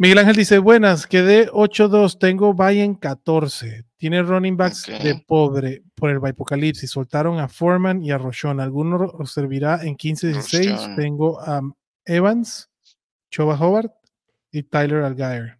Miguel 0.00 0.16
Ángel 0.16 0.36
dice: 0.36 0.58
Buenas, 0.58 1.06
quedé 1.06 1.50
8-2, 1.50 2.18
tengo 2.18 2.54
bye 2.54 2.82
en 2.82 2.94
14. 2.94 3.84
Tiene 3.98 4.22
running 4.22 4.56
backs 4.56 4.86
de 4.86 5.22
pobre 5.26 5.82
por 5.94 6.08
el 6.08 6.16
Apocalipsis. 6.24 6.90
Soltaron 6.90 7.38
a 7.38 7.48
Foreman 7.48 8.02
y 8.02 8.10
a 8.10 8.16
Rochon. 8.16 8.60
¿Alguno 8.60 8.96
os 8.96 9.30
servirá 9.32 9.80
en 9.82 9.98
15-16? 9.98 10.70
Roschon. 10.70 10.96
Tengo 10.96 11.38
a 11.38 11.60
Evans, 12.06 12.70
Choba 13.30 13.60
Hobart 13.60 13.92
y 14.50 14.62
Tyler 14.62 15.02
Algier. 15.02 15.58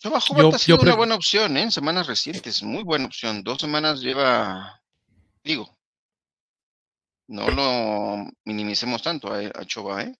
Choba 0.00 0.18
Yo- 0.18 0.34
Hobart 0.34 0.54
ha 0.56 0.58
sido 0.58 0.80
una 0.80 0.96
buena 0.96 1.14
opción, 1.14 1.56
¿eh? 1.56 1.62
En 1.62 1.70
semanas 1.70 2.08
recientes. 2.08 2.64
Muy 2.64 2.82
buena 2.82 3.06
opción. 3.06 3.44
Dos 3.44 3.58
semanas 3.60 4.00
lleva. 4.00 4.82
Digo. 5.44 5.70
No 7.28 7.48
lo 7.48 8.28
minimicemos 8.44 9.02
tanto 9.02 9.32
a, 9.32 9.38
a 9.38 9.64
Choba, 9.64 10.02
¿eh? 10.02 10.16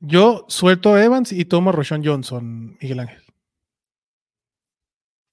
Yo 0.00 0.44
suelto 0.48 0.94
a 0.94 1.02
Evans 1.02 1.32
y 1.32 1.44
tomo 1.44 1.70
a 1.70 1.74
Johnson, 2.04 2.76
Miguel 2.80 3.00
Ángel. 3.00 3.22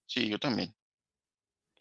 Sí, 0.08 0.30
yo 0.30 0.39
también. 0.39 0.73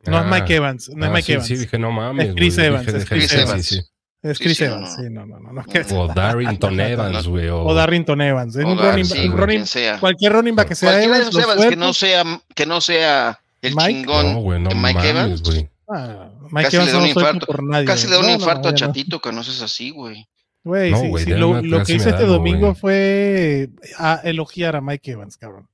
No 0.04 0.18
es 0.18 0.24
Ah, 0.24 0.28
Mike 0.28 0.54
Evans, 0.56 0.88
no 0.88 1.04
es 1.04 1.10
ah, 1.10 1.12
Mike 1.12 1.26
sí, 1.26 1.32
Evans. 1.32 1.48
Sí, 1.48 1.56
dije, 1.56 1.78
no 1.78 1.92
mames. 1.92 2.28
Es 2.28 2.34
Chris. 2.34 2.58
Evans, 2.58 2.86
Dije, 2.86 2.98
es 2.98 3.04
Chris 3.08 3.32
Evans. 3.34 3.66
sí. 3.66 3.80
Es 4.22 4.38
Chris 4.38 4.60
Evans, 4.60 4.96
no. 4.96 5.02
sí, 5.04 5.10
no, 5.10 5.26
no, 5.26 5.40
no. 5.40 5.52
no, 5.52 5.64
O 6.00 6.08
Darrington 6.08 6.78
Evans, 6.80 7.26
güey. 7.26 7.48
O, 7.48 7.64
o 7.64 7.74
Darrington 7.74 8.20
Evans. 8.20 8.54
Es 8.56 8.64
un 8.64 8.76
Dar- 8.76 8.90
running, 8.90 9.04
sí, 9.04 9.18
un 9.18 9.26
güey, 9.32 9.38
running- 9.40 9.46
quien 9.56 9.66
sea. 9.66 9.98
cualquier 10.00 10.32
running 10.32 10.54
back 10.54 10.68
que 10.68 10.74
sea 10.76 10.90
Cualquiera 10.90 11.16
Evans, 11.18 11.36
Evans 11.36 11.66
que 11.66 11.76
no 11.76 11.92
sea, 11.92 12.24
que 12.54 12.66
no 12.66 12.80
sea 12.80 13.40
el 13.60 13.74
Mike. 13.74 13.88
chingón 13.92 14.32
No, 14.32 14.40
güey, 14.40 14.60
no 14.60 14.68
de 14.70 14.74
Mike 14.76 14.94
mames, 14.94 15.42
Evans. 15.42 15.66
Ah, 15.88 16.30
Mike 16.50 16.62
Casi 16.64 16.76
Evans 16.76 16.86
le 16.88 16.92
da 16.92 16.98
no 16.98 17.02
un 17.02 17.08
lo 17.08 17.12
suelto 17.14 17.30
infarto. 17.34 17.46
por 17.46 17.62
nadie. 17.64 17.84
Casi 17.86 18.06
le 18.06 18.12
da 18.12 18.18
un 18.20 18.26
No, 18.26 18.28
no, 18.30 18.34
infarto 18.38 18.68
a. 18.68 18.74
Chatito 18.74 19.20
que 19.20 19.32
no 19.32 19.40
es 19.40 19.60
así, 19.62 19.90
güey. 19.90 20.26
Güey, 20.64 20.92
No, 20.92 20.98
sí, 21.18 21.30
lo, 21.30 21.60
que 21.84 21.94
me 21.94 21.98
este 21.98 22.10
algo, 22.10 22.34
domingo 22.34 22.74
fue 22.74 23.70
a 23.98 24.20
elogiar 24.22 24.76
a 24.76 24.80
Mike 24.80 25.12
Evans, 25.12 25.36
cabrón. 25.36 25.68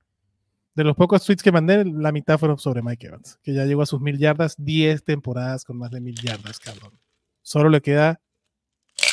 De 0.75 0.85
los 0.85 0.97
pocos 0.97 1.25
tweets 1.25 1.43
que 1.43 1.53
mandé, 1.53 1.85
la 1.85 2.13
mitad 2.13 2.39
fueron 2.39 2.59
sobre 2.59 2.83
Mike 2.83 3.09
Evans, 3.09 3.39
que 3.43 3.53
ya 3.53 3.65
llegó 3.65 3.83
a 3.83 3.87
sus 3.87 4.01
mil 4.01 4.17
yardas, 4.17 4.55
10 4.57 5.05
temporadas 5.05 5.65
con 5.65 5.77
más 5.77 5.91
de 5.91 6.01
mil 6.01 6.15
yardas, 6.15 6.59
cabrón. 6.59 6.99
Solo 7.43 7.69
le 7.69 7.83
queda 7.83 8.21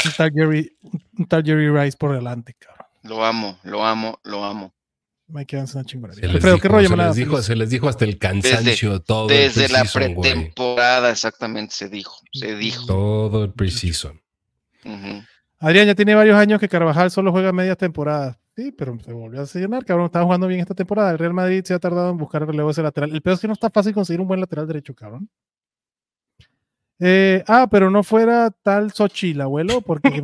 un 0.05 0.11
tal 0.15 0.31
Jerry, 0.31 0.77
un 1.17 1.25
tal 1.25 1.43
Jerry 1.43 1.69
Rice 1.69 1.97
por 1.97 2.13
delante, 2.13 2.53
cabrón. 2.53 2.87
Lo 3.03 3.25
amo, 3.25 3.59
lo 3.63 3.83
amo, 3.83 4.19
lo 4.23 4.43
amo. 4.43 4.73
Mike 5.27 5.55
Evans 5.55 5.71
es 5.71 5.75
una 5.75 5.85
chingonería. 5.85 6.21
Se 6.21 6.33
les, 6.33 6.43
dijo, 6.43 6.59
¿qué 6.59 6.67
rollo, 6.67 6.87
se, 6.87 6.95
manada? 6.95 7.09
les 7.09 7.17
dijo, 7.17 7.41
se 7.41 7.55
les 7.55 7.69
dijo 7.69 7.89
hasta 7.89 8.05
el 8.05 8.17
cansancio 8.19 9.01
todo 9.01 9.27
Desde 9.27 9.65
el 9.65 9.73
la 9.73 9.85
pretemporada, 9.85 11.11
exactamente, 11.11 11.73
se 11.73 11.89
dijo. 11.89 12.19
Se 12.31 12.55
dijo. 12.55 12.85
Todo 12.85 13.43
el 13.43 13.53
preseason. 13.53 14.21
Ujú. 14.83 15.23
Adrián, 15.59 15.87
ya 15.87 15.95
tiene 15.95 16.15
varios 16.15 16.37
años 16.37 16.59
que 16.59 16.67
Carvajal 16.69 17.09
solo 17.11 17.31
juega 17.31 17.51
medias 17.51 17.77
temporadas. 17.77 18.37
Sí, 18.55 18.71
pero 18.71 18.97
se 18.99 19.11
volvió 19.11 19.41
a 19.41 19.45
llenar, 19.45 19.83
cabrón. 19.83 20.05
Estaba 20.05 20.23
jugando 20.25 20.47
bien 20.47 20.61
esta 20.61 20.73
temporada. 20.73 21.11
El 21.11 21.17
Real 21.19 21.33
Madrid 21.33 21.63
se 21.65 21.73
ha 21.73 21.79
tardado 21.79 22.09
en 22.11 22.17
buscar 22.17 22.41
el 22.43 22.47
relevo 22.49 22.69
de 22.69 22.71
ese 22.73 22.83
lateral. 22.83 23.11
El 23.13 23.21
peor 23.21 23.33
es 23.35 23.41
que 23.41 23.47
no 23.47 23.53
está 23.53 23.69
fácil 23.69 23.93
conseguir 23.93 24.21
un 24.21 24.27
buen 24.27 24.39
lateral 24.39 24.67
derecho, 24.67 24.93
cabrón. 24.95 25.29
Eh, 26.99 27.43
ah, 27.47 27.67
pero 27.69 27.89
no 27.91 28.03
fuera 28.03 28.49
tal 28.63 28.93
Xochitl, 28.93 29.41
abuelo, 29.41 29.81
porque. 29.81 30.21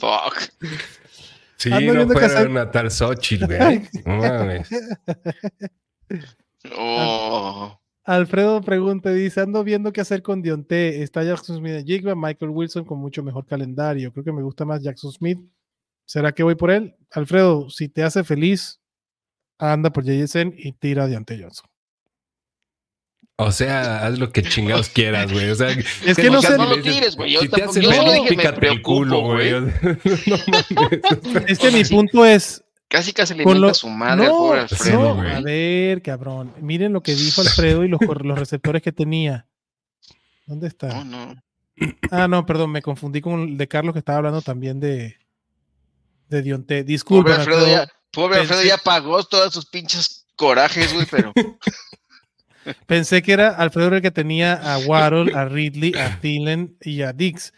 Fuck. 0.00 0.52
Sí, 1.56 1.72
Ando 1.72 1.94
no 1.94 2.06
fuera 2.08 2.26
hacer- 2.26 2.48
una 2.48 2.70
tal 2.70 2.90
Xochitl, 2.90 3.46
güey. 3.46 3.88
No 4.06 4.16
mames. 4.16 4.68
Oh. 6.76 7.80
Alfredo 8.08 8.62
pregunta, 8.62 9.12
dice, 9.12 9.42
ando 9.42 9.62
viendo 9.62 9.92
qué 9.92 10.00
hacer 10.00 10.22
con 10.22 10.40
Dionte. 10.40 11.02
Está 11.02 11.22
Jackson 11.24 11.58
Smith 11.58 11.72
en 11.74 11.86
Jigba, 11.86 12.14
Michael 12.14 12.50
Wilson 12.52 12.86
con 12.86 12.98
mucho 12.98 13.22
mejor 13.22 13.44
calendario. 13.44 14.10
Creo 14.12 14.24
que 14.24 14.32
me 14.32 14.42
gusta 14.42 14.64
más 14.64 14.82
Jackson 14.82 15.12
Smith. 15.12 15.38
¿Será 16.06 16.32
que 16.32 16.42
voy 16.42 16.54
por 16.54 16.70
él? 16.70 16.96
Alfredo, 17.10 17.68
si 17.68 17.90
te 17.90 18.02
hace 18.02 18.24
feliz, 18.24 18.80
anda 19.58 19.90
por 19.90 20.04
JSN 20.06 20.54
y 20.56 20.72
tira 20.72 21.04
a 21.04 21.06
Dionte 21.06 21.38
Johnson. 21.38 21.68
O 23.36 23.52
sea, 23.52 24.06
haz 24.06 24.18
lo 24.18 24.32
que 24.32 24.42
chingados 24.42 24.88
quieras, 24.88 25.30
güey. 25.30 25.50
O 25.50 25.54
sea, 25.54 25.68
Es 25.70 26.16
que 26.16 26.30
no 26.30 26.40
sé- 26.40 26.56
No 26.56 26.64
lo 26.64 26.80
tires, 26.80 27.14
güey. 27.14 27.32
Yo 27.34 27.40
Si 27.42 27.48
te 27.48 27.60
yo 27.60 27.66
no 27.66 27.72
feliz, 27.74 28.26
pícate 28.26 28.68
el 28.68 28.80
culo, 28.80 29.20
güey. 29.20 29.52
no. 29.60 29.68
Es 31.46 31.58
que 31.58 31.70
mi 31.70 31.84
punto 31.84 32.24
es, 32.24 32.64
Casi 32.88 33.12
casi 33.12 33.34
le 33.34 33.44
Con 33.44 33.52
mienta 33.52 33.66
lo- 33.66 33.70
a 33.70 33.74
su 33.74 33.88
madre 33.90 34.24
al 34.24 34.30
pobre 34.30 34.60
Alfredo, 34.60 35.20
a 35.20 35.40
ver, 35.40 36.00
cabrón. 36.02 36.54
Miren 36.60 36.92
lo 36.94 37.02
que 37.02 37.14
dijo 37.14 37.40
Alfredo 37.42 37.84
y 37.84 37.88
los, 37.88 38.00
los 38.00 38.38
receptores 38.38 38.80
que 38.82 38.92
tenía. 38.92 39.46
¿Dónde 40.46 40.68
está? 40.68 40.88
No, 40.88 41.04
no. 41.04 41.42
Ah, 42.10 42.26
no, 42.26 42.44
perdón, 42.46 42.70
me 42.72 42.82
confundí 42.82 43.20
con 43.20 43.40
el 43.40 43.56
de 43.58 43.68
Carlos 43.68 43.92
que 43.92 43.98
estaba 44.00 44.18
hablando 44.18 44.40
también 44.42 44.80
de, 44.80 45.16
de 46.28 46.42
Dionte. 46.42 46.76
Pobre 46.82 46.84
Disculpen, 46.84 47.32
Alfredo, 47.34 47.58
Alfredo. 47.58 47.84
ya, 47.84 47.92
Pobre 48.10 48.38
Alfredo 48.40 48.62
ya 48.64 48.78
pagó 48.78 49.22
todos 49.22 49.52
sus 49.52 49.66
pinches 49.66 50.26
corajes, 50.34 50.92
güey, 50.94 51.06
pero 51.10 51.32
Pensé 52.86 53.22
que 53.22 53.32
era 53.32 53.50
Alfredo 53.50 53.94
el 53.94 54.02
que 54.02 54.10
tenía 54.10 54.54
a 54.54 54.78
Waddle, 54.78 55.32
a 55.34 55.44
Ridley, 55.44 55.92
a 55.94 56.18
Thielen 56.20 56.76
y 56.80 57.02
a 57.02 57.12
Dix. 57.12 57.52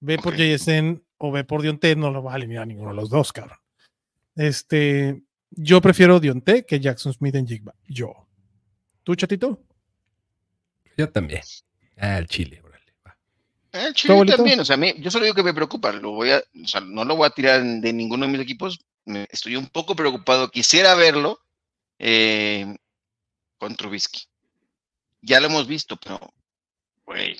Ve 0.00 0.16
por. 0.18 0.34
JSN 0.36 1.02
o 1.18 1.30
ve 1.30 1.44
por 1.44 1.60
Dionte, 1.62 1.94
no 1.96 2.10
lo 2.10 2.22
vas 2.22 2.34
a 2.34 2.38
eliminar 2.38 2.66
ninguno 2.66 2.90
de 2.90 2.96
los 2.96 3.10
dos, 3.10 3.32
cabrón. 3.32 3.58
Este, 4.40 5.22
yo 5.50 5.82
prefiero 5.82 6.18
Dionte 6.18 6.64
que 6.64 6.80
Jackson 6.80 7.12
Smith 7.12 7.34
en 7.34 7.46
Jigba. 7.46 7.74
Yo. 7.86 8.26
¿Tú, 9.04 9.14
chatito? 9.14 9.62
Yo 10.96 11.10
también. 11.10 11.42
Ah, 11.98 12.16
el 12.16 12.26
Chile, 12.26 12.62
órale. 12.64 12.86
va. 13.06 13.18
el 13.72 13.92
Chile 13.92 14.24
también, 14.24 14.58
o 14.60 14.64
sea, 14.64 14.74
a 14.74 14.78
mí- 14.78 14.94
yo 14.98 15.10
solo 15.10 15.24
digo 15.26 15.34
que 15.34 15.42
me 15.42 15.52
preocupa, 15.52 15.92
lo 15.92 16.12
voy 16.12 16.30
a, 16.30 16.38
o 16.38 16.66
sea, 16.66 16.80
no 16.80 17.04
lo 17.04 17.16
voy 17.16 17.26
a 17.26 17.30
tirar 17.30 17.62
de 17.62 17.92
ninguno 17.92 18.24
de 18.24 18.32
mis 18.32 18.40
equipos, 18.40 18.80
me- 19.04 19.26
estoy 19.30 19.56
un 19.56 19.66
poco 19.68 19.94
preocupado, 19.94 20.50
quisiera 20.50 20.94
verlo 20.94 21.38
eh, 21.98 22.76
con 23.58 23.76
Trubisky. 23.76 24.22
Ya 25.20 25.38
lo 25.38 25.48
hemos 25.48 25.66
visto, 25.66 25.98
pero, 25.98 26.18
güey, 27.04 27.36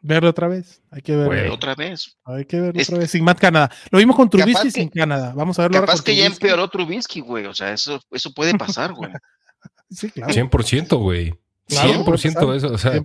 Verlo 0.00 0.30
otra 0.30 0.46
vez. 0.48 0.80
Hay 0.90 1.02
que 1.02 1.16
verlo. 1.16 1.52
Otra 1.54 1.74
vez. 1.74 2.16
Hay 2.24 2.44
que 2.44 2.60
verlo 2.60 2.80
Es- 2.80 2.88
otra 2.88 3.00
vez. 3.00 3.10
Sin 3.10 3.24
Matt 3.24 3.40
Canadá. 3.40 3.70
Lo 3.90 3.98
vimos 3.98 4.14
con 4.16 4.30
Trubisky 4.30 4.70
sin 4.70 4.88
Canadá. 4.88 5.32
Vamos 5.34 5.58
a 5.58 5.62
verlo 5.62 5.76
ahora 5.78 5.86
Capaz 5.86 5.98
con 6.00 6.04
que 6.04 6.16
ya 6.16 6.24
Trubisky. 6.26 6.44
empeoró 6.46 6.68
Trubisky, 6.68 7.20
güey, 7.20 7.46
o 7.46 7.54
sea, 7.54 7.72
eso, 7.72 8.00
eso 8.12 8.32
puede 8.32 8.52
pasar, 8.58 8.92
güey. 8.92 9.10
Sí, 9.90 10.10
claro. 10.10 10.32
100%, 10.32 10.98
güey. 10.98 11.34
Claro, 11.66 12.04
100% 12.04 12.40
puede 12.44 12.58
eso. 12.58 12.68
O 12.72 12.78
sea, 12.78 12.92
100%. 12.92 13.04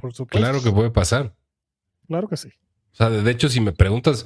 Por 0.00 0.14
supuesto. 0.14 0.26
claro 0.26 0.62
que 0.62 0.70
puede 0.72 0.90
pasar. 0.90 1.34
Claro 2.08 2.28
que 2.28 2.36
sí. 2.36 2.48
O 2.92 2.96
sea, 2.96 3.10
de 3.10 3.30
hecho, 3.30 3.48
si 3.48 3.60
me 3.60 3.72
preguntas, 3.72 4.24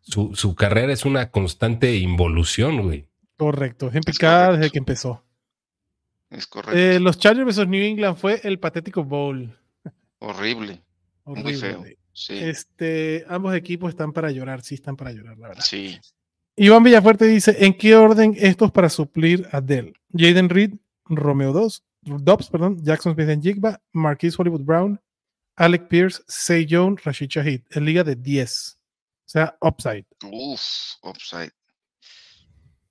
su, 0.00 0.34
su 0.34 0.54
carrera 0.54 0.92
es 0.92 1.04
una 1.04 1.30
constante 1.30 1.96
involución, 1.96 2.82
güey. 2.82 3.08
Correcto. 3.36 3.88
Es 3.88 3.94
en 3.94 4.00
Es 4.00 4.06
picada 4.06 4.46
correcto. 4.46 4.58
desde 4.60 4.70
que 4.72 4.78
empezó. 4.78 5.24
Es 6.30 6.46
correcto. 6.46 6.78
Eh, 6.78 7.00
los 7.00 7.18
Chargers 7.18 7.56
vs 7.58 7.68
New 7.68 7.82
England 7.82 8.16
fue 8.16 8.40
el 8.44 8.58
patético 8.60 9.02
bowl. 9.04 9.58
Horrible. 10.20 10.80
Muy 11.24 11.40
Horrible. 11.40 11.58
feo. 11.60 11.78
güey. 11.80 11.98
Sí, 12.14 12.34
Este, 12.38 13.24
ambos 13.28 13.54
equipos 13.54 13.88
están 13.90 14.12
para 14.12 14.30
llorar, 14.30 14.62
sí 14.62 14.74
están 14.74 14.96
para 14.96 15.12
llorar, 15.12 15.38
la 15.38 15.48
verdad. 15.48 15.64
sí. 15.64 15.98
Iván 16.56 16.82
Villafuerte 16.82 17.24
dice: 17.24 17.64
¿En 17.64 17.72
qué 17.72 17.96
orden 17.96 18.34
estos 18.38 18.70
para 18.70 18.90
suplir 18.90 19.48
a 19.52 19.60
Dell? 19.62 19.94
Jaden 20.12 20.50
Reed, 20.50 20.74
Romeo 21.06 21.50
2, 21.52 21.82
Dobbs, 22.02 22.50
perdón, 22.50 22.78
Jackson 22.84 23.14
Smith 23.14 23.30
en 23.30 23.40
Jigba, 23.42 23.80
Marquise 23.92 24.36
Hollywood 24.38 24.60
Brown, 24.60 25.00
Alec 25.56 25.88
Pierce, 25.88 26.22
Say 26.28 26.66
Jones, 26.68 27.02
Rashid 27.04 27.28
Shahid, 27.28 27.62
en 27.70 27.84
liga 27.86 28.04
de 28.04 28.16
10. 28.16 28.78
O 29.24 29.28
sea, 29.32 29.56
upside. 29.62 30.04
Uf. 30.30 30.60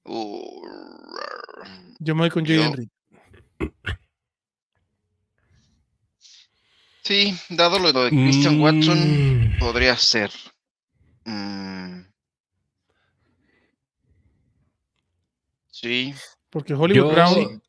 Uh, 0.04 0.62
Yo 2.00 2.16
me 2.16 2.22
voy 2.22 2.30
con 2.32 2.44
Jaden 2.46 2.74
Reed. 2.74 2.90
Sí, 7.04 7.36
dado 7.50 7.80
lo 7.80 7.92
de 7.94 8.10
Christian 8.10 8.60
Watson, 8.62 8.98
Mm, 9.56 9.60
podría 9.60 9.96
ser. 9.98 10.32
Mm. 11.26 12.02
Sí, 15.70 16.14
Porque 16.50 16.74
Hollywood 16.74 17.10
Yo- 17.10 17.12
Brown. 17.14 17.64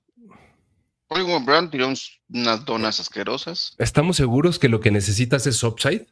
Hollywood 1.09 1.43
Brown 1.45 1.71
tiró 1.71 1.93
unas 2.31 2.65
donas 2.65 2.99
asquerosas. 3.01 3.75
¿Estamos 3.79 4.17
seguros 4.17 4.59
que 4.59 4.69
lo 4.69 4.81
que 4.81 4.91
necesitas 4.91 5.47
es 5.47 5.63
upside? 5.63 6.07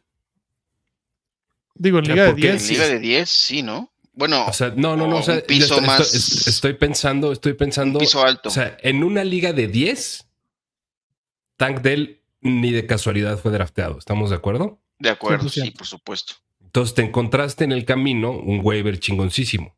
Digo, 1.74 1.98
en 1.98 2.04
liga 2.08 2.24
de 2.24 2.30
porque 2.30 2.46
en 2.48 2.52
En 2.52 2.58
10. 2.58 2.70
liga 2.70 2.84
sí. 2.86 2.92
de 2.92 2.98
10, 3.00 3.30
sí, 3.30 3.62
¿no? 3.62 3.92
Bueno, 4.12 4.44
O 4.46 4.52
sea, 4.52 4.72
no, 4.76 4.96
no, 4.96 5.06
no. 5.08 5.16
O 5.16 5.22
sea, 5.22 5.36
un 5.36 5.42
piso 5.42 5.74
estoy, 5.74 5.86
más- 5.86 6.14
estoy- 6.14 6.52
estoy 6.52 6.74
pensando, 6.74 7.32
estoy 7.32 7.52
un 7.52 7.58
pensando. 7.58 7.98
piso 7.98 8.22
alto. 8.24 8.50
O 8.50 8.52
sea, 8.52 8.76
en 8.82 9.02
una 9.02 9.24
liga 9.24 9.52
de 9.52 9.66
10, 9.68 10.26
Tank 11.56 11.80
Dell 11.80 12.19
ni 12.40 12.72
de 12.72 12.86
casualidad 12.86 13.38
fue 13.38 13.52
drafteado. 13.52 13.98
¿Estamos 13.98 14.30
de 14.30 14.36
acuerdo? 14.36 14.80
de 14.98 15.08
acuerdo, 15.08 15.48
sí, 15.48 15.60
100%. 15.62 15.76
por 15.78 15.86
supuesto. 15.86 16.34
Entonces 16.62 16.94
te 16.94 17.02
encontraste 17.02 17.64
en 17.64 17.72
el 17.72 17.84
camino 17.86 18.32
un 18.32 18.60
waiver 18.62 18.98
chingoncísimo. 18.98 19.74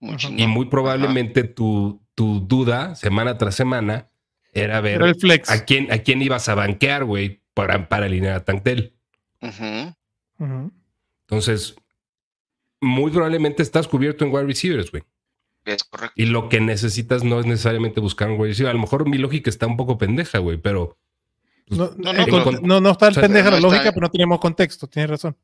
Muy. 0.00 0.16
Y 0.36 0.46
muy 0.46 0.62
Ajá. 0.64 0.70
probablemente 0.70 1.44
tu, 1.44 2.00
tu 2.14 2.40
duda, 2.40 2.94
semana 2.94 3.36
tras 3.38 3.54
semana, 3.54 4.08
era 4.54 4.80
ver 4.80 4.96
Era 4.96 5.08
el 5.08 5.16
flex. 5.16 5.50
a 5.50 5.64
quién, 5.66 5.92
a 5.92 5.98
quién 5.98 6.22
ibas 6.22 6.48
a 6.48 6.54
banquear, 6.54 7.04
güey, 7.04 7.42
para, 7.52 7.88
para 7.88 8.06
alinear 8.06 8.36
a. 8.36 8.94
Ujú. 9.42 9.94
Ujú. 10.38 10.72
Entonces, 11.26 11.76
muy 12.80 13.10
probablemente 13.10 13.62
estás 13.62 13.86
cubierto 13.86 14.24
en 14.24 14.32
wide 14.32 14.46
receivers, 14.46 14.90
güey. 14.90 15.04
Es 15.66 15.84
correcto. 15.84 16.14
Y 16.16 16.26
lo 16.26 16.48
que 16.48 16.60
necesitas 16.60 17.22
no 17.24 17.38
es 17.40 17.46
necesariamente 17.46 18.00
buscar 18.00 18.30
un 18.30 18.38
wide 18.40 18.48
receiver. 18.50 18.70
A 18.70 18.74
lo 18.74 18.80
mejor 18.80 19.08
mi 19.08 19.18
lógica 19.18 19.48
está 19.50 19.66
un 19.66 19.76
poco 19.76 19.96
pendeja, 19.98 20.38
güey, 20.38 20.58
pero 20.58 20.98
No, 21.68 21.90
No, 21.96 22.12
eh, 22.12 22.26
no, 22.28 22.50
no, 22.62 22.80
no 22.80 22.90
está 22.90 23.06
el 23.06 23.12
o 23.12 23.14
sea, 23.14 23.22
pendeja 23.22 23.44
la 23.50 23.50
no 23.52 23.56
está- 23.56 23.68
lógica, 23.68 23.92
pero 23.92 24.06
no 24.06 24.10
tenemos 24.10 24.38
contexto. 24.40 24.86
Tienes 24.86 25.10
razón. 25.10 25.36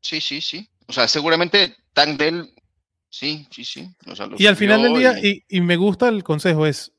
Sí, 0.00 0.20
sí, 0.20 0.40
sí. 0.40 0.68
O 0.86 0.92
sea, 0.92 1.08
seguramente 1.08 1.74
Tank 1.94 2.18
Dell, 2.18 2.52
sí, 3.08 3.46
sí, 3.50 3.64
sí. 3.64 3.88
O 4.06 4.14
sea, 4.14 4.26
lo 4.26 4.36
Y 4.38 4.46
al 4.46 4.56
final 4.56 4.82
del 4.82 4.94
día, 4.98 5.18
y- 5.22 5.42
y, 5.48 5.56
y 5.56 5.60
me 5.62 5.76
gusta 5.76 6.08
el 6.08 6.22
consejo, 6.22 6.66
es, 6.66 6.92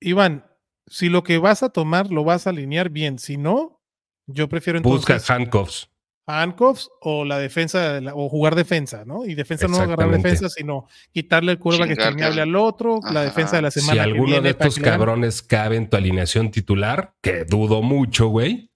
Iván, 0.00 0.46
si 0.86 1.08
lo 1.08 1.24
que 1.24 1.38
vas 1.38 1.62
a 1.62 1.70
tomar 1.70 2.10
lo 2.10 2.22
vas 2.24 2.46
a 2.46 2.50
alinear 2.50 2.90
bien, 2.90 3.18
si 3.18 3.36
no, 3.36 3.80
yo 4.26 4.48
prefiero 4.48 4.80
busca 4.82 5.14
entonces 5.14 5.30
handcuffs. 5.30 5.88
Handcuffs 6.26 6.88
o 7.00 7.24
la 7.24 7.38
defensa, 7.38 8.00
la- 8.00 8.14
o 8.14 8.28
jugar 8.28 8.54
defensa, 8.54 9.04
¿no? 9.04 9.26
Y 9.26 9.34
defensa 9.34 9.68
no 9.68 9.76
agarrar 9.78 10.10
defensa, 10.10 10.48
sino 10.48 10.86
quitarle 11.12 11.52
el 11.52 11.58
curva 11.58 11.86
que 11.86 11.92
exterminable 11.94 12.40
al- 12.42 12.56
otro, 12.56 13.00
la 13.12 13.22
defensa 13.22 13.56
de 13.56 13.62
la 13.62 13.70
semana 13.70 13.92
Si 13.92 13.96
que 13.98 14.02
alguno 14.02 14.26
viene 14.26 14.40
de 14.42 14.50
estos 14.50 14.78
cabrones 14.78 15.42
cabe 15.42 15.76
en 15.76 15.90
tu 15.90 15.96
alineación 15.96 16.50
titular, 16.50 17.14
que 17.20 17.44
dudo 17.44 17.82
mucho, 17.82 18.28
güey, 18.28 18.70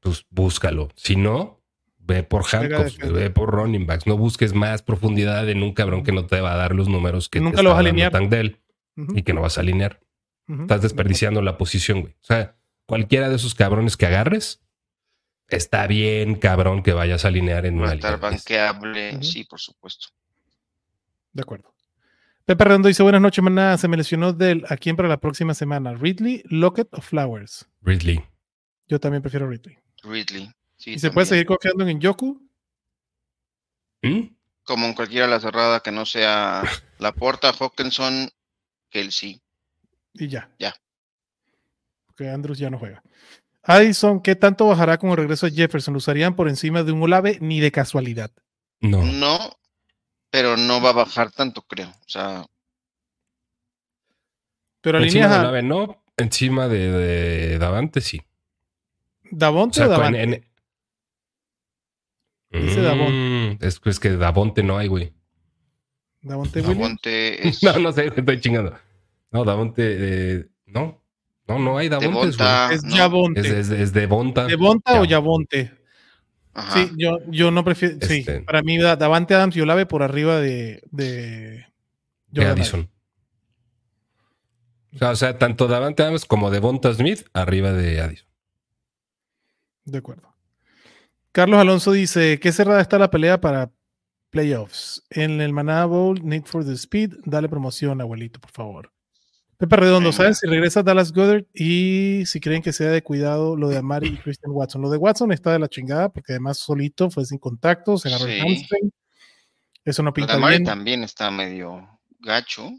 pues 0.00 0.26
búscalo. 0.30 0.88
Si 0.96 1.16
no, 1.16 1.62
ve 1.98 2.22
por 2.22 2.44
handcuffs, 2.52 2.98
ve 2.98 3.30
por 3.30 3.50
running 3.50 3.86
backs. 3.86 4.06
No 4.06 4.16
busques 4.18 4.52
más 4.52 4.82
profundidad 4.82 5.48
en 5.48 5.62
un 5.62 5.72
cabrón 5.72 6.02
que 6.04 6.12
no 6.12 6.26
te 6.26 6.40
va 6.40 6.52
a 6.52 6.56
dar 6.56 6.74
los 6.74 6.88
números 6.88 7.28
que 7.28 7.40
Nunca 7.40 7.56
te 7.58 7.62
lo 7.62 7.70
está 7.70 7.74
vas 7.76 7.80
a 7.80 7.88
dando 8.12 8.36
alinear. 8.36 8.60
Y 9.16 9.22
que 9.22 9.32
no 9.32 9.40
vas 9.40 9.56
a 9.58 9.62
alinear. 9.62 10.00
Estás 10.46 10.82
desperdiciando 10.82 11.40
la 11.40 11.56
posición, 11.56 12.02
güey. 12.02 12.12
O 12.12 12.24
sea, 12.24 12.56
cualquiera 12.86 13.30
de 13.30 13.36
esos 13.36 13.54
cabrones 13.54 13.96
que 13.96 14.04
agarres, 14.06 14.60
está 15.48 15.86
bien, 15.86 16.36
cabrón, 16.36 16.82
que 16.82 16.92
vayas 16.92 17.24
a 17.24 17.28
alinear 17.28 17.66
en 17.66 17.78
Va 17.78 17.82
una 17.82 17.90
a 17.92 17.94
estar 17.94 18.20
banqueable, 18.20 19.22
sí, 19.22 19.44
por 19.44 19.60
supuesto. 19.60 20.08
De 21.32 21.42
acuerdo. 21.42 21.74
Pepe 22.44 22.64
Redondo 22.64 22.88
dice, 22.88 23.02
buenas 23.02 23.22
noches, 23.22 23.42
maná. 23.42 23.78
Se 23.78 23.88
me 23.88 23.96
lesionó 23.96 24.32
del 24.32 24.64
a 24.68 24.76
quién 24.76 24.96
para 24.96 25.08
la 25.08 25.18
próxima 25.18 25.54
semana. 25.54 25.94
Ridley, 25.94 26.42
Lockett 26.44 26.88
o 26.92 27.00
Flowers. 27.00 27.66
Ridley. 27.80 28.22
Yo 28.86 29.00
también 29.00 29.22
prefiero 29.22 29.48
Ridley. 29.48 29.78
Ridley. 30.02 30.52
Sí, 30.76 30.92
¿Y 30.92 30.98
se 30.98 31.10
puede 31.10 31.26
seguir 31.26 31.46
confiando 31.46 31.86
en 31.88 32.00
Yoku? 32.00 32.46
¿Mm? 34.02 34.34
Como 34.64 34.86
en 34.86 34.92
cualquiera 34.92 35.26
la 35.26 35.40
cerrada 35.40 35.80
que 35.80 35.90
no 35.90 36.04
sea 36.04 36.62
la 36.98 37.12
porta, 37.12 37.52
Hawkinson, 37.58 38.30
Kelsey. 38.90 39.40
Y 40.12 40.28
ya. 40.28 40.50
Ya. 40.58 40.74
Porque 42.06 42.28
Andrews 42.28 42.58
ya 42.58 42.68
no 42.68 42.78
juega. 42.78 43.02
Addison, 43.66 44.20
¿qué 44.20 44.36
tanto 44.36 44.66
bajará 44.66 44.98
con 44.98 45.10
el 45.10 45.16
regreso 45.16 45.46
de 45.46 45.52
Jefferson? 45.52 45.94
¿Lo 45.94 45.98
usarían 45.98 46.36
por 46.36 46.48
encima 46.48 46.82
de 46.82 46.92
un 46.92 47.02
Olave 47.02 47.38
ni 47.40 47.60
de 47.60 47.72
casualidad? 47.72 48.30
No. 48.80 49.02
No, 49.04 49.38
pero 50.30 50.56
no 50.56 50.80
va 50.82 50.90
a 50.90 50.94
bajar 50.94 51.30
tanto, 51.32 51.62
creo. 51.62 51.88
O 51.88 52.08
sea, 52.08 52.44
Pero 54.82 55.02
Encima 55.02 55.28
de 55.28 55.38
Olave, 55.38 55.62
no. 55.62 56.02
Encima 56.16 56.68
de, 56.68 56.90
de 56.90 57.58
Davante, 57.58 58.00
sí. 58.00 58.20
O 59.24 59.28
Davonte 59.32 59.76
sea, 59.76 59.86
o 59.86 59.90
Davante. 59.90 60.22
en- 60.22 60.44
Dice 62.50 62.80
Mm, 62.94 63.58
Es, 63.60 63.80
es 63.84 63.98
que 63.98 64.10
Davonte 64.10 64.62
no 64.62 64.78
hay, 64.78 64.86
güey. 64.86 65.12
Davonte. 66.22 66.62
Davonte 66.62 67.48
es 67.48 67.62
No, 67.62 67.78
no 67.78 67.92
sé, 67.92 68.06
estoy 68.06 68.40
chingando. 68.40 68.78
No, 69.32 69.44
Davonte, 69.44 69.82
eh, 70.36 70.46
no. 70.66 71.02
No, 71.46 71.58
no 71.58 71.76
hay 71.78 71.88
Davonte. 71.88 72.08
Devonta, 72.08 72.72
Es 72.72 72.84
¿no? 72.84 72.96
Yavonte. 72.96 73.40
Es, 73.40 73.46
es, 73.46 73.70
es 73.70 73.92
de 73.92 74.06
Bonta. 74.06 74.46
¿Devonta 74.46 75.00
o 75.00 75.04
Ya. 75.04 75.10
Yavonte? 75.10 75.72
Ajá. 76.54 76.72
Sí, 76.74 76.90
yo, 76.96 77.18
yo 77.28 77.50
no 77.50 77.64
prefiero. 77.64 77.96
Sí, 78.00 78.18
Este. 78.18 78.40
para 78.42 78.62
mí 78.62 78.78
Da- 78.78 78.96
Davante 78.96 79.34
Adams 79.34 79.56
y 79.56 79.60
Olave 79.60 79.86
por 79.86 80.02
arriba 80.02 80.40
de. 80.40 80.82
de 80.90 81.66
Addison. 82.36 82.88
O 84.94 84.98
sea, 84.98 85.10
o 85.10 85.16
sea, 85.16 85.38
tanto 85.38 85.66
Davante 85.66 86.02
Adams 86.04 86.24
como 86.24 86.50
de 86.50 86.60
Bonta 86.60 86.94
Smith 86.94 87.26
arriba 87.32 87.72
de 87.72 88.00
Addison. 88.00 88.28
De 89.84 89.98
acuerdo. 89.98 90.32
Carlos 91.32 91.58
Alonso 91.60 91.90
dice: 91.92 92.38
¿Qué 92.38 92.52
cerrada 92.52 92.80
está 92.80 92.98
la 92.98 93.10
pelea 93.10 93.40
para 93.40 93.72
playoffs? 94.30 95.02
En 95.10 95.40
el 95.40 95.52
Maná 95.52 95.84
Bowl, 95.84 96.20
Need 96.24 96.44
for 96.44 96.64
the 96.64 96.72
Speed, 96.74 97.14
dale 97.24 97.48
promoción, 97.48 98.00
abuelito, 98.00 98.40
por 98.40 98.52
favor. 98.52 98.92
Pepe 99.58 99.76
Redondo. 99.76 100.12
¿saben 100.12 100.34
si 100.34 100.46
regresa 100.46 100.82
Dallas 100.82 101.12
Goddard 101.12 101.44
y 101.54 102.24
si 102.26 102.40
creen 102.40 102.62
que 102.62 102.72
sea 102.72 102.90
de 102.90 103.02
cuidado 103.02 103.56
lo 103.56 103.68
de 103.68 103.78
Amari 103.78 104.08
y 104.08 104.16
Christian 104.18 104.52
Watson? 104.52 104.82
Lo 104.82 104.90
de 104.90 104.96
Watson 104.98 105.32
está 105.32 105.52
de 105.52 105.58
la 105.58 105.68
chingada 105.68 106.08
porque 106.08 106.32
además 106.32 106.58
solito 106.58 107.10
fue 107.10 107.24
sin 107.24 107.38
contacto, 107.38 107.96
se 107.98 108.08
agarró 108.08 108.26
el 108.26 108.40
hamstring. 108.40 108.92
Eso 109.84 110.02
no 110.02 110.12
pinta 110.12 110.34
Lamar 110.34 110.50
bien. 110.52 110.64
también 110.64 111.04
está 111.04 111.30
medio 111.30 112.00
gacho. 112.20 112.70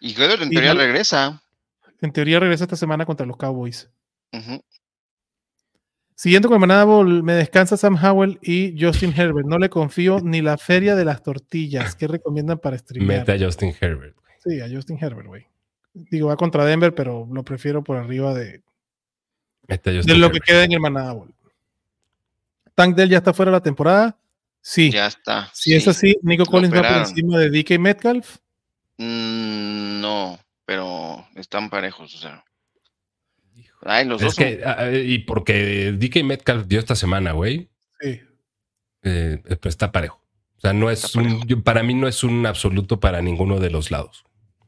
Y 0.00 0.14
Goddard 0.14 0.42
en 0.42 0.48
Y 0.48 0.52
teoría 0.52 0.74
no- 0.74 0.80
regresa. 0.80 1.42
En 2.00 2.12
teoría 2.12 2.38
regresa 2.40 2.64
esta 2.64 2.76
semana 2.76 3.06
contra 3.06 3.24
los 3.26 3.36
Cowboys. 3.36 3.88
Siguiendo 6.16 6.48
con 6.48 6.56
el 6.56 6.60
Manada 6.60 6.84
Bowl, 6.84 7.22
me 7.22 7.34
descansa 7.34 7.76
Sam 7.76 7.98
Howell 8.02 8.38
y 8.40 8.76
Justin 8.80 9.12
Herbert. 9.16 9.46
No 9.46 9.58
le 9.58 9.68
confío 9.68 10.20
ni 10.20 10.42
la 10.42 10.56
feria 10.56 10.94
de 10.94 11.04
las 11.04 11.22
tortillas. 11.22 11.96
¿Qué 11.96 12.06
recomiendan 12.06 12.58
para 12.58 12.78
streamear? 12.78 13.20
Mete 13.20 13.32
a 13.32 13.46
Justin 13.46 13.74
Herbert. 13.80 14.14
güey. 14.14 14.34
Sí, 14.44 14.60
a 14.60 14.68
Justin 14.74 14.98
Herbert, 15.00 15.26
güey. 15.26 15.46
Digo, 15.92 16.28
va 16.28 16.36
contra 16.36 16.64
Denver, 16.64 16.94
pero 16.94 17.28
lo 17.30 17.42
prefiero 17.44 17.82
por 17.82 17.96
arriba 17.96 18.32
de, 18.32 18.62
Mete 19.66 19.90
a 19.90 19.92
de 19.92 19.98
Justin 20.00 20.20
lo 20.20 20.30
que 20.30 20.40
queda 20.40 20.64
en 20.64 20.72
el 20.72 20.80
Manada 20.80 21.12
Bowl. 21.12 21.34
Tank 22.74 22.96
Dell 22.96 23.08
ya 23.08 23.18
está 23.18 23.32
fuera 23.32 23.50
de 23.50 23.56
la 23.56 23.62
temporada. 23.62 24.16
Sí. 24.60 24.90
Ya 24.90 25.06
está. 25.06 25.50
si 25.52 25.74
es 25.74 25.84
sí. 25.84 25.90
así, 25.90 26.16
Nico 26.22 26.46
Collins 26.46 26.74
va 26.74 26.82
por 26.82 26.96
encima 26.98 27.38
de 27.38 27.50
DK 27.50 27.78
Metcalf. 27.78 28.38
Mm, 28.98 30.00
no, 30.00 30.38
pero 30.64 31.26
están 31.34 31.70
parejos, 31.70 32.14
o 32.14 32.18
sea. 32.18 32.44
Ay, 33.84 34.06
los 34.06 34.20
Es 34.22 34.26
dos. 34.28 34.36
que, 34.36 34.62
ah, 34.64 34.90
y 34.92 35.18
porque 35.20 35.92
DK 35.92 36.24
Metcalf 36.24 36.66
dio 36.66 36.78
esta 36.78 36.94
semana, 36.96 37.32
güey, 37.32 37.70
Sí. 38.00 38.20
eh, 39.02 39.42
pues 39.60 39.74
está 39.74 39.92
parejo. 39.92 40.20
O 40.56 40.60
sea, 40.60 40.72
no 40.72 40.90
es 40.90 41.14
un, 41.14 41.46
yo- 41.46 41.62
para 41.62 41.82
mí 41.82 41.92
no 41.94 42.08
es 42.08 42.24
un 42.24 42.46
absoluto 42.46 42.98
para 43.00 43.20
ninguno 43.20 43.60
de 43.60 43.70
los 43.70 43.90
lados. 43.90 44.24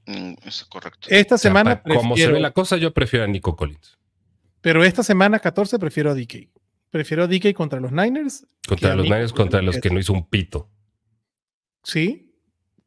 Mm, 0.07 0.35
es 0.45 0.65
correcto. 0.67 1.09
Esta 1.11 1.37
O 1.37 1.39
sea, 1.39 1.51
semana, 1.51 1.83
pa- 1.83 1.89
como 1.95 2.01
se 2.15 2.23
prefiero- 2.23 2.35
ve 2.35 2.41
la 2.41 2.51
cosa, 2.51 2.77
yo 2.77 2.93
prefiero 2.93 3.25
a 3.25 3.29
Nico 3.29 3.57
Collins. 3.57 3.99
pero 4.61 4.85
esta 4.85 5.03
semana 5.03 5.39
14 5.39 5.79
prefiero 5.79 6.11
a 6.11 6.15
DK. 6.15 6.51
Prefiero 6.91 7.25
a 7.25 7.27
DK 7.27 7.55
contra 7.55 7.81
los 7.81 7.93
Niners, 7.93 8.47
Contra 8.69 8.95
los 8.97 9.05
Niners, 9.05 9.33
contra 9.33 9.63
los 9.63 9.79
que 9.79 9.91
no 9.91 9.99
hizo 9.99 10.13
un 10.13 10.29
pito. 10.29 10.71
sí, 11.83 12.35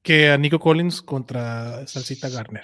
que 0.01 0.29
a 0.29 0.37
Nico 0.37 0.59
Collins 0.59 1.01
contra 1.01 1.85
Salsita 1.87 2.29
Garner. 2.29 2.63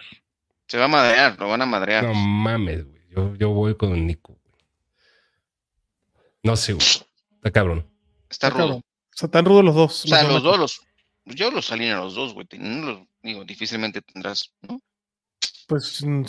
Se 0.67 0.77
va 0.77 0.85
a 0.85 0.89
madrear, 0.89 1.37
lo 1.39 1.47
van 1.49 1.61
a 1.61 1.65
madrear. 1.65 2.03
No 2.03 2.13
mames, 2.13 2.85
güey. 2.85 2.94
Yo, 3.15 3.35
yo 3.35 3.49
voy 3.51 3.75
con 3.75 4.05
Nico. 4.05 4.37
No 6.43 6.55
sé, 6.55 6.73
güey. 6.73 6.85
Está 6.85 7.51
cabrón. 7.51 7.87
Está 8.29 8.49
rudo. 8.49 8.59
cabrón. 8.59 8.77
O 8.79 9.17
sea, 9.17 9.29
tan 9.29 9.45
rudos 9.45 9.63
los 9.63 9.75
dos. 9.75 10.05
O 10.05 10.07
sea, 10.07 10.23
los 10.23 10.43
dos 10.43 10.59
los, 10.59 10.81
yo 11.25 11.49
los 11.51 11.71
alineo 11.71 11.97
a 12.01 12.03
los 12.03 12.15
dos, 12.15 12.33
güey. 12.33 12.47
Los- 12.51 12.99
digo, 13.23 13.45
difícilmente 13.45 14.01
tendrás, 14.01 14.51
¿no? 14.61 14.81
Pues 15.67 16.03
mm, 16.03 16.23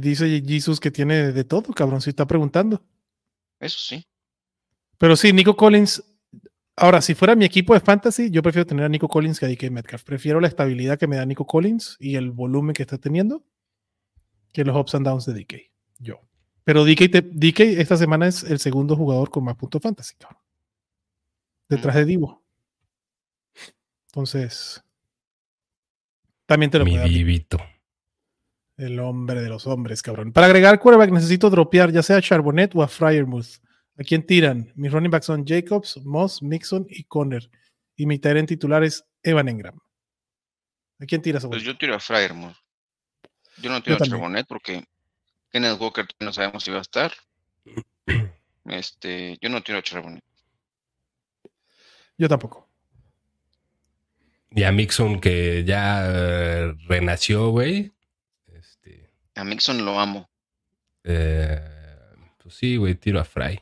dice 0.00 0.42
Jesus 0.46 0.80
que 0.80 0.90
tiene 0.90 1.32
de 1.32 1.44
todo, 1.44 1.72
cabrón, 1.74 2.00
si 2.00 2.10
está 2.10 2.26
preguntando. 2.26 2.82
Eso 3.58 3.78
sí. 3.78 4.06
Pero 4.96 5.16
sí, 5.16 5.32
Nico 5.32 5.56
Collins. 5.56 6.02
Ahora, 6.76 7.02
si 7.02 7.14
fuera 7.14 7.34
mi 7.34 7.44
equipo 7.44 7.74
de 7.74 7.80
fantasy, 7.80 8.30
yo 8.30 8.42
prefiero 8.42 8.64
tener 8.66 8.86
a 8.86 8.88
Nico 8.88 9.06
Collins 9.08 9.38
que 9.38 9.44
a 9.44 9.48
DK 9.48 9.70
Metcalf. 9.70 10.02
Prefiero 10.04 10.40
la 10.40 10.48
estabilidad 10.48 10.98
que 10.98 11.06
me 11.06 11.16
da 11.16 11.26
Nico 11.26 11.46
Collins 11.46 11.96
y 12.00 12.14
el 12.16 12.30
volumen 12.30 12.72
que 12.72 12.82
está 12.82 12.96
teniendo 12.96 13.44
que 14.52 14.64
los 14.64 14.74
ups 14.76 14.94
and 14.94 15.04
downs 15.06 15.26
de 15.26 15.34
DK. 15.34 15.69
Yo. 16.00 16.20
Pero 16.64 16.84
DK, 16.84 17.08
te- 17.10 17.22
DK 17.22 17.60
esta 17.80 17.96
semana 17.96 18.26
es 18.26 18.42
el 18.42 18.58
segundo 18.58 18.96
jugador 18.96 19.30
con 19.30 19.44
más 19.44 19.54
puntos 19.56 19.80
fantasy, 19.80 20.14
cabrón. 20.16 20.42
Detrás 21.68 21.94
de 21.94 22.04
Divo. 22.04 22.42
Entonces, 24.06 24.82
también 26.46 26.70
te 26.70 26.78
lo 26.78 26.84
Mi 26.84 26.92
puede 26.96 27.08
vivito. 27.08 27.58
el 28.76 28.98
hombre 28.98 29.40
de 29.42 29.48
los 29.48 29.66
hombres, 29.66 30.02
cabrón. 30.02 30.32
Para 30.32 30.46
agregar 30.46 30.80
quarterback 30.80 31.12
necesito 31.12 31.48
dropear 31.50 31.92
ya 31.92 32.02
sea 32.02 32.16
a 32.16 32.22
Charbonnet 32.22 32.74
o 32.74 32.82
a 32.82 32.88
Fryermuth. 32.88 33.58
¿A 33.98 34.02
quién 34.02 34.24
tiran? 34.26 34.72
Mis 34.74 34.90
running 34.90 35.10
backs 35.10 35.26
son 35.26 35.44
Jacobs, 35.46 35.98
Moss, 36.04 36.42
Mixon 36.42 36.86
y 36.88 37.04
Conner. 37.04 37.50
Y 37.96 38.06
mi 38.06 38.18
en 38.22 38.46
titular 38.46 38.82
es 38.82 39.04
Evan 39.22 39.48
Engram. 39.48 39.78
¿A 40.98 41.04
quién 41.06 41.20
tiras? 41.22 41.46
Pues 41.46 41.62
yo 41.62 41.76
tiro 41.76 41.94
a 41.94 42.00
Fryermuth. 42.00 42.56
Yo 43.58 43.70
no 43.70 43.82
tiro 43.82 43.96
a. 43.96 43.98
Charbonnet 43.98 44.46
porque 44.48 44.84
Kenneth 45.50 45.80
Walker 45.80 46.06
no 46.20 46.32
sabemos 46.32 46.62
si 46.64 46.70
va 46.70 46.78
a 46.78 46.82
estar. 46.82 47.12
Este, 48.66 49.36
yo 49.40 49.48
no 49.48 49.62
tiro 49.62 49.78
a 49.78 49.82
Charbonnet. 49.82 50.22
Yo 52.18 52.28
tampoco. 52.28 52.68
Y 54.52 54.62
a 54.64 54.70
Mixon 54.70 55.18
que 55.20 55.64
ya 55.64 56.04
eh, 56.06 56.74
renació, 56.86 57.48
güey. 57.50 57.90
Este, 58.52 59.10
A 59.34 59.42
Mixon 59.44 59.84
lo 59.84 59.98
amo. 59.98 60.28
eh, 61.04 61.58
pues 62.38 62.54
sí, 62.54 62.76
güey, 62.76 62.94
tiro 62.94 63.18
a 63.18 63.24
Fry. 63.24 63.60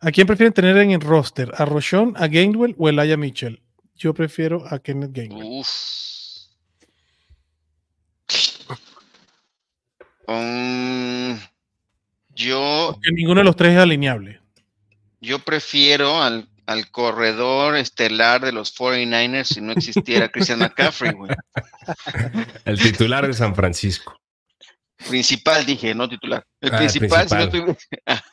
¿A 0.00 0.10
quién 0.10 0.26
prefieren 0.26 0.54
tener 0.54 0.76
en 0.78 0.92
el 0.92 1.00
roster? 1.00 1.52
¿A 1.56 1.64
Roshon, 1.64 2.14
a 2.16 2.26
Gainwell 2.26 2.74
o 2.78 2.88
Elijah 2.88 3.16
Mitchell? 3.16 3.62
Yo 3.94 4.14
prefiero 4.14 4.64
a 4.66 4.78
Kenneth 4.78 5.12
Gainwell. 5.12 5.46
Uf. 5.60 5.68
Um, 10.28 11.38
yo, 12.34 12.90
Porque 12.94 13.12
ninguno 13.12 13.40
de 13.40 13.44
los 13.44 13.56
tres 13.56 13.72
es 13.72 13.78
alineable. 13.78 14.40
yo 15.20 15.38
prefiero 15.38 16.22
al, 16.22 16.46
al 16.66 16.90
corredor 16.90 17.76
estelar 17.76 18.42
de 18.44 18.52
los 18.52 18.74
49ers 18.76 19.44
si 19.44 19.60
no 19.62 19.72
existiera 19.72 20.28
Christian 20.32 20.58
McCaffrey, 20.58 21.12
güey. 21.12 21.30
El 22.66 22.78
titular 22.78 23.26
de 23.26 23.32
San 23.32 23.54
Francisco. 23.54 24.16
Principal, 25.08 25.64
dije, 25.64 25.94
no 25.94 26.08
titular. 26.08 26.44
El 26.60 26.74
Ah, 26.74 26.78
principal, 26.78 27.26
principal. 27.26 27.50
Si, 27.50 27.58
no 27.58 27.76
tuviera- 27.76 28.24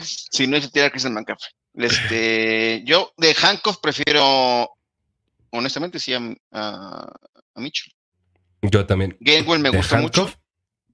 si 0.02 0.46
no 0.46 0.56
existiera 0.56 0.90
Christian 0.90 1.12
McCaffrey. 1.14 1.50
Este, 1.74 2.82
yo 2.86 3.12
de 3.18 3.34
Hancock 3.34 3.80
prefiero, 3.82 4.70
honestamente, 5.50 5.98
sí, 5.98 6.14
a, 6.14 6.20
a, 6.52 7.12
a 7.54 7.60
Mitchell. 7.60 7.92
Yo 8.62 8.86
también. 8.86 9.16
Gainwell 9.20 9.60
me 9.60 9.70
¿De 9.70 9.76
gusta 9.76 9.98
mucho 9.98 10.32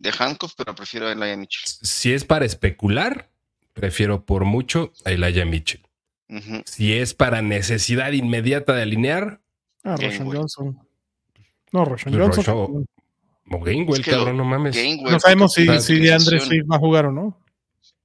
de 0.04 0.12
Hancock, 0.12 0.52
pero 0.56 0.74
prefiero 0.74 1.08
a 1.08 1.12
Elijah 1.12 1.36
Mitchell. 1.36 1.62
Si 1.82 2.12
es 2.12 2.24
para 2.24 2.44
especular, 2.44 3.30
prefiero 3.72 4.24
por 4.24 4.44
mucho 4.44 4.92
a 5.04 5.10
Elijah 5.10 5.44
Mitchell. 5.44 5.80
Si 6.66 6.92
es 6.94 7.14
para 7.14 7.42
necesidad 7.42 8.12
inmediata 8.12 8.72
de 8.74 8.82
alinear, 8.82 9.40
Ah. 9.82 9.96
Roshan 10.00 10.26
Johnson. 10.26 10.78
No, 11.72 11.84
Roshan 11.84 12.12
Pues 12.12 12.22
Johnson. 12.36 12.44
Roshan- 12.44 12.86
o 13.50 13.60
Gainwell, 13.62 14.00
Es 14.00 14.04
que 14.06 14.12
lo- 14.12 14.16
cabrón, 14.18 14.36
no 14.38 14.44
mames. 14.44 14.74
Gainwell, 14.74 15.12
No 15.12 15.20
sabemos 15.20 15.52
si, 15.52 15.60
si 15.62 15.66
DeAndre 15.66 16.36
utilización. 16.36 16.40
Swift 16.40 16.64
va 16.72 16.76
a 16.76 16.78
jugar 16.78 17.06
o 17.06 17.12
no. 17.12 17.38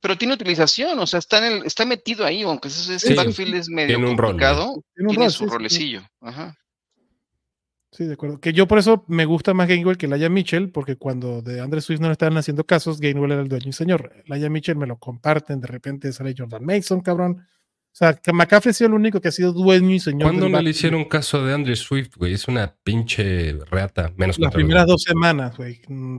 Pero 0.02 0.18
tiene 0.18 0.34
utilización, 0.34 1.00
o 1.00 1.08
sea, 1.08 1.20
está, 1.20 1.38
en 1.46 1.54
el, 1.60 1.66
está 1.66 1.86
metido 1.86 2.26
ahí, 2.26 2.42
aunque 2.44 2.68
ese, 2.70 2.96
ese 2.96 3.08
Sí. 3.10 3.14
backfield 3.14 3.56
es 3.56 3.70
medio 3.70 3.96
Tiene 3.96 4.10
un 4.12 4.18
rol, 4.18 4.28
complicado, 4.32 4.84
Tiene 4.96 5.08
un 5.10 5.16
tiene 5.16 5.26
rol, 5.26 5.32
su 5.32 5.38
sí, 5.38 5.44
sí, 5.44 5.50
sí. 5.50 5.54
rolecillo. 5.58 6.02
Ajá. 6.22 6.56
Sí, 7.92 8.06
de 8.06 8.14
acuerdo. 8.14 8.40
Que 8.40 8.54
yo 8.54 8.68
por 8.68 8.78
eso 8.78 9.04
me 9.08 9.26
gusta 9.26 9.54
más 9.54 9.68
Gainwell 9.68 9.98
que 9.98 10.08
Laia 10.08 10.30
Mitchell, 10.30 10.72
porque 10.72 10.96
cuando 10.96 11.42
de 11.42 11.60
Andre 11.60 11.82
Swift 11.82 12.00
no 12.00 12.08
le 12.08 12.14
estaban 12.14 12.38
haciendo 12.38 12.64
casos, 12.64 13.00
Gainwell 13.00 13.32
era 13.32 13.42
el 13.42 13.50
dueño 13.50 13.70
y 13.70 13.74
señor. 13.74 14.14
Laia 14.28 14.50
Mitchell 14.50 14.76
me 14.76 14.86
lo 14.86 14.98
comparten, 14.98 15.60
de 15.60 15.68
repente 15.68 16.14
sale 16.14 16.36
Jordan 16.38 16.64
Mason, 16.64 17.02
cabrón. 17.02 17.48
O 17.92 17.96
sea, 18.00 18.14
que 18.14 18.32
McCaffrey 18.32 18.70
ha 18.70 18.74
sido 18.74 18.90
el 18.90 18.94
único 18.94 19.20
que 19.20 19.30
ha 19.30 19.32
sido 19.32 19.52
dueño 19.52 19.96
y 19.96 20.00
señor. 20.00 20.30
¿Cuándo 20.30 20.48
no 20.48 20.62
le 20.62 20.70
hicieron 20.70 21.06
caso 21.06 21.44
de 21.44 21.54
Andrew 21.54 21.76
Swift, 21.76 22.16
güey? 22.18 22.34
Es 22.34 22.48
una 22.48 22.76
pinche 22.84 23.58
reata. 23.72 24.14
Menos 24.16 24.38
Las 24.38 24.54
primeras 24.54 24.86
dos 24.86 25.02
semanas, 25.02 25.58
güey. 25.58 25.82
Mm, 25.88 26.18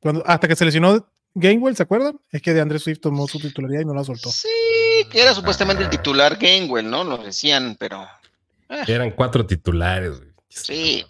Cuando, 0.00 0.24
hasta 0.24 0.46
que 0.46 0.54
se 0.54 0.64
lesionó 0.64 1.04
Gainwell, 1.34 1.76
¿se 1.76 1.82
acuerdan? 1.82 2.18
Es 2.30 2.40
que 2.40 2.54
de 2.54 2.60
Andre 2.60 2.78
Swift 2.78 3.00
tomó 3.00 3.26
su 3.26 3.40
titularidad 3.40 3.82
y 3.82 3.84
no 3.84 3.94
la 3.94 4.04
soltó. 4.04 4.30
Sí, 4.30 4.48
que 5.10 5.20
era 5.20 5.34
supuestamente 5.34 5.82
el 5.82 5.90
titular 5.90 6.36
Gainwell, 6.36 6.88
¿no? 6.88 7.02
Lo 7.02 7.18
decían, 7.18 7.76
pero 7.78 8.06
Eran 8.86 9.10
cuatro 9.10 9.44
titulares, 9.44 10.18
güey. 10.18 10.27
Sí. 10.66 11.04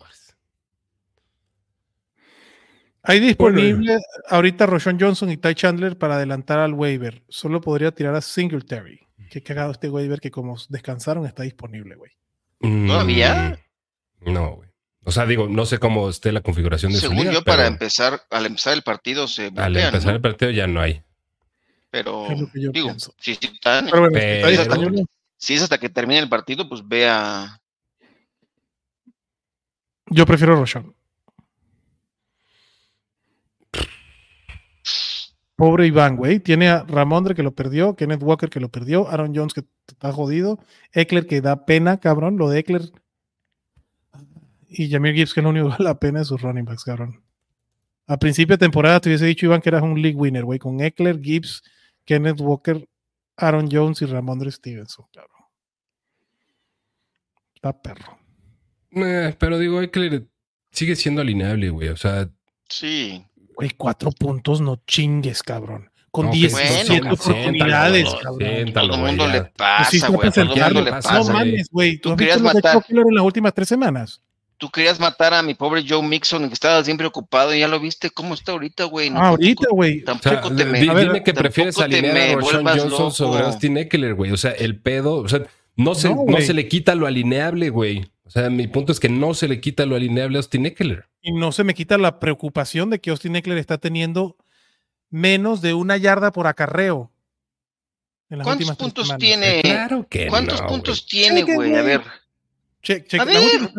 Hay 3.02 3.20
disponible 3.20 3.96
ahorita 4.28 4.66
Roshon 4.66 4.98
Johnson 5.00 5.30
y 5.30 5.36
Ty 5.36 5.54
Chandler 5.54 5.96
para 5.96 6.16
adelantar 6.16 6.58
al 6.58 6.74
waiver. 6.74 7.22
Solo 7.28 7.60
podría 7.60 7.90
tirar 7.92 8.14
a 8.14 8.20
Singletary. 8.20 9.00
Qué 9.30 9.42
cagado 9.42 9.70
este 9.72 9.88
waiver 9.88 10.20
que 10.20 10.30
como 10.30 10.56
descansaron 10.68 11.24
está 11.26 11.42
disponible, 11.42 11.94
güey. 11.96 12.12
¿Todavía? 12.60 13.58
Mm, 14.20 14.32
No, 14.32 14.56
güey. 14.56 14.68
O 15.04 15.10
sea, 15.10 15.24
digo, 15.24 15.48
no 15.48 15.64
sé 15.64 15.78
cómo 15.78 16.10
esté 16.10 16.32
la 16.32 16.42
configuración 16.42 16.92
de 16.92 16.98
su 16.98 17.02
según 17.02 17.18
liga, 17.20 17.32
yo, 17.32 17.42
para 17.42 17.66
empezar, 17.66 18.20
al 18.30 18.44
empezar 18.44 18.74
el 18.74 18.82
partido 18.82 19.26
se 19.26 19.50
al 19.56 19.74
empezar 19.76 20.10
¿no? 20.10 20.16
el 20.16 20.20
partido 20.20 20.50
ya 20.50 20.66
no 20.66 20.80
hay. 20.82 21.02
Pero, 21.90 22.26
Es 22.30 22.38
lo 22.40 22.50
que 22.50 22.60
yo 22.60 22.70
digo, 22.72 22.88
pienso. 22.88 23.14
si, 23.18 23.32
están- 23.40 23.86
Pero 23.86 24.00
bueno, 24.00 24.12
Pero- 24.12 25.04
si 25.38 25.54
es 25.54 25.62
hasta 25.62 25.78
que 25.78 25.88
termine 25.88 26.18
el 26.20 26.28
partido, 26.28 26.68
pues 26.68 26.86
ve 26.86 27.08
a... 27.08 27.58
Yo 30.10 30.26
prefiero 30.26 30.56
Roshon. 30.56 30.94
Pobre 35.56 35.86
Iván, 35.86 36.16
güey. 36.16 36.38
Tiene 36.38 36.68
a 36.68 36.84
Ramondre 36.84 37.34
que 37.34 37.42
lo 37.42 37.52
perdió, 37.52 37.96
Kenneth 37.96 38.22
Walker 38.22 38.48
que 38.48 38.60
lo 38.60 38.68
perdió, 38.68 39.08
Aaron 39.08 39.34
Jones 39.34 39.54
que 39.54 39.64
está 39.88 40.12
jodido, 40.12 40.60
Eckler 40.92 41.26
que 41.26 41.40
da 41.40 41.66
pena, 41.66 41.98
cabrón. 41.98 42.38
Lo 42.38 42.48
de 42.48 42.60
Eckler 42.60 42.92
y 44.68 44.88
Jamir 44.88 45.14
Gibbs 45.14 45.34
que 45.34 45.42
lo 45.42 45.48
único 45.48 45.74
la 45.78 45.98
pena 45.98 46.20
de 46.20 46.24
sus 46.24 46.40
running 46.40 46.64
backs, 46.64 46.84
cabrón. 46.84 47.24
A 48.06 48.18
principio 48.18 48.54
de 48.54 48.58
temporada 48.58 49.00
te 49.00 49.08
hubiese 49.08 49.26
dicho, 49.26 49.46
Iván, 49.46 49.60
que 49.60 49.68
eras 49.68 49.82
un 49.82 50.00
league 50.00 50.16
winner, 50.16 50.44
güey, 50.44 50.58
con 50.58 50.80
Eckler, 50.80 51.20
Gibbs, 51.20 51.62
Kenneth 52.04 52.40
Walker, 52.40 52.88
Aaron 53.36 53.68
Jones 53.70 54.00
y 54.02 54.06
Ramondre 54.06 54.50
Stevenson, 54.50 55.06
cabrón. 55.12 55.44
Está 57.54 57.72
perro. 57.82 58.27
Eh, 58.92 59.34
pero 59.38 59.58
digo, 59.58 59.80
Eckler 59.82 60.24
sigue 60.70 60.96
siendo 60.96 61.20
alineable, 61.22 61.70
güey. 61.70 61.88
O 61.88 61.96
sea, 61.96 62.28
Sí. 62.68 63.24
Güey, 63.54 63.70
cuatro 63.76 64.10
puntos, 64.12 64.60
no 64.60 64.80
chingues, 64.86 65.42
cabrón. 65.42 65.90
Con 66.10 66.26
no, 66.26 66.32
10 66.32 66.54
que 66.54 66.60
bueno, 66.62 66.84
siéntalo, 66.86 67.14
oportunidades, 67.14 68.08
siéntalo, 68.08 68.22
cabrón. 68.22 68.48
siéntalo, 68.56 68.88
Todo 68.88 68.96
el 68.96 69.06
mundo 69.08 69.26
le 69.28 69.40
Pues 69.40 69.48
sí, 69.50 69.54
pasa, 69.56 69.96
está 69.96 70.08
güey. 70.08 70.28
a 70.28 70.32
Todo 70.32 70.42
el 70.54 70.60
mundo 70.62 70.80
le 70.82 70.90
pasa, 70.90 71.18
No 71.18 71.24
mames, 71.24 71.68
güey. 71.70 71.96
¿Tú 71.98 72.00
Tú 72.02 72.10
has 72.10 72.16
visto 72.16 72.34
querías 72.36 72.54
matar. 72.54 72.84
En 72.88 73.14
las 73.14 73.24
últimas 73.24 73.54
tres 73.54 73.68
semanas? 73.68 74.22
Tú 74.56 74.70
querías 74.70 74.98
matar 74.98 75.34
a 75.34 75.42
mi 75.42 75.54
pobre 75.54 75.84
Joe 75.88 76.02
Mixon, 76.02 76.48
que 76.48 76.54
estaba 76.54 76.82
siempre 76.82 77.06
ocupado, 77.06 77.54
y 77.54 77.60
ya 77.60 77.68
lo 77.68 77.78
viste 77.78 78.10
cómo 78.10 78.34
está 78.34 78.52
ahorita, 78.52 78.84
güey. 78.84 79.10
No, 79.10 79.20
Ah, 79.20 79.28
ahorita, 79.28 79.54
tampoco- 79.62 79.74
güey. 79.76 80.00
O 80.00 80.04
Tampoco, 80.04 80.48
sea, 80.48 80.56
te 80.56 80.64
me. 80.64 80.94
ver, 80.94 81.06
dime 81.06 81.22
que 81.22 81.34
prefieres 81.34 81.78
alinear 81.78 82.14
me 82.14 82.32
a 82.32 82.34
Roshan 82.36 82.64
Johnson 82.66 82.90
loco. 82.90 83.10
sobre 83.12 83.44
Austin 83.44 83.76
Eckler, 83.76 84.14
güey. 84.14 84.32
O 84.32 84.36
sea, 84.36 84.50
el 84.52 84.80
pedo, 84.80 85.16
o 85.16 85.28
sea, 85.28 85.42
no 85.76 85.94
se, 85.94 86.08
No, 86.08 86.16
no, 86.16 86.20
güey. 86.22 86.42
se 86.44 86.54
le 86.54 86.66
quita 86.66 86.94
lo 86.96 87.06
alineable, 87.06 87.70
güey. 87.70 88.10
O 88.28 88.30
sea, 88.30 88.50
mi 88.50 88.66
punto 88.66 88.92
es 88.92 89.00
que 89.00 89.08
no 89.08 89.32
se 89.32 89.48
le 89.48 89.58
quita 89.60 89.86
lo 89.86 89.96
alineable 89.96 90.36
a 90.36 90.40
Austin 90.40 90.66
Eckler. 90.66 91.06
Y 91.22 91.32
no 91.32 91.50
se 91.50 91.64
me 91.64 91.72
quita 91.74 91.96
la 91.96 92.20
preocupación 92.20 92.90
de 92.90 93.00
que 93.00 93.08
Austin 93.10 93.34
Eckler 93.36 93.56
está 93.56 93.78
teniendo 93.78 94.36
menos 95.08 95.62
de 95.62 95.72
una 95.72 95.96
yarda 95.96 96.30
por 96.30 96.46
acarreo. 96.46 97.10
En 98.28 98.38
las 98.38 98.46
¿Cuántos 98.46 98.76
puntos 98.76 99.06
semanas. 99.06 99.18
tiene? 99.20 99.62
Claro 99.62 100.06
que 100.08 100.26
¿Cuántos 100.26 100.60
no, 100.60 100.66
puntos 100.68 101.06
tiene, 101.06 101.42
güey? 101.42 101.74
A 101.74 101.80
ver, 101.82 102.02
Che- 102.82 103.04
A 103.18 103.24
ver, 103.24 103.34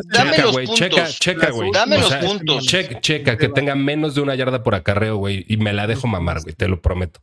dame 0.08 0.34
semanas. 0.34 0.36
Checa, 0.36 0.41
los 0.41 0.52
güey, 0.52 0.68
checa, 0.68 0.95
puntos. 0.95 1.20
checa, 1.20 1.50
güey. 1.52 1.72
Dame 1.72 1.95
O 1.97 2.00
los 2.00 2.10
sea, 2.10 2.20
puntos. 2.20 2.66
Checa, 2.66 3.00
checa, 3.02 3.38
que 3.38 3.50
tenga 3.50 3.76
menos 3.76 4.16
de 4.16 4.22
una 4.22 4.34
yarda 4.34 4.64
por 4.64 4.74
acarreo, 4.74 5.18
güey. 5.18 5.45
Y 5.47 5.58
me 5.58 5.72
la 5.74 5.86
dejo 5.86 6.08
mamar, 6.08 6.41
güey, 6.41 6.56
te 6.56 6.68
lo 6.68 6.82
prometo. 6.82 7.22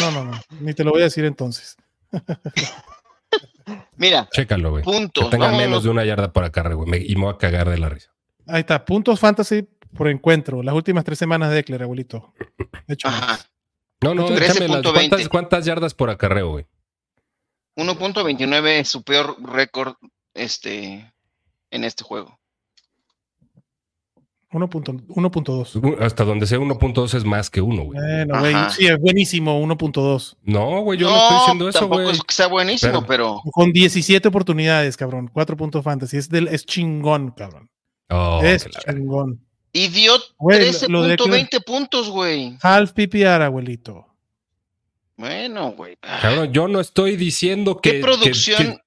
No, 0.00 0.10
no, 0.10 0.24
no. 0.24 0.40
Ni 0.60 0.74
te 0.74 0.82
lo 0.82 0.90
voy 0.90 1.02
a 1.02 1.04
decir 1.04 1.24
entonces. 1.24 1.76
mira, 3.96 4.28
Chécalo, 4.32 4.70
güey. 4.70 4.84
Que 4.84 4.90
puntos. 4.90 5.30
tenga 5.30 5.46
vámonos. 5.46 5.66
menos 5.66 5.84
de 5.84 5.90
una 5.90 6.04
yarda 6.04 6.32
por 6.32 6.44
acarreo, 6.44 6.78
güey. 6.78 6.90
me- 6.90 6.98
Y 6.98 7.14
me 7.16 7.22
voy 7.24 7.34
a 7.34 7.38
cagar 7.38 7.68
de 7.70 7.78
la 7.78 7.88
risa. 7.88 8.12
Ahí 8.46 8.60
está. 8.60 8.84
Puntos 8.84 9.20
fantasy 9.20 9.66
por 9.96 10.08
encuentro. 10.08 10.62
Las 10.62 10.74
últimas 10.74 11.04
tres 11.04 11.18
semanas 11.18 11.50
de 11.50 11.58
Eckler, 11.60 11.82
abuelito. 11.82 12.32
De 12.86 12.94
hecho, 12.94 13.08
Ajá. 13.08 13.38
No, 14.02 14.14
no, 14.14 14.26
13.20. 14.28 14.42
échame 14.50 14.68
las. 14.68 14.82
¿Cuántas, 14.92 15.28
¿Cuántas 15.28 15.64
yardas 15.64 15.94
por 15.94 16.10
acarreo, 16.10 16.50
güey? 16.50 16.66
1.29 17.76 18.80
es 18.80 18.88
su 18.88 19.02
peor 19.02 19.36
récord 19.42 19.94
este, 20.34 21.12
en 21.70 21.84
este 21.84 22.04
juego. 22.04 22.38
1.2. 24.54 25.06
1.2. 25.08 25.96
Hasta 26.00 26.24
donde 26.24 26.46
sea 26.46 26.58
1.2 26.58 27.14
es 27.14 27.24
más 27.24 27.50
que 27.50 27.60
uno, 27.60 27.82
güey. 27.84 27.98
Bueno, 28.00 28.38
güey. 28.40 28.54
Sí, 28.70 28.86
es 28.86 28.98
buenísimo. 28.98 29.60
1.2. 29.60 30.36
No, 30.44 30.80
güey, 30.82 30.98
yo 30.98 31.08
no, 31.10 31.16
estoy 31.16 31.38
diciendo 31.38 31.68
eso, 31.68 31.78
tampoco 31.80 32.02
güey. 32.02 32.14
es 32.14 32.22
que 32.22 32.34
sea 32.34 32.46
buenísimo, 32.46 33.04
pero, 33.06 33.40
Con 33.52 33.72
17 33.72 34.28
oportunidades, 34.28 34.96
cabrón. 34.96 35.28
4 35.32 35.56
puntos 35.56 35.82
fantasy. 35.84 36.16
Es, 36.16 36.28
del, 36.28 36.48
es 36.48 36.64
chingón, 36.64 37.32
cabrón. 37.32 37.68
Oh, 38.10 38.40
es 38.42 38.64
que 38.64 38.70
chingón. 38.92 39.40
y 39.72 39.88
dio 39.88 40.12
Güey, 40.38 40.70
lo- 40.82 40.88
lo 40.88 41.02
de 41.02 41.16
13.20 41.16 41.64
puntos, 41.64 42.08
güey. 42.10 42.56
Half 42.62 42.92
PPR, 42.92 43.42
abuelito. 43.42 44.06
Bueno, 45.16 45.72
güey. 45.72 45.96
Cabrón, 46.00 46.52
yo 46.52 46.68
no 46.68 46.80
estoy 46.80 47.16
diciendo 47.16 47.80
que. 47.80 47.92
¿Qué 47.92 48.00
producción? 48.00 48.58
que- 48.58 48.72
que- 48.72 48.83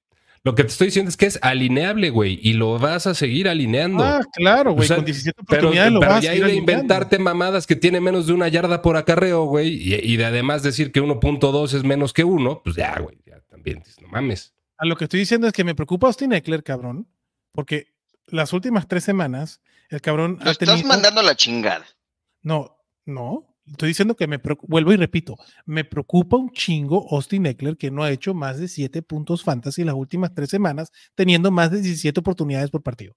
lo 0.48 0.54
que 0.54 0.64
te 0.64 0.70
estoy 0.70 0.86
diciendo 0.86 1.10
es 1.10 1.16
que 1.18 1.26
es 1.26 1.38
alineable, 1.42 2.08
güey. 2.08 2.38
Y 2.42 2.54
lo 2.54 2.78
vas 2.78 3.06
a 3.06 3.12
seguir 3.14 3.48
alineando. 3.48 4.02
Ah, 4.02 4.20
claro, 4.32 4.72
güey. 4.72 4.84
O 4.84 4.88
sea, 4.88 4.96
con 4.96 5.04
17 5.04 5.42
Pero, 5.46 5.58
oportunidades 5.68 5.92
lo 5.92 6.00
pero 6.00 6.12
vas 6.12 6.20
a 6.20 6.22
ya 6.22 6.32
ir 6.32 6.38
ir 6.38 6.42
a 6.42 6.46
alineando. 6.46 6.72
inventarte 6.72 7.18
mamadas 7.18 7.66
que 7.66 7.76
tiene 7.76 8.00
menos 8.00 8.26
de 8.26 8.32
una 8.32 8.48
yarda 8.48 8.80
por 8.80 8.96
acarreo, 8.96 9.44
güey, 9.44 9.68
y, 9.74 9.94
y 9.94 10.16
de 10.16 10.24
además 10.24 10.62
decir 10.62 10.90
que 10.90 11.02
1.2 11.02 11.74
es 11.74 11.84
menos 11.84 12.12
que 12.14 12.24
uno, 12.24 12.62
pues 12.64 12.76
ya, 12.76 12.98
güey, 12.98 13.18
ya 13.26 13.40
también, 13.50 13.82
no 14.00 14.08
mames. 14.08 14.54
A 14.78 14.86
lo 14.86 14.96
que 14.96 15.04
estoy 15.04 15.20
diciendo 15.20 15.46
es 15.46 15.52
que 15.52 15.64
me 15.64 15.74
preocupa 15.74 16.06
Austin 16.06 16.32
Eckler, 16.32 16.62
cabrón. 16.62 17.06
Porque 17.52 17.88
las 18.28 18.52
últimas 18.52 18.88
tres 18.88 19.04
semanas, 19.04 19.60
el 19.90 20.00
cabrón 20.00 20.38
Lo 20.40 20.48
ha 20.48 20.52
estás 20.52 20.68
tenido... 20.68 20.88
mandando 20.88 21.20
a 21.20 21.24
la 21.24 21.34
chingada. 21.34 21.84
No, 22.42 22.76
no. 23.04 23.44
Estoy 23.70 23.88
diciendo 23.88 24.16
que 24.16 24.26
me 24.26 24.38
preocupa, 24.38 24.70
vuelvo 24.70 24.92
y 24.92 24.96
repito, 24.96 25.36
me 25.66 25.84
preocupa 25.84 26.36
un 26.36 26.50
chingo 26.50 27.06
Austin 27.10 27.46
Eckler 27.46 27.76
que 27.76 27.90
no 27.90 28.02
ha 28.02 28.10
hecho 28.10 28.34
más 28.34 28.58
de 28.58 28.68
7 28.68 29.02
puntos 29.02 29.42
fantasy 29.42 29.84
las 29.84 29.94
últimas 29.94 30.34
tres 30.34 30.50
semanas, 30.50 30.90
teniendo 31.14 31.50
más 31.50 31.70
de 31.70 31.80
17 31.80 32.20
oportunidades 32.20 32.70
por 32.70 32.82
partido. 32.82 33.14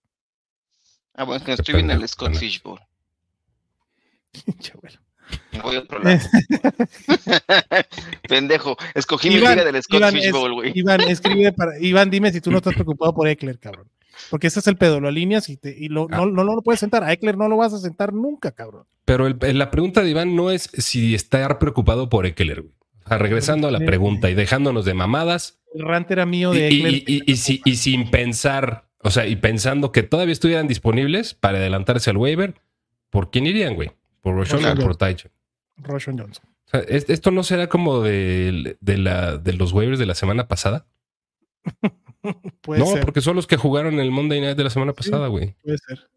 Ah, 1.13 1.23
bueno, 1.23 1.37
es 1.37 1.43
que 1.43 1.53
estoy 1.53 1.75
viendo 1.75 1.93
el 1.93 2.07
Scott. 2.07 2.35
Fishbowl. 2.35 2.79
Me 5.51 5.61
voy 5.61 5.75
a 5.75 5.79
otro 5.79 5.99
lado. 5.99 6.19
Pendejo. 8.27 8.77
Escogí 8.93 9.29
mi 9.29 9.35
Iván, 9.35 9.57
liga 9.57 9.71
del 9.71 9.83
Scott 9.83 9.99
Iván, 9.99 10.13
Fishbowl, 10.13 10.53
güey. 10.53 10.71
Iván, 10.75 11.01
escribe 11.01 11.51
para. 11.53 11.79
Iván, 11.79 12.09
dime 12.09 12.31
si 12.31 12.41
tú 12.41 12.51
no 12.51 12.57
estás 12.57 12.73
preocupado 12.75 13.13
por 13.13 13.27
Eckler, 13.27 13.59
cabrón. 13.59 13.89
Porque 14.29 14.47
ese 14.47 14.59
es 14.59 14.67
el 14.67 14.77
pedo, 14.77 14.99
lo 14.99 15.07
alineas 15.07 15.49
y, 15.49 15.57
te- 15.57 15.75
y 15.77 15.87
lo- 15.89 16.07
Ah. 16.11 16.17
no, 16.17 16.25
no, 16.25 16.43
no 16.43 16.55
lo 16.55 16.61
puedes 16.61 16.79
sentar. 16.79 17.03
A 17.03 17.11
Eckler 17.13 17.37
no 17.37 17.47
lo 17.47 17.57
vas 17.57 17.73
a 17.73 17.79
sentar 17.79 18.13
nunca, 18.13 18.51
cabrón. 18.51 18.85
Pero 19.05 19.27
el- 19.27 19.37
la 19.57 19.71
pregunta 19.71 20.01
de 20.03 20.09
Iván 20.09 20.35
no 20.35 20.51
es 20.51 20.69
si 20.77 21.15
estar 21.15 21.59
preocupado 21.59 22.09
por 22.09 22.25
Eckler, 22.25 22.61
güey. 22.61 22.73
O 23.05 23.07
sea, 23.07 23.17
regresando 23.17 23.67
a 23.67 23.71
la 23.71 23.79
pregunta 23.79 24.29
y 24.29 24.35
dejándonos 24.35 24.85
de 24.85 24.93
mamadas, 24.93 25.59
El 25.73 25.85
rant 25.85 26.09
era 26.11 26.25
mío 26.25 26.51
de 26.51 26.67
Eckler. 26.67 26.93
y- 26.93 27.03
y- 27.07 27.31
y 27.31 27.35
si- 27.37 27.61
y 27.65 27.75
sin 27.77 28.11
pensar, 28.11 28.87
o 28.99 29.09
sea, 29.09 29.25
y 29.27 29.35
pensando 29.37 29.91
que 29.91 30.03
todavía 30.03 30.33
estuvieran 30.33 30.67
disponibles 30.67 31.33
para 31.33 31.57
adelantarse 31.57 32.09
al 32.09 32.17
waiver, 32.17 32.55
¿por 33.09 33.31
quién 33.31 33.47
irían, 33.47 33.75
güey? 33.75 33.91
¿Por 34.21 34.35
Roshan 34.35 34.77
o 34.77 34.81
por 34.81 34.95
Tyson? 34.97 35.31
Roshan 35.77 36.17
Johnson. 36.19 36.45
O 36.67 36.69
sea, 36.69 36.79
¿es- 36.81 37.09
¿esto 37.09 37.31
no 37.31 37.43
será 37.43 37.67
como 37.67 38.01
de, 38.01 38.77
de 38.79 38.97
la, 38.97 39.37
de 39.37 39.53
los 39.53 39.73
waivers 39.73 39.97
de 39.99 40.05
la 40.05 40.15
semana 40.15 40.47
pasada? 40.47 40.85
Puede 42.61 42.79
no, 42.79 42.87
ser, 42.87 43.03
porque 43.03 43.21
son 43.21 43.35
los 43.35 43.47
que 43.47 43.57
jugaron 43.57 43.99
el 43.99 44.11
Monday 44.11 44.41
Night 44.41 44.57
de 44.57 44.63
la 44.63 44.69
semana 44.69 44.93
pasada, 44.93 45.27
güey. 45.27 45.55
puede 45.63 45.77
ser. 45.77 46.09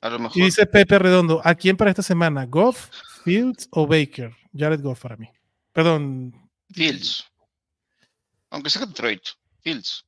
A 0.00 0.10
lo 0.10 0.18
mejor. 0.18 0.36
Y 0.36 0.44
dice 0.44 0.66
Pepe 0.66 0.98
Redondo, 0.98 1.40
¿a 1.44 1.54
quién 1.54 1.76
para 1.76 1.90
esta 1.90 2.02
semana? 2.02 2.46
¿Goff, 2.46 2.90
Fields 3.24 3.68
o 3.70 3.86
Baker? 3.86 4.34
Jared 4.54 4.82
Goff 4.82 5.02
para 5.02 5.16
mí. 5.16 5.28
Perdón, 5.72 6.34
Fields. 6.70 7.24
Aunque 8.50 8.70
sea 8.70 8.84
Detroit. 8.84 9.22
Fields. 9.60 10.04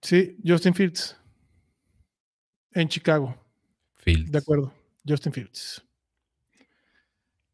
sí, 0.00 0.36
Justin 0.44 0.74
Fields. 0.74 1.16
En 2.72 2.88
Chicago. 2.88 3.36
Fields. 3.96 4.32
De 4.32 4.38
acuerdo, 4.38 4.72
Justin 5.06 5.32
Fields. 5.32 5.82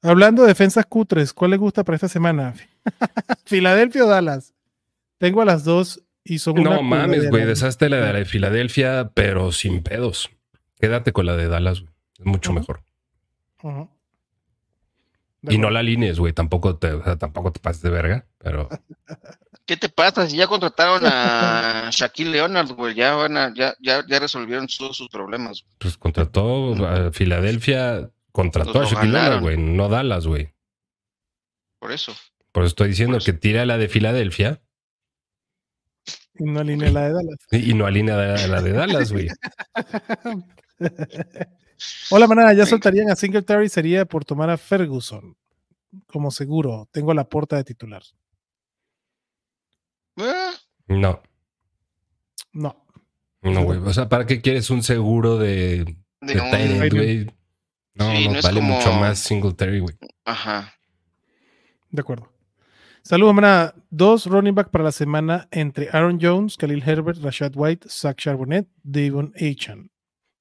Hablando 0.03 0.43
de 0.43 0.49
defensas 0.49 0.87
cutres, 0.87 1.33
¿cuál 1.35 1.51
le 1.51 1.57
gusta 1.59 1.85
para 1.85 1.97
esta 1.97 2.09
semana? 2.09 2.55
Filadelfia 3.45 4.05
o 4.05 4.09
Dallas. 4.09 4.55
Tengo 5.19 5.43
a 5.43 5.45
las 5.45 5.65
dos 5.65 6.03
y 6.25 6.39
son 6.39 6.59
una 6.59 6.77
No 6.77 6.83
mames, 6.83 7.29
güey, 7.29 7.45
deshazte 7.45 7.89
la 7.89 7.97
de 7.99 8.13
la 8.13 8.19
de 8.19 8.25
Filadelfia, 8.25 9.11
pero 9.15 9.53
sin 9.53 9.83
pedos. 9.83 10.31
Quédate 10.79 11.13
con 11.13 11.27
la 11.27 11.37
de 11.37 11.49
Dallas, 11.49 11.81
güey. 11.81 11.93
Es 12.19 12.27
mucho 12.27 12.53
mejor. 12.53 12.83
Y 15.43 15.59
no 15.59 15.71
la 15.71 15.83
líneas, 15.83 16.19
güey. 16.19 16.33
Tampoco 16.33 16.77
te, 16.77 16.93
o 16.93 17.03
sea, 17.03 17.17
tampoco 17.17 17.53
te 17.53 17.61
pases 17.61 17.83
de 17.83 17.91
verga, 17.91 18.27
pero 18.39 18.69
¿Qué 19.71 19.77
te 19.77 19.89
pasa? 19.89 20.29
Si 20.29 20.37
ya 20.37 20.49
contrataron 20.49 21.03
a 21.05 21.91
Shaquille 21.93 22.33
Leonard, 22.33 22.73
güey. 22.73 22.93
Ya 22.97 23.15
van 23.15 23.37
a, 23.37 23.55
ya, 23.55 23.77
ya, 23.81 24.05
ya 24.05 24.19
resolvieron 24.19 24.67
todos 24.67 24.97
sus 24.97 25.09
problemas. 25.09 25.65
pues 25.79 25.97
contrató 25.97 26.75
a 26.85 27.13
Filadelfia, 27.13 28.11
contrató 28.33 28.73
Pues 28.73 28.91
a 28.91 28.95
Shaquille 28.97 29.13
Leonard, 29.13 29.41
güey, 29.41 29.57
no 29.59 29.89
Dallas, 29.89 30.27
güey. 30.27 30.53
Por 31.79 31.93
eso. 31.93 32.13
Por 32.51 32.65
eso 32.65 32.71
estoy 32.71 32.89
diciendo 32.89 33.19
eso. 33.19 33.27
que 33.27 33.33
tira 33.33 33.65
la 33.65 33.79
de 33.79 33.89
Filadelfia 33.89 34.61
Y 36.41 36.45
no 36.45 36.61
alinea 36.61 36.91
la 36.91 37.03
de 37.03 37.13
Dallas. 37.13 37.37
y 37.51 37.71
y 37.71 37.75
no 37.75 37.85
alinea 37.87 38.17
la, 38.17 38.47
la 38.47 38.63
de 38.63 38.73
Dallas, 38.73 39.13
güey. 39.13 39.29
Hola, 42.11 42.27
manada. 42.27 42.53
¿Ya 42.55 42.67
soltarían 42.67 43.11
a 43.11 43.17
Singletary? 43.17 43.69
Sería 43.69 44.05
por 44.07 44.25
tomar 44.25 44.51
a 44.51 44.57
Ferguson. 44.59 45.37
Como 46.07 46.31
seguro. 46.31 46.89
Tengo 46.93 47.13
la 47.15 47.25
porta 47.29 47.57
de 47.57 47.65
titular. 47.65 48.03
Eh, 50.17 50.51
No, 50.89 51.23
No. 52.53 52.85
no, 53.43 53.63
güey. 53.65 53.79
O 53.81 53.93
sea, 53.93 54.09
¿para 54.09 54.27
qué 54.27 54.41
quieres 54.41 54.71
un 54.71 54.83
seguro 54.83 55.39
de, 55.39 55.85
de 56.21 56.35
de 56.35 56.89
güey? 56.91 57.25
No, 57.95 58.11
Sí, 58.13 58.27
no, 58.27 58.33
no 58.33 58.39
es 58.39 58.45
vale 58.45 58.61
como- 58.61 58.77
mucho 58.77 58.93
más 58.93 59.19
Singletary, 59.19 59.81
güey. 59.81 59.97
Ajá. 60.25 60.75
De 61.91 62.01
acuerdo. 62.01 62.33
Saludos. 63.03 63.73
Dos 63.91 64.27
running 64.27 64.55
back 64.55 64.71
para 64.71 64.85
la 64.85 64.93
semana 64.93 65.49
entre 65.51 65.89
Aaron 65.93 66.19
Jones, 66.21 66.57
Khalil 66.57 66.83
Herbert, 66.87 67.19
Rashad 67.23 67.53
White, 67.55 67.89
Zach 67.89 68.17
Charbonnet, 68.17 68.67
Devon 68.83 69.33
Achan. 69.37 69.91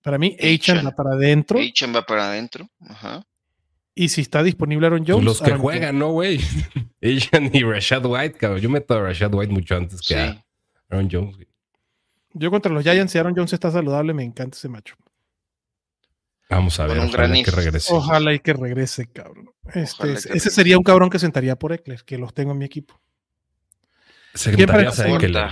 Para 0.02 0.18
mí, 0.18 0.38
Achan 0.40 0.86
va 0.86 0.92
para 0.92 1.12
adentro. 1.16 1.60
Achan 1.60 1.94
va 1.96 2.06
para 2.06 2.30
adentro. 2.30 2.70
Ajá. 2.88 3.24
Y 3.96 4.10
si 4.10 4.22
está 4.22 4.44
disponible 4.44 4.88
Aaron 4.88 5.04
Jones. 5.06 5.26
Los 5.26 5.40
que 5.42 5.48
Aaron 5.52 5.62
juegan, 5.62 6.00
¿no, 6.00 6.12
güey? 6.12 6.40
Asian 7.02 7.50
y 7.54 7.64
Rashad 7.64 8.06
White, 8.06 8.38
cabrón. 8.38 8.62
Yo 8.62 8.70
meto 8.70 8.94
a 8.94 9.02
Rashad 9.02 9.34
White 9.34 9.52
mucho 9.52 9.76
antes 9.76 10.00
que 10.02 10.14
Sí. 10.14 10.14
a 10.16 10.46
Aaron 10.90 11.10
Jones, 11.12 11.36
güey. 11.36 11.48
Jones. 11.48 11.48
Yo 12.34 12.52
contra 12.52 12.72
los 12.72 12.84
Giants, 12.84 13.12
si 13.12 13.18
Aaron 13.18 13.34
Jones 13.36 13.52
está 13.52 13.72
saludable, 13.72 14.14
me 14.14 14.24
encanta 14.24 14.56
ese 14.56 14.70
macho. 14.70 14.96
Vamos 16.50 16.80
a 16.80 16.88
ver, 16.88 16.98
ojalá 16.98 17.28
gran 17.28 17.44
que 17.44 17.52
regrese. 17.52 17.94
Ojalá 17.94 18.34
y 18.34 18.40
que 18.40 18.54
regrese, 18.54 19.08
cabrón. 19.08 19.52
Este, 19.74 20.14
ese 20.14 20.30
regrese. 20.30 20.50
sería 20.50 20.78
un 20.78 20.84
cabrón 20.84 21.10
que 21.12 21.20
sentaría 21.20 21.56
por 21.56 21.74
Eckler, 21.74 22.04
que 22.04 22.18
los 22.18 22.34
tengo 22.34 22.52
en 22.54 22.58
mi 22.58 22.66
equipo. 22.66 23.00
¿Quién 24.34 24.56
Sentarías 24.58 24.98
para 24.98 25.10
a 25.10 25.16
Eckler. 25.16 25.50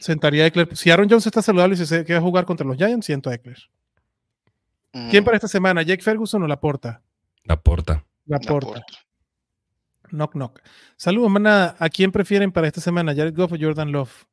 Sentaría 0.00 0.44
a 0.44 0.46
Eckler. 0.46 0.76
Si 0.76 0.90
Aaron 0.90 1.08
Jones 1.08 1.26
está 1.26 1.40
saludable 1.40 1.74
y 1.74 1.86
se 1.86 2.04
queda 2.04 2.18
a 2.18 2.22
jugar 2.22 2.46
contra 2.46 2.66
los 2.66 2.76
Giants, 2.76 3.06
siento 3.06 3.30
a 3.30 3.34
Eckler. 3.34 3.58
¿Quién 4.92 5.22
Mm, 5.22 5.24
para 5.24 5.36
esta 5.36 5.48
semana? 5.48 5.82
¿Jake 5.82 6.02
Ferguson 6.02 6.42
o 6.42 6.48
Laporta? 6.48 7.00
La 7.44 7.60
porta. 7.60 8.04
Laporta. 8.26 8.68
Laporta. 8.68 8.82
Knock, 10.10 10.32
knock. 10.32 10.60
Saludos, 10.96 11.30
mana. 11.30 11.76
¿A 11.78 11.88
quién 11.88 12.10
prefieren 12.10 12.50
para 12.50 12.66
esta 12.66 12.80
semana? 12.80 13.14
¿Jared 13.14 13.34
Goff 13.34 13.52
o 13.52 13.56
Jordan 13.60 13.92
Love? 13.92 14.26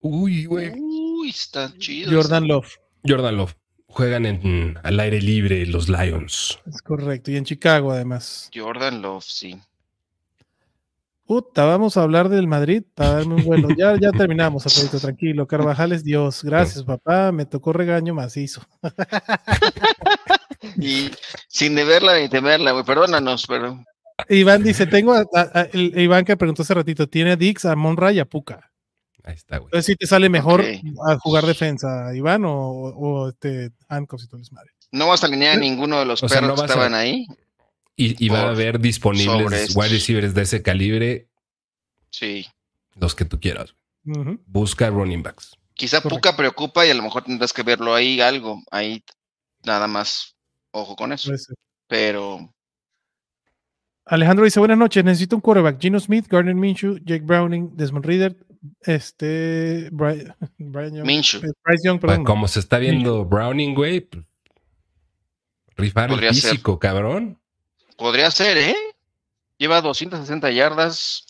Uy, 0.00 0.46
güey. 0.46 0.72
Uy, 0.76 1.30
está 1.30 1.72
chido. 1.78 2.10
Jordan 2.10 2.48
Love. 2.48 2.68
Jordan 3.06 3.36
Love. 3.36 3.54
Juegan 3.94 4.24
en, 4.24 4.78
al 4.82 4.98
aire 5.00 5.20
libre 5.20 5.66
los 5.66 5.88
Lions. 5.90 6.58
Es 6.66 6.80
correcto. 6.80 7.30
Y 7.30 7.36
en 7.36 7.44
Chicago, 7.44 7.92
además. 7.92 8.50
Jordan 8.54 9.02
Love, 9.02 9.22
sí. 9.22 9.60
Puta, 11.26 11.66
vamos 11.66 11.96
a 11.98 12.02
hablar 12.02 12.30
del 12.30 12.46
Madrid 12.46 12.82
para 12.94 13.12
darme 13.16 13.34
un 13.34 13.44
vuelo. 13.44 13.68
Ya, 13.76 13.94
ya 14.00 14.10
terminamos, 14.10 14.64
Alfredito, 14.66 14.98
tranquilo. 14.98 15.46
Carvajal 15.46 15.92
es 15.92 16.02
Dios. 16.04 16.42
Gracias, 16.42 16.82
papá. 16.84 17.32
Me 17.32 17.44
tocó 17.44 17.72
regaño 17.74 18.14
macizo. 18.14 18.62
Y 20.78 21.10
sin 21.48 21.74
deberla 21.74 22.18
ni 22.18 22.28
temerla, 22.30 22.72
güey. 22.72 22.84
Perdónanos, 22.84 23.46
pero. 23.46 23.84
Iván 24.28 24.62
dice: 24.62 24.86
Tengo 24.86 25.12
a, 25.14 25.20
a- 25.34 25.60
a- 25.60 25.68
el- 25.72 25.98
Iván 26.00 26.24
que 26.24 26.36
preguntó 26.36 26.62
hace 26.62 26.72
ratito: 26.74 27.08
tiene 27.08 27.32
a 27.32 27.36
Dix, 27.36 27.66
a 27.66 27.76
Monra 27.76 28.10
y 28.12 28.18
a 28.20 28.24
Puka. 28.24 28.71
Ahí 29.24 29.34
está, 29.34 29.58
güey. 29.58 29.68
Entonces, 29.68 29.86
si 29.86 29.96
te 29.96 30.06
sale 30.06 30.28
mejor 30.28 30.64
a 31.06 31.16
jugar 31.18 31.44
defensa, 31.46 32.14
Iván, 32.14 32.44
o, 32.44 32.52
o 32.56 33.28
este 33.28 33.70
handcuffs 33.88 34.24
y 34.24 34.26
todo 34.26 34.36
el 34.38 34.42
desmadre. 34.42 34.70
No 34.90 35.08
vas 35.08 35.22
a 35.22 35.26
alinear 35.26 35.56
a 35.56 35.60
ninguno 35.60 35.98
de 36.00 36.04
los 36.06 36.22
O 36.22 36.28
sea, 36.28 36.40
perros 36.40 36.50
no 36.50 36.56
que 36.56 36.62
a- 36.62 36.74
estaban 36.74 36.94
ahí. 36.94 37.26
Y, 37.94 38.24
y 38.24 38.28
va 38.30 38.40
a 38.42 38.48
haber 38.50 38.80
disponibles 38.80 39.76
wide 39.76 39.88
receivers 39.90 40.34
de 40.34 40.42
ese 40.42 40.62
calibre, 40.62 41.28
Sí. 42.10 42.46
los 42.96 43.14
que 43.14 43.24
tú 43.24 43.38
quieras. 43.38 43.74
Ujú. 44.04 44.40
Busca 44.46 44.88
running 44.90 45.22
backs. 45.22 45.56
Quizá 45.74 46.00
Correcto. 46.00 46.16
Puka 46.30 46.36
preocupa 46.36 46.86
y 46.86 46.90
a 46.90 46.94
lo 46.94 47.02
mejor 47.02 47.22
tendrás 47.24 47.52
que 47.52 47.62
verlo 47.62 47.94
ahí 47.94 48.20
algo. 48.20 48.60
Ahí 48.70 49.04
nada 49.64 49.86
más. 49.86 50.34
Ojo 50.72 50.96
con 50.96 51.12
eso. 51.12 51.28
Puede 51.28 51.38
ser. 51.38 51.54
Pero 51.86 52.52
Alejandro 54.06 54.44
dice: 54.44 54.58
Buenas 54.58 54.78
noches. 54.78 55.04
Necesito 55.04 55.36
un 55.36 55.42
quarterback. 55.42 55.80
Gino 55.80 56.00
Smith, 56.00 56.26
Gardner 56.28 56.54
Minshew, 56.54 56.98
Jake 57.04 57.24
Browning, 57.24 57.76
Desmond 57.76 58.04
Reader, 58.04 58.36
este. 58.82 59.90
Bri- 59.90 60.34
Brian 60.58 60.94
Young. 60.96 61.06
Minshew. 61.06 61.40
eh, 61.44 61.52
Bryce 61.64 61.86
Young, 61.86 62.00
Pa- 62.00 62.06
perdón. 62.08 62.24
Como 62.24 62.48
se 62.48 62.60
está 62.60 62.78
viendo 62.78 63.24
Browning, 63.24 63.74
güey, 63.74 64.00
pues, 64.00 64.24
rifar 65.76 66.04
el 66.04 66.16
Podría 66.16 66.32
ser. 66.34 66.50
físico, 66.52 66.78
cabrón. 66.78 67.40
podría 67.96 68.30
ser, 68.30 68.56
¿eh? 68.58 68.76
Lleva 69.58 69.80
260 69.80 70.50
yardas. 70.50 71.26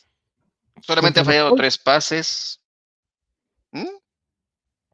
Solamente 0.81 1.21
ha 1.21 1.25
fallado 1.25 1.55
tres 1.55 1.77
pases. 1.79 2.61
¿Mm? 3.73 3.87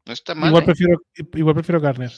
No 0.05 0.13
está 0.13 0.35
mal. 0.35 0.49
Igual 0.49 0.63
¿eh? 0.63 0.65
prefiero, 0.65 1.01
igual 1.35 1.55
prefiero 1.55 1.79
Garner. 1.81 2.11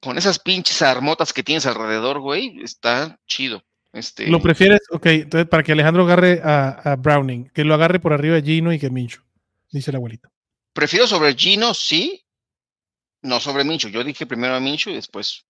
Con 0.00 0.18
esas 0.18 0.38
pinches 0.38 0.82
armotas 0.82 1.32
que 1.32 1.42
tienes 1.42 1.66
alrededor, 1.66 2.20
güey, 2.20 2.60
está 2.62 3.18
chido. 3.26 3.62
Este, 3.92 4.26
¿Lo 4.28 4.40
prefieres? 4.40 4.80
Ok, 4.90 5.06
entonces 5.06 5.48
para 5.48 5.62
que 5.62 5.72
Alejandro 5.72 6.02
agarre 6.04 6.40
a, 6.44 6.92
a 6.92 6.96
Browning, 6.96 7.48
que 7.54 7.64
lo 7.64 7.74
agarre 7.74 7.98
por 7.98 8.12
arriba 8.12 8.34
de 8.34 8.42
Gino 8.42 8.72
y 8.72 8.78
que 8.78 8.90
Minshew, 8.90 9.22
dice 9.70 9.90
el 9.90 9.96
abuelito. 9.96 10.28
prefiero 10.72 11.06
sobre 11.06 11.34
Gino, 11.34 11.72
sí. 11.74 12.22
No 13.22 13.40
sobre 13.40 13.64
Mincho. 13.64 13.88
Yo 13.88 14.04
dije 14.04 14.26
primero 14.26 14.54
a 14.54 14.60
Mincho 14.60 14.90
y 14.90 14.94
después. 14.94 15.44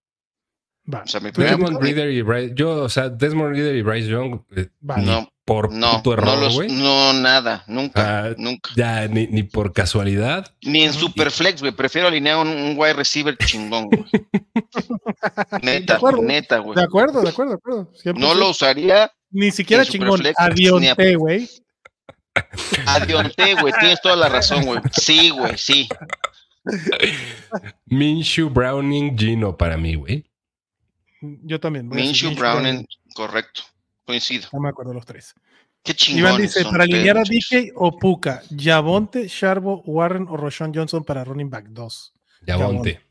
Va. 0.93 1.03
O 1.03 1.07
sea, 1.07 1.19
mi 1.19 1.31
primer- 1.31 1.51
Desmond 1.57 1.81
Reader 1.81 2.09
y 2.11 2.21
Bryce, 2.21 2.53
yo, 2.55 2.83
o 2.83 2.89
sea, 2.89 3.09
Desmond 3.09 3.53
Reader 3.55 3.75
y 3.75 3.81
Bryce 3.81 4.07
Young, 4.07 4.39
eh, 4.55 4.69
No, 5.03 5.29
por 5.43 5.71
No, 5.73 5.97
puto 5.97 6.15
no, 6.15 6.21
error, 6.21 6.39
los- 6.43 6.53
güey. 6.55 6.71
no, 6.71 7.13
nada, 7.13 7.63
nunca, 7.67 8.25
Ah, 8.27 8.33
nunca. 8.37 8.71
Ya, 8.75 9.07
ni, 9.07 9.27
ni 9.27 9.43
por 9.43 9.73
casualidad. 9.73 10.53
Ni 10.61 10.83
en 10.83 10.93
Superflex, 10.93 11.59
güey. 11.61 11.73
Prefiero 11.73 12.07
alinear 12.07 12.37
un, 12.37 12.47
un 12.47 12.75
wide 12.77 12.93
receiver 12.93 13.37
chingón, 13.37 13.89
güey. 13.89 14.05
Neta, 15.61 15.95
acuerdo. 15.95 16.21
neta, 16.21 16.59
güey. 16.59 16.75
De 16.75 16.83
acuerdo, 16.83 17.21
de 17.21 17.29
acuerdo, 17.29 17.51
de 17.51 17.57
acuerdo. 17.57 17.91
100%. 18.03 18.17
No 18.19 18.33
lo 18.33 18.49
usaría 18.49 19.11
Ni 19.31 19.51
siquiera 19.51 19.85
chingón. 19.85 20.11
Superflex, 20.17 20.39
A 20.39 20.49
ni 20.49 20.55
Dionte, 20.55 21.15
güey. 21.15 21.49
a 22.85 22.99
Dionte, 23.05 23.55
güey. 23.55 23.73
Tienes 23.79 24.01
toda 24.01 24.15
la 24.15 24.29
razón, 24.29 24.63
güey. 24.65 24.79
Sí, 24.93 25.31
güey, 25.31 25.57
sí. 25.57 25.87
Minshew, 27.85 28.49
Browning, 28.49 29.17
Gino 29.17 29.55
para 29.57 29.77
mí, 29.77 29.95
güey. 29.95 30.25
Yo 31.21 31.59
también. 31.59 31.89
Minshew, 31.89 32.35
Browning, 32.35 32.85
correcto. 33.13 33.61
Coincido. 34.05 34.47
No 34.53 34.59
me 34.59 34.69
acuerdo 34.69 34.93
los 34.93 35.05
tres. 35.05 35.33
Qué 35.83 35.93
chingón. 35.93 36.19
Iván 36.19 36.41
dice, 36.41 36.63
para 36.65 36.83
alinear 36.83 37.17
a 37.17 37.23
DK 37.23 37.73
o 37.75 37.97
Puka, 37.97 38.41
Yavonte, 38.49 39.27
Sharbo, 39.27 39.81
Warren 39.85 40.27
o 40.29 40.37
Roshan 40.37 40.73
Johnson 40.73 41.03
para 41.03 41.23
running 41.23 41.49
back 41.49 41.67
2. 41.69 42.13
Yabonte. 42.45 43.01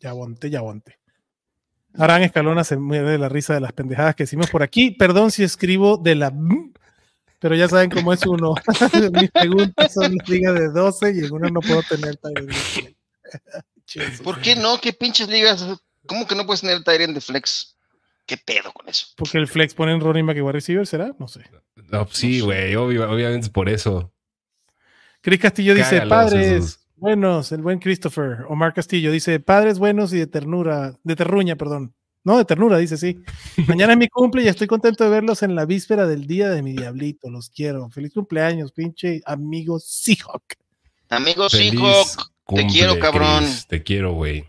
Yavonte, 0.00 0.50
Yavonte. 0.50 0.98
Arán 1.98 2.22
Escalona 2.22 2.64
se 2.64 2.76
mueve 2.76 3.12
de 3.12 3.18
la 3.18 3.28
risa 3.28 3.54
de 3.54 3.60
las 3.60 3.72
pendejadas 3.72 4.14
que 4.14 4.24
decimos 4.24 4.48
por 4.48 4.62
aquí. 4.62 4.92
Perdón 4.92 5.30
si 5.30 5.42
escribo 5.42 5.96
de 5.96 6.14
la... 6.14 6.32
Pero 7.40 7.56
ya 7.56 7.68
saben 7.68 7.90
cómo 7.90 8.12
es 8.12 8.24
uno. 8.26 8.54
Mis 9.12 9.30
preguntas 9.30 9.94
son 9.94 10.14
ligas 10.26 10.54
de 10.54 10.68
12 10.68 11.14
y 11.14 11.24
en 11.24 11.32
una 11.32 11.48
no 11.48 11.60
puedo 11.60 11.82
tener. 11.82 12.18
¿Por 14.22 14.40
qué 14.40 14.56
no? 14.56 14.80
¿Qué 14.80 14.92
pinches 14.92 15.28
ligas? 15.28 15.66
¿Cómo 16.10 16.26
que 16.26 16.34
no 16.34 16.44
puedes 16.44 16.62
tener 16.62 16.82
Tyrant 16.82 17.14
de 17.14 17.20
flex? 17.20 17.76
¿Qué 18.26 18.36
pedo 18.36 18.72
con 18.72 18.88
eso? 18.88 19.06
Porque 19.16 19.38
el 19.38 19.46
flex 19.46 19.74
pone 19.74 19.92
en 19.92 20.00
running 20.00 20.26
back 20.26 20.36
y 20.38 20.40
wide 20.40 20.52
receiver, 20.54 20.84
¿será? 20.84 21.14
No 21.20 21.28
sé. 21.28 21.42
No, 21.76 22.04
sí, 22.10 22.38
No 22.38 22.38
sé. 22.38 22.40
güey, 22.42 22.74
obvio- 22.74 23.08
obviamente 23.08 23.46
es 23.46 23.48
por 23.52 23.68
eso. 23.68 24.12
Chris 25.20 25.38
Castillo 25.38 25.72
dice, 25.72 26.00
padres 26.02 26.46
esos. 26.48 26.80
buenos, 26.96 27.52
el 27.52 27.62
buen 27.62 27.78
Christopher. 27.78 28.38
Omar 28.48 28.74
Castillo 28.74 29.12
dice, 29.12 29.38
padres 29.38 29.78
buenos 29.78 30.12
y 30.12 30.18
de 30.18 30.26
ternura, 30.26 30.98
de 31.04 31.14
terruña, 31.14 31.54
perdón. 31.54 31.94
No, 32.24 32.36
de 32.38 32.44
ternura, 32.44 32.76
dice, 32.78 32.96
sí. 32.96 33.22
Mañana 33.68 33.92
es 33.92 33.98
mi 34.00 34.08
cumple 34.08 34.42
y 34.42 34.48
estoy 34.48 34.66
contento 34.66 35.04
de 35.04 35.10
verlos 35.10 35.44
en 35.44 35.54
la 35.54 35.64
víspera 35.64 36.06
del 36.08 36.26
día 36.26 36.48
de 36.50 36.62
mi 36.62 36.72
diablito. 36.72 37.30
Los 37.30 37.50
quiero. 37.50 37.88
Feliz 37.90 38.12
cumpleaños, 38.12 38.72
pinche 38.72 39.22
amigo 39.26 39.78
Seahawk. 39.78 40.54
Feliz 41.08 41.72
hijo, 41.74 42.04
cumple, 42.44 42.66
quiero, 42.66 42.98
cabrón. 42.98 43.44
Chris, 43.44 43.66
te 43.68 43.82
quiero, 43.82 44.12
güey. 44.12 44.44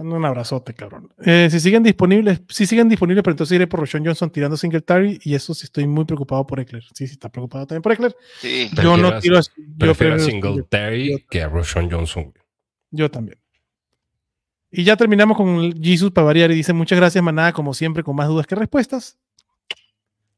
Manda 0.00 0.16
Un 0.16 0.24
abrazote, 0.24 0.72
cabrón. 0.72 1.12
Eh, 1.24 1.48
si 1.50 1.60
siguen 1.60 1.82
disponibles, 1.82 2.40
si 2.48 2.64
siguen 2.64 2.88
disponibles, 2.88 3.22
pero 3.22 3.32
entonces 3.32 3.54
iré 3.54 3.66
por 3.66 3.80
Roshan 3.80 4.02
Johnson 4.04 4.30
tirando 4.30 4.56
Singletary 4.56 5.20
y 5.22 5.34
eso 5.34 5.52
sí 5.52 5.64
estoy 5.64 5.86
muy 5.86 6.06
preocupado 6.06 6.46
por 6.46 6.58
Eckler. 6.58 6.82
Sí, 6.94 7.06
sí, 7.06 7.12
está 7.12 7.28
preocupado 7.28 7.66
también 7.66 7.82
por 7.82 7.92
Eckler. 7.92 8.16
sí. 8.40 8.70
Yo 8.82 8.96
no 8.96 9.18
tiro 9.20 9.36
a- 9.38 9.42
yo 9.42 9.50
Prefiero 9.78 10.14
a 10.14 10.18
Singletary 10.18 11.10
yo- 11.12 11.18
que 11.28 11.42
a 11.42 11.48
Roshan 11.48 11.90
Johnson. 11.90 12.32
Yo 12.90 13.10
también. 13.10 13.38
Y 14.70 14.84
ya 14.84 14.96
terminamos 14.96 15.36
con 15.36 15.72
Jesus 15.82 16.10
para 16.12 16.24
variar 16.26 16.50
y 16.50 16.54
dice 16.54 16.72
muchas 16.72 16.96
gracias, 16.98 17.22
manada, 17.22 17.52
como 17.52 17.74
siempre, 17.74 18.02
con 18.02 18.16
más 18.16 18.28
dudas 18.28 18.46
que 18.46 18.54
respuestas. 18.54 19.18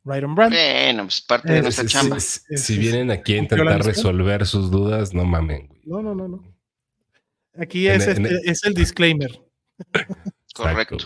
Right 0.05 0.25
on 0.25 0.35
brand. 0.35 0.53
Bueno, 0.53 1.05
pues 1.05 1.21
parte 1.21 1.53
de 1.53 1.59
Eh, 1.59 1.63
nuestra 1.63 1.85
Si- 1.85 1.91
chamba. 1.91 2.19
si- 2.19 2.41
Es- 2.51 2.63
si 2.65 2.73
es- 2.73 2.79
vienen 2.81 3.13
aquí 3.13 3.35
a 3.35 3.37
intentar 3.37 3.85
resolver 3.85 4.45
sus 4.47 4.73
dudas, 4.73 5.15
no 5.15 5.25
mamen, 5.25 5.69
güey. 5.69 5.81
No, 5.85 6.03
no, 6.03 6.15
no, 6.17 6.27
no. 6.27 6.43
Aquí 7.57 7.87
es, 7.87 8.09
en 8.09 8.25
este- 8.27 8.51
es 8.51 8.65
el 8.65 8.75
disclaimer. 8.75 9.39
Correcto. 10.55 10.97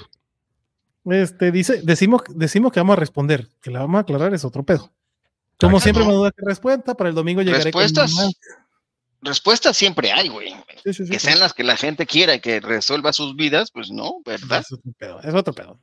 Este 1.05 1.53
dice, 1.53 1.81
decimos, 1.83 2.23
decimos 2.29 2.73
que 2.73 2.81
vamos 2.81 2.97
a 2.97 3.01
responder, 3.01 3.49
que 3.63 3.71
la 3.71 3.81
vamos 3.81 3.99
a 3.99 4.01
aclarar 4.01 4.35
es 4.35 4.45
otro 4.45 4.65
pedo. 4.65 4.93
Como 5.59 5.81
siempre, 5.81 6.05
no. 6.05 6.11
más 6.11 6.17
dudas 6.17 6.33
que 6.37 6.45
respuesta. 6.45 6.95
Para 6.95 7.11
el 7.11 7.15
domingo 7.15 7.43
llegaré 7.43 7.71
con 7.71 7.81
Respuestas 7.83 8.13
más. 8.15 8.33
Respuestas 9.23 9.77
siempre 9.77 10.13
hay, 10.13 10.29
güey. 10.29 10.51
Sí, 10.85 10.93
sí, 10.93 11.07
sí, 11.07 11.11
Que 11.11 11.19
sí. 11.19 11.27
sean 11.27 11.41
las 11.41 11.55
que 11.55 11.65
la 11.65 11.77
gente 11.77 12.07
quiera 12.07 12.35
y 12.35 12.41
que 12.41 12.61
resuelva 12.61 13.13
sus 13.13 13.35
vidas, 13.35 13.71
pues 13.71 13.91
no, 13.91 14.21
¿verdad? 14.25 14.61
Es 14.61 14.73
otro 14.73 14.93
pedo. 14.99 15.21
Es 15.23 15.35
otro 15.35 15.55
pedo. 15.55 15.79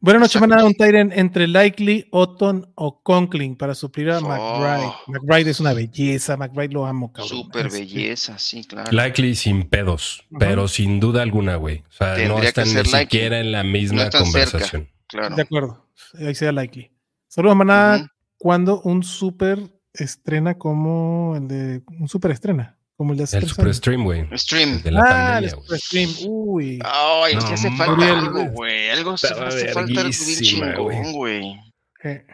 Buenas 0.00 0.20
noches, 0.20 0.36
Exacto. 0.36 0.48
manada. 0.48 0.68
Un 0.68 0.74
Tyren 0.74 1.12
entre 1.12 1.48
Likely, 1.48 2.06
Otton 2.12 2.70
o 2.76 3.02
Conkling 3.02 3.56
para 3.56 3.74
suplir 3.74 4.10
a 4.10 4.18
Oh. 4.18 4.22
McBride. 4.28 4.92
McBride 5.08 5.50
es 5.50 5.58
una 5.60 5.72
belleza. 5.72 6.36
McBride 6.36 6.72
lo 6.72 6.86
amo, 6.86 7.12
cabrón. 7.12 7.28
Súper 7.28 7.66
Este, 7.66 7.80
belleza, 7.80 8.38
sí, 8.38 8.62
claro. 8.64 8.92
Likely 8.92 9.34
sin 9.34 9.64
pedos, 9.68 10.20
Ajá. 10.30 10.38
pero 10.38 10.68
sin 10.68 11.00
duda 11.00 11.22
alguna, 11.22 11.56
güey. 11.56 11.78
O 11.88 11.92
sea, 11.92 12.10
no 12.12 12.14
Tendría 12.36 12.48
están 12.48 12.72
ni 12.72 12.84
siquiera 12.84 13.40
en 13.40 13.50
la 13.50 13.64
misma 13.64 14.02
cerca. 14.02 14.18
conversación. 14.20 14.88
Claro. 15.08 15.34
De 15.34 15.42
acuerdo. 15.42 15.88
Ahí 16.18 16.34
sea 16.36 16.52
Likely. 16.52 16.92
Saludos, 17.26 17.56
manada. 17.56 17.96
Ujú. 17.98 18.06
Cuando 18.38 18.80
un 18.82 19.02
super 19.02 19.58
estrena 19.92 20.54
como 20.58 21.34
el 21.36 21.48
de. 21.48 21.82
Un 21.98 22.08
super 22.08 22.30
estrena. 22.30 22.77
Como 22.98 23.12
el 23.12 23.18
de 23.18 23.24
hace 23.24 23.38
El 23.38 23.48
Super. 23.48 23.72
Stream, 23.72 24.02
güey. 24.04 24.26
Stream. 24.36 24.70
el 24.74 24.82
De 24.82 24.90
la 24.90 25.00
ah, 25.00 25.04
pandemia, 25.04 25.38
el 25.38 25.54
güey. 25.54 25.62
super 25.64 25.78
stream. 25.80 26.10
Uy. 26.26 26.78
Ay, 26.84 27.34
No, 27.36 27.40
sí 27.40 27.52
hace 27.54 27.70
mames. 27.70 27.86
falta 27.86 28.18
algo, 28.18 28.44
güey. 28.50 28.90
Algo 28.90 29.10
hace, 29.12 29.28
hace 29.28 29.68
falta 29.72 30.00
algo 30.00 30.12
chingón, 30.12 31.12
güey. 31.12 31.54
Eh, 32.02 32.26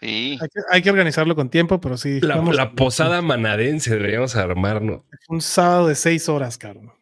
Sí. 0.00 0.38
hay, 0.40 0.48
que, 0.48 0.60
hay 0.70 0.82
que 0.82 0.90
organizarlo 0.90 1.34
con 1.34 1.50
tiempo, 1.50 1.80
pero 1.80 1.96
sí. 1.96 2.20
La, 2.20 2.36
vamos- 2.36 2.54
la 2.56 2.72
posada 2.72 3.20
manadense 3.22 3.90
deberíamos 3.94 4.36
armarnos. 4.36 5.02
Un 5.28 5.40
sábado 5.40 5.88
de 5.88 5.94
seis 5.94 6.28
horas, 6.28 6.56
cabrón. 6.58 6.92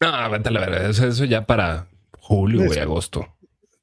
No, 0.00 0.30
vete 0.30 0.50
la 0.50 0.60
verdad. 0.60 0.90
Eso, 0.90 1.06
eso 1.06 1.24
ya 1.24 1.44
para 1.44 1.88
julio, 2.18 2.64
güey, 2.66 2.78
agosto. 2.78 3.36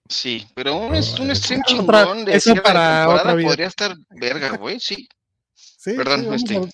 Sí, 0.10 0.48
pero 0.56 0.78
un, 0.78 0.96
es- 0.96 1.18
un 1.20 1.34
stream 1.36 1.62
Otra- 1.62 2.04
chingón 2.06 2.26
de 2.26 2.36
eso 2.36 2.56
para 2.56 3.08
otra 3.10 3.34
vida. 3.36 3.48
podría 3.50 3.68
estar 3.68 3.94
verga, 4.10 4.56
güey, 4.58 4.80
sí. 4.80 5.08
Sí, 5.54 5.94
Perdón, 5.96 6.22
sí, 6.22 6.36
este. 6.36 6.70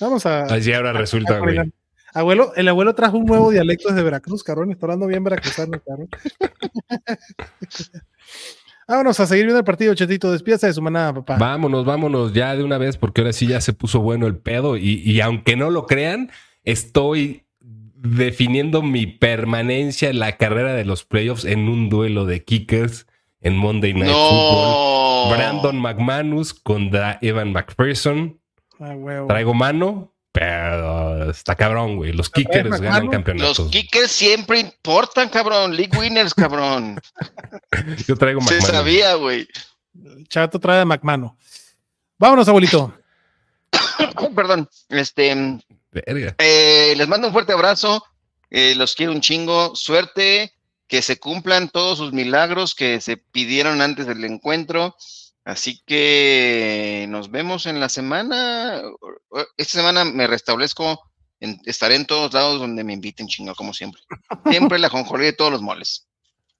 Vamos 0.00 0.26
a. 0.26 0.44
Así 0.44 0.72
ahora 0.72 0.92
resulta, 0.92 1.38
güey. 1.38 1.58
Abuelo, 2.12 2.52
el 2.56 2.66
abuelo 2.66 2.94
trajo 2.94 3.18
un 3.18 3.26
nuevo 3.26 3.50
dialecto 3.50 3.88
desde 3.88 4.02
Veracruz, 4.02 4.42
cabrón. 4.42 4.72
Está 4.72 4.86
hablando 4.86 5.06
bien 5.06 5.22
veracruzano, 5.22 5.80
cabrón. 5.80 6.08
Vámonos 8.88 9.20
a 9.20 9.26
seguir 9.26 9.44
viendo 9.44 9.60
el 9.60 9.64
partido, 9.64 9.94
Chetito. 9.94 10.32
Despídase 10.32 10.66
de 10.66 10.72
su 10.72 10.82
manada, 10.82 11.14
papá. 11.14 11.36
Vámonos, 11.38 11.84
vámonos 11.84 12.32
ya 12.32 12.56
de 12.56 12.64
una 12.64 12.76
vez, 12.76 12.96
porque 12.96 13.20
ahora 13.20 13.32
sí 13.32 13.46
ya 13.46 13.60
se 13.60 13.72
puso 13.72 14.00
bueno 14.00 14.26
el 14.26 14.36
pedo. 14.36 14.76
Y, 14.76 14.94
y 15.08 15.20
aunque 15.20 15.54
no 15.54 15.70
lo 15.70 15.86
crean, 15.86 16.32
estoy 16.64 17.44
definiendo 17.60 18.82
mi 18.82 19.06
permanencia 19.06 20.10
en 20.10 20.18
la 20.18 20.36
carrera 20.36 20.72
de 20.72 20.84
los 20.84 21.04
playoffs 21.04 21.44
en 21.44 21.68
un 21.68 21.88
duelo 21.88 22.24
de 22.24 22.42
kickers 22.42 23.06
en 23.40 23.56
Monday 23.56 23.92
Night 23.92 24.06
No. 24.10 24.28
Football. 24.28 25.36
Brandon 25.36 25.78
McManus 25.78 26.54
contra 26.54 27.18
Evan 27.22 27.52
McPherson. 27.52 28.39
Ah, 28.80 28.94
huevo. 28.96 29.26
Traigo 29.28 29.52
mano, 29.54 30.12
pero 30.32 31.30
está 31.30 31.54
cabrón, 31.54 31.96
güey. 31.96 32.12
Los 32.12 32.30
kickers 32.30 32.80
ganan 32.80 33.08
campeonatos. 33.08 33.58
Los 33.58 33.70
kickers 33.70 34.10
siempre 34.10 34.58
importan, 34.60 35.28
cabrón. 35.28 35.76
League 35.76 35.96
winners, 35.98 36.32
cabrón. 36.34 37.00
Yo 38.08 38.16
traigo 38.16 38.40
Se 38.40 38.54
McManus. 38.54 38.68
sabía, 38.76 39.14
güey. 39.14 39.46
Chato 40.28 40.58
trae 40.58 40.80
a 40.80 40.84
McMano. 40.84 41.36
Vámonos, 42.18 42.48
abuelito. 42.48 42.94
Perdón. 44.34 44.68
Este, 44.88 45.60
Verga. 45.92 46.34
eh, 46.38 46.94
les 46.96 47.08
mando 47.08 47.26
un 47.28 47.32
fuerte 47.32 47.52
abrazo. 47.52 48.04
eh, 48.50 48.74
los 48.76 48.94
quiero 48.94 49.12
un 49.12 49.20
chingo. 49.20 49.74
Suerte. 49.76 50.54
Que 50.86 51.02
se 51.02 51.20
cumplan 51.20 51.68
todos 51.68 51.98
sus 51.98 52.12
milagros 52.12 52.74
que 52.74 53.00
se 53.00 53.16
pidieron 53.16 53.80
antes 53.80 54.08
del 54.08 54.24
encuentro. 54.24 54.96
Así 55.44 55.82
que 55.86 57.06
nos 57.08 57.30
vemos 57.30 57.66
en 57.66 57.80
la 57.80 57.88
semana. 57.88 58.82
Esta 59.56 59.78
semana 59.78 60.04
me 60.04 60.26
restablezco. 60.26 61.00
en- 61.42 61.58
estaré 61.64 61.94
en 61.96 62.04
todos 62.04 62.34
lados 62.34 62.60
donde 62.60 62.84
me 62.84 62.92
inviten, 62.92 63.26
chingo, 63.26 63.54
como 63.54 63.72
siempre. 63.72 64.02
Siempre 64.50 64.78
la 64.78 64.90
jonjolí 64.90 65.24
de 65.24 65.32
todos 65.32 65.50
los 65.50 65.62
moles. 65.62 66.06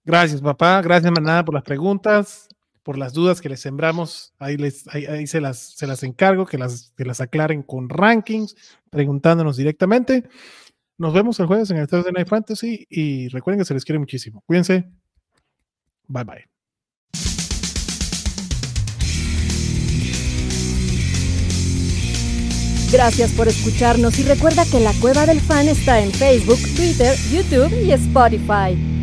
Gracias, 0.05 0.41
papá. 0.41 0.81
Gracias, 0.81 1.13
manada, 1.13 1.45
por 1.45 1.53
las 1.55 1.65
preguntas, 1.65 2.49
por 2.83 2.97
las 2.97 3.13
dudas 3.13 3.43
que 3.43 3.51
les 3.51 3.61
sembramos. 3.61 4.33
Ahí, 4.39 4.57
les, 4.57 4.89
ahí, 4.89 5.05
ahí 5.05 5.27
se, 5.27 5.43
las, 5.43 5.59
se 5.77 5.87
las 5.87 6.03
encargo, 6.03 6.47
que 6.47 6.57
las, 6.57 6.95
que 6.97 7.05
las 7.05 7.21
aclaren 7.21 7.63
con 7.63 7.91
rankings, 7.91 8.57
preguntándonos 8.89 9.59
directamente. 9.59 10.27
Nos 10.97 11.13
vemos 11.13 11.39
el 11.41 11.47
jueves 11.47 11.71
en 11.71 11.77
el 11.77 11.87
Thursday 11.87 12.13
Night 12.15 12.29
Fantasy 12.29 12.87
y 12.89 13.29
recuerden 13.29 13.59
que 13.61 13.67
se 13.67 13.75
les 13.75 13.85
quiere 13.85 13.99
muchísimo. 13.99 14.43
Cuídense. 14.47 14.91
Bye 16.09 16.25
bye. 16.25 16.60
Gracias 22.93 23.31
por 23.33 23.47
escucharnos 23.47 24.19
y 24.19 24.25
recuerda 24.25 24.65
que 24.65 24.81
la 24.81 24.93
Cueva 24.95 25.25
del 25.25 25.41
Fan 25.41 25.69
está 25.69 26.01
en 26.01 26.11
Facebook, 26.11 26.59
Twitter, 26.75 27.17
YouTube 27.31 27.73
y 27.85 27.93
Spotify. 27.93 29.00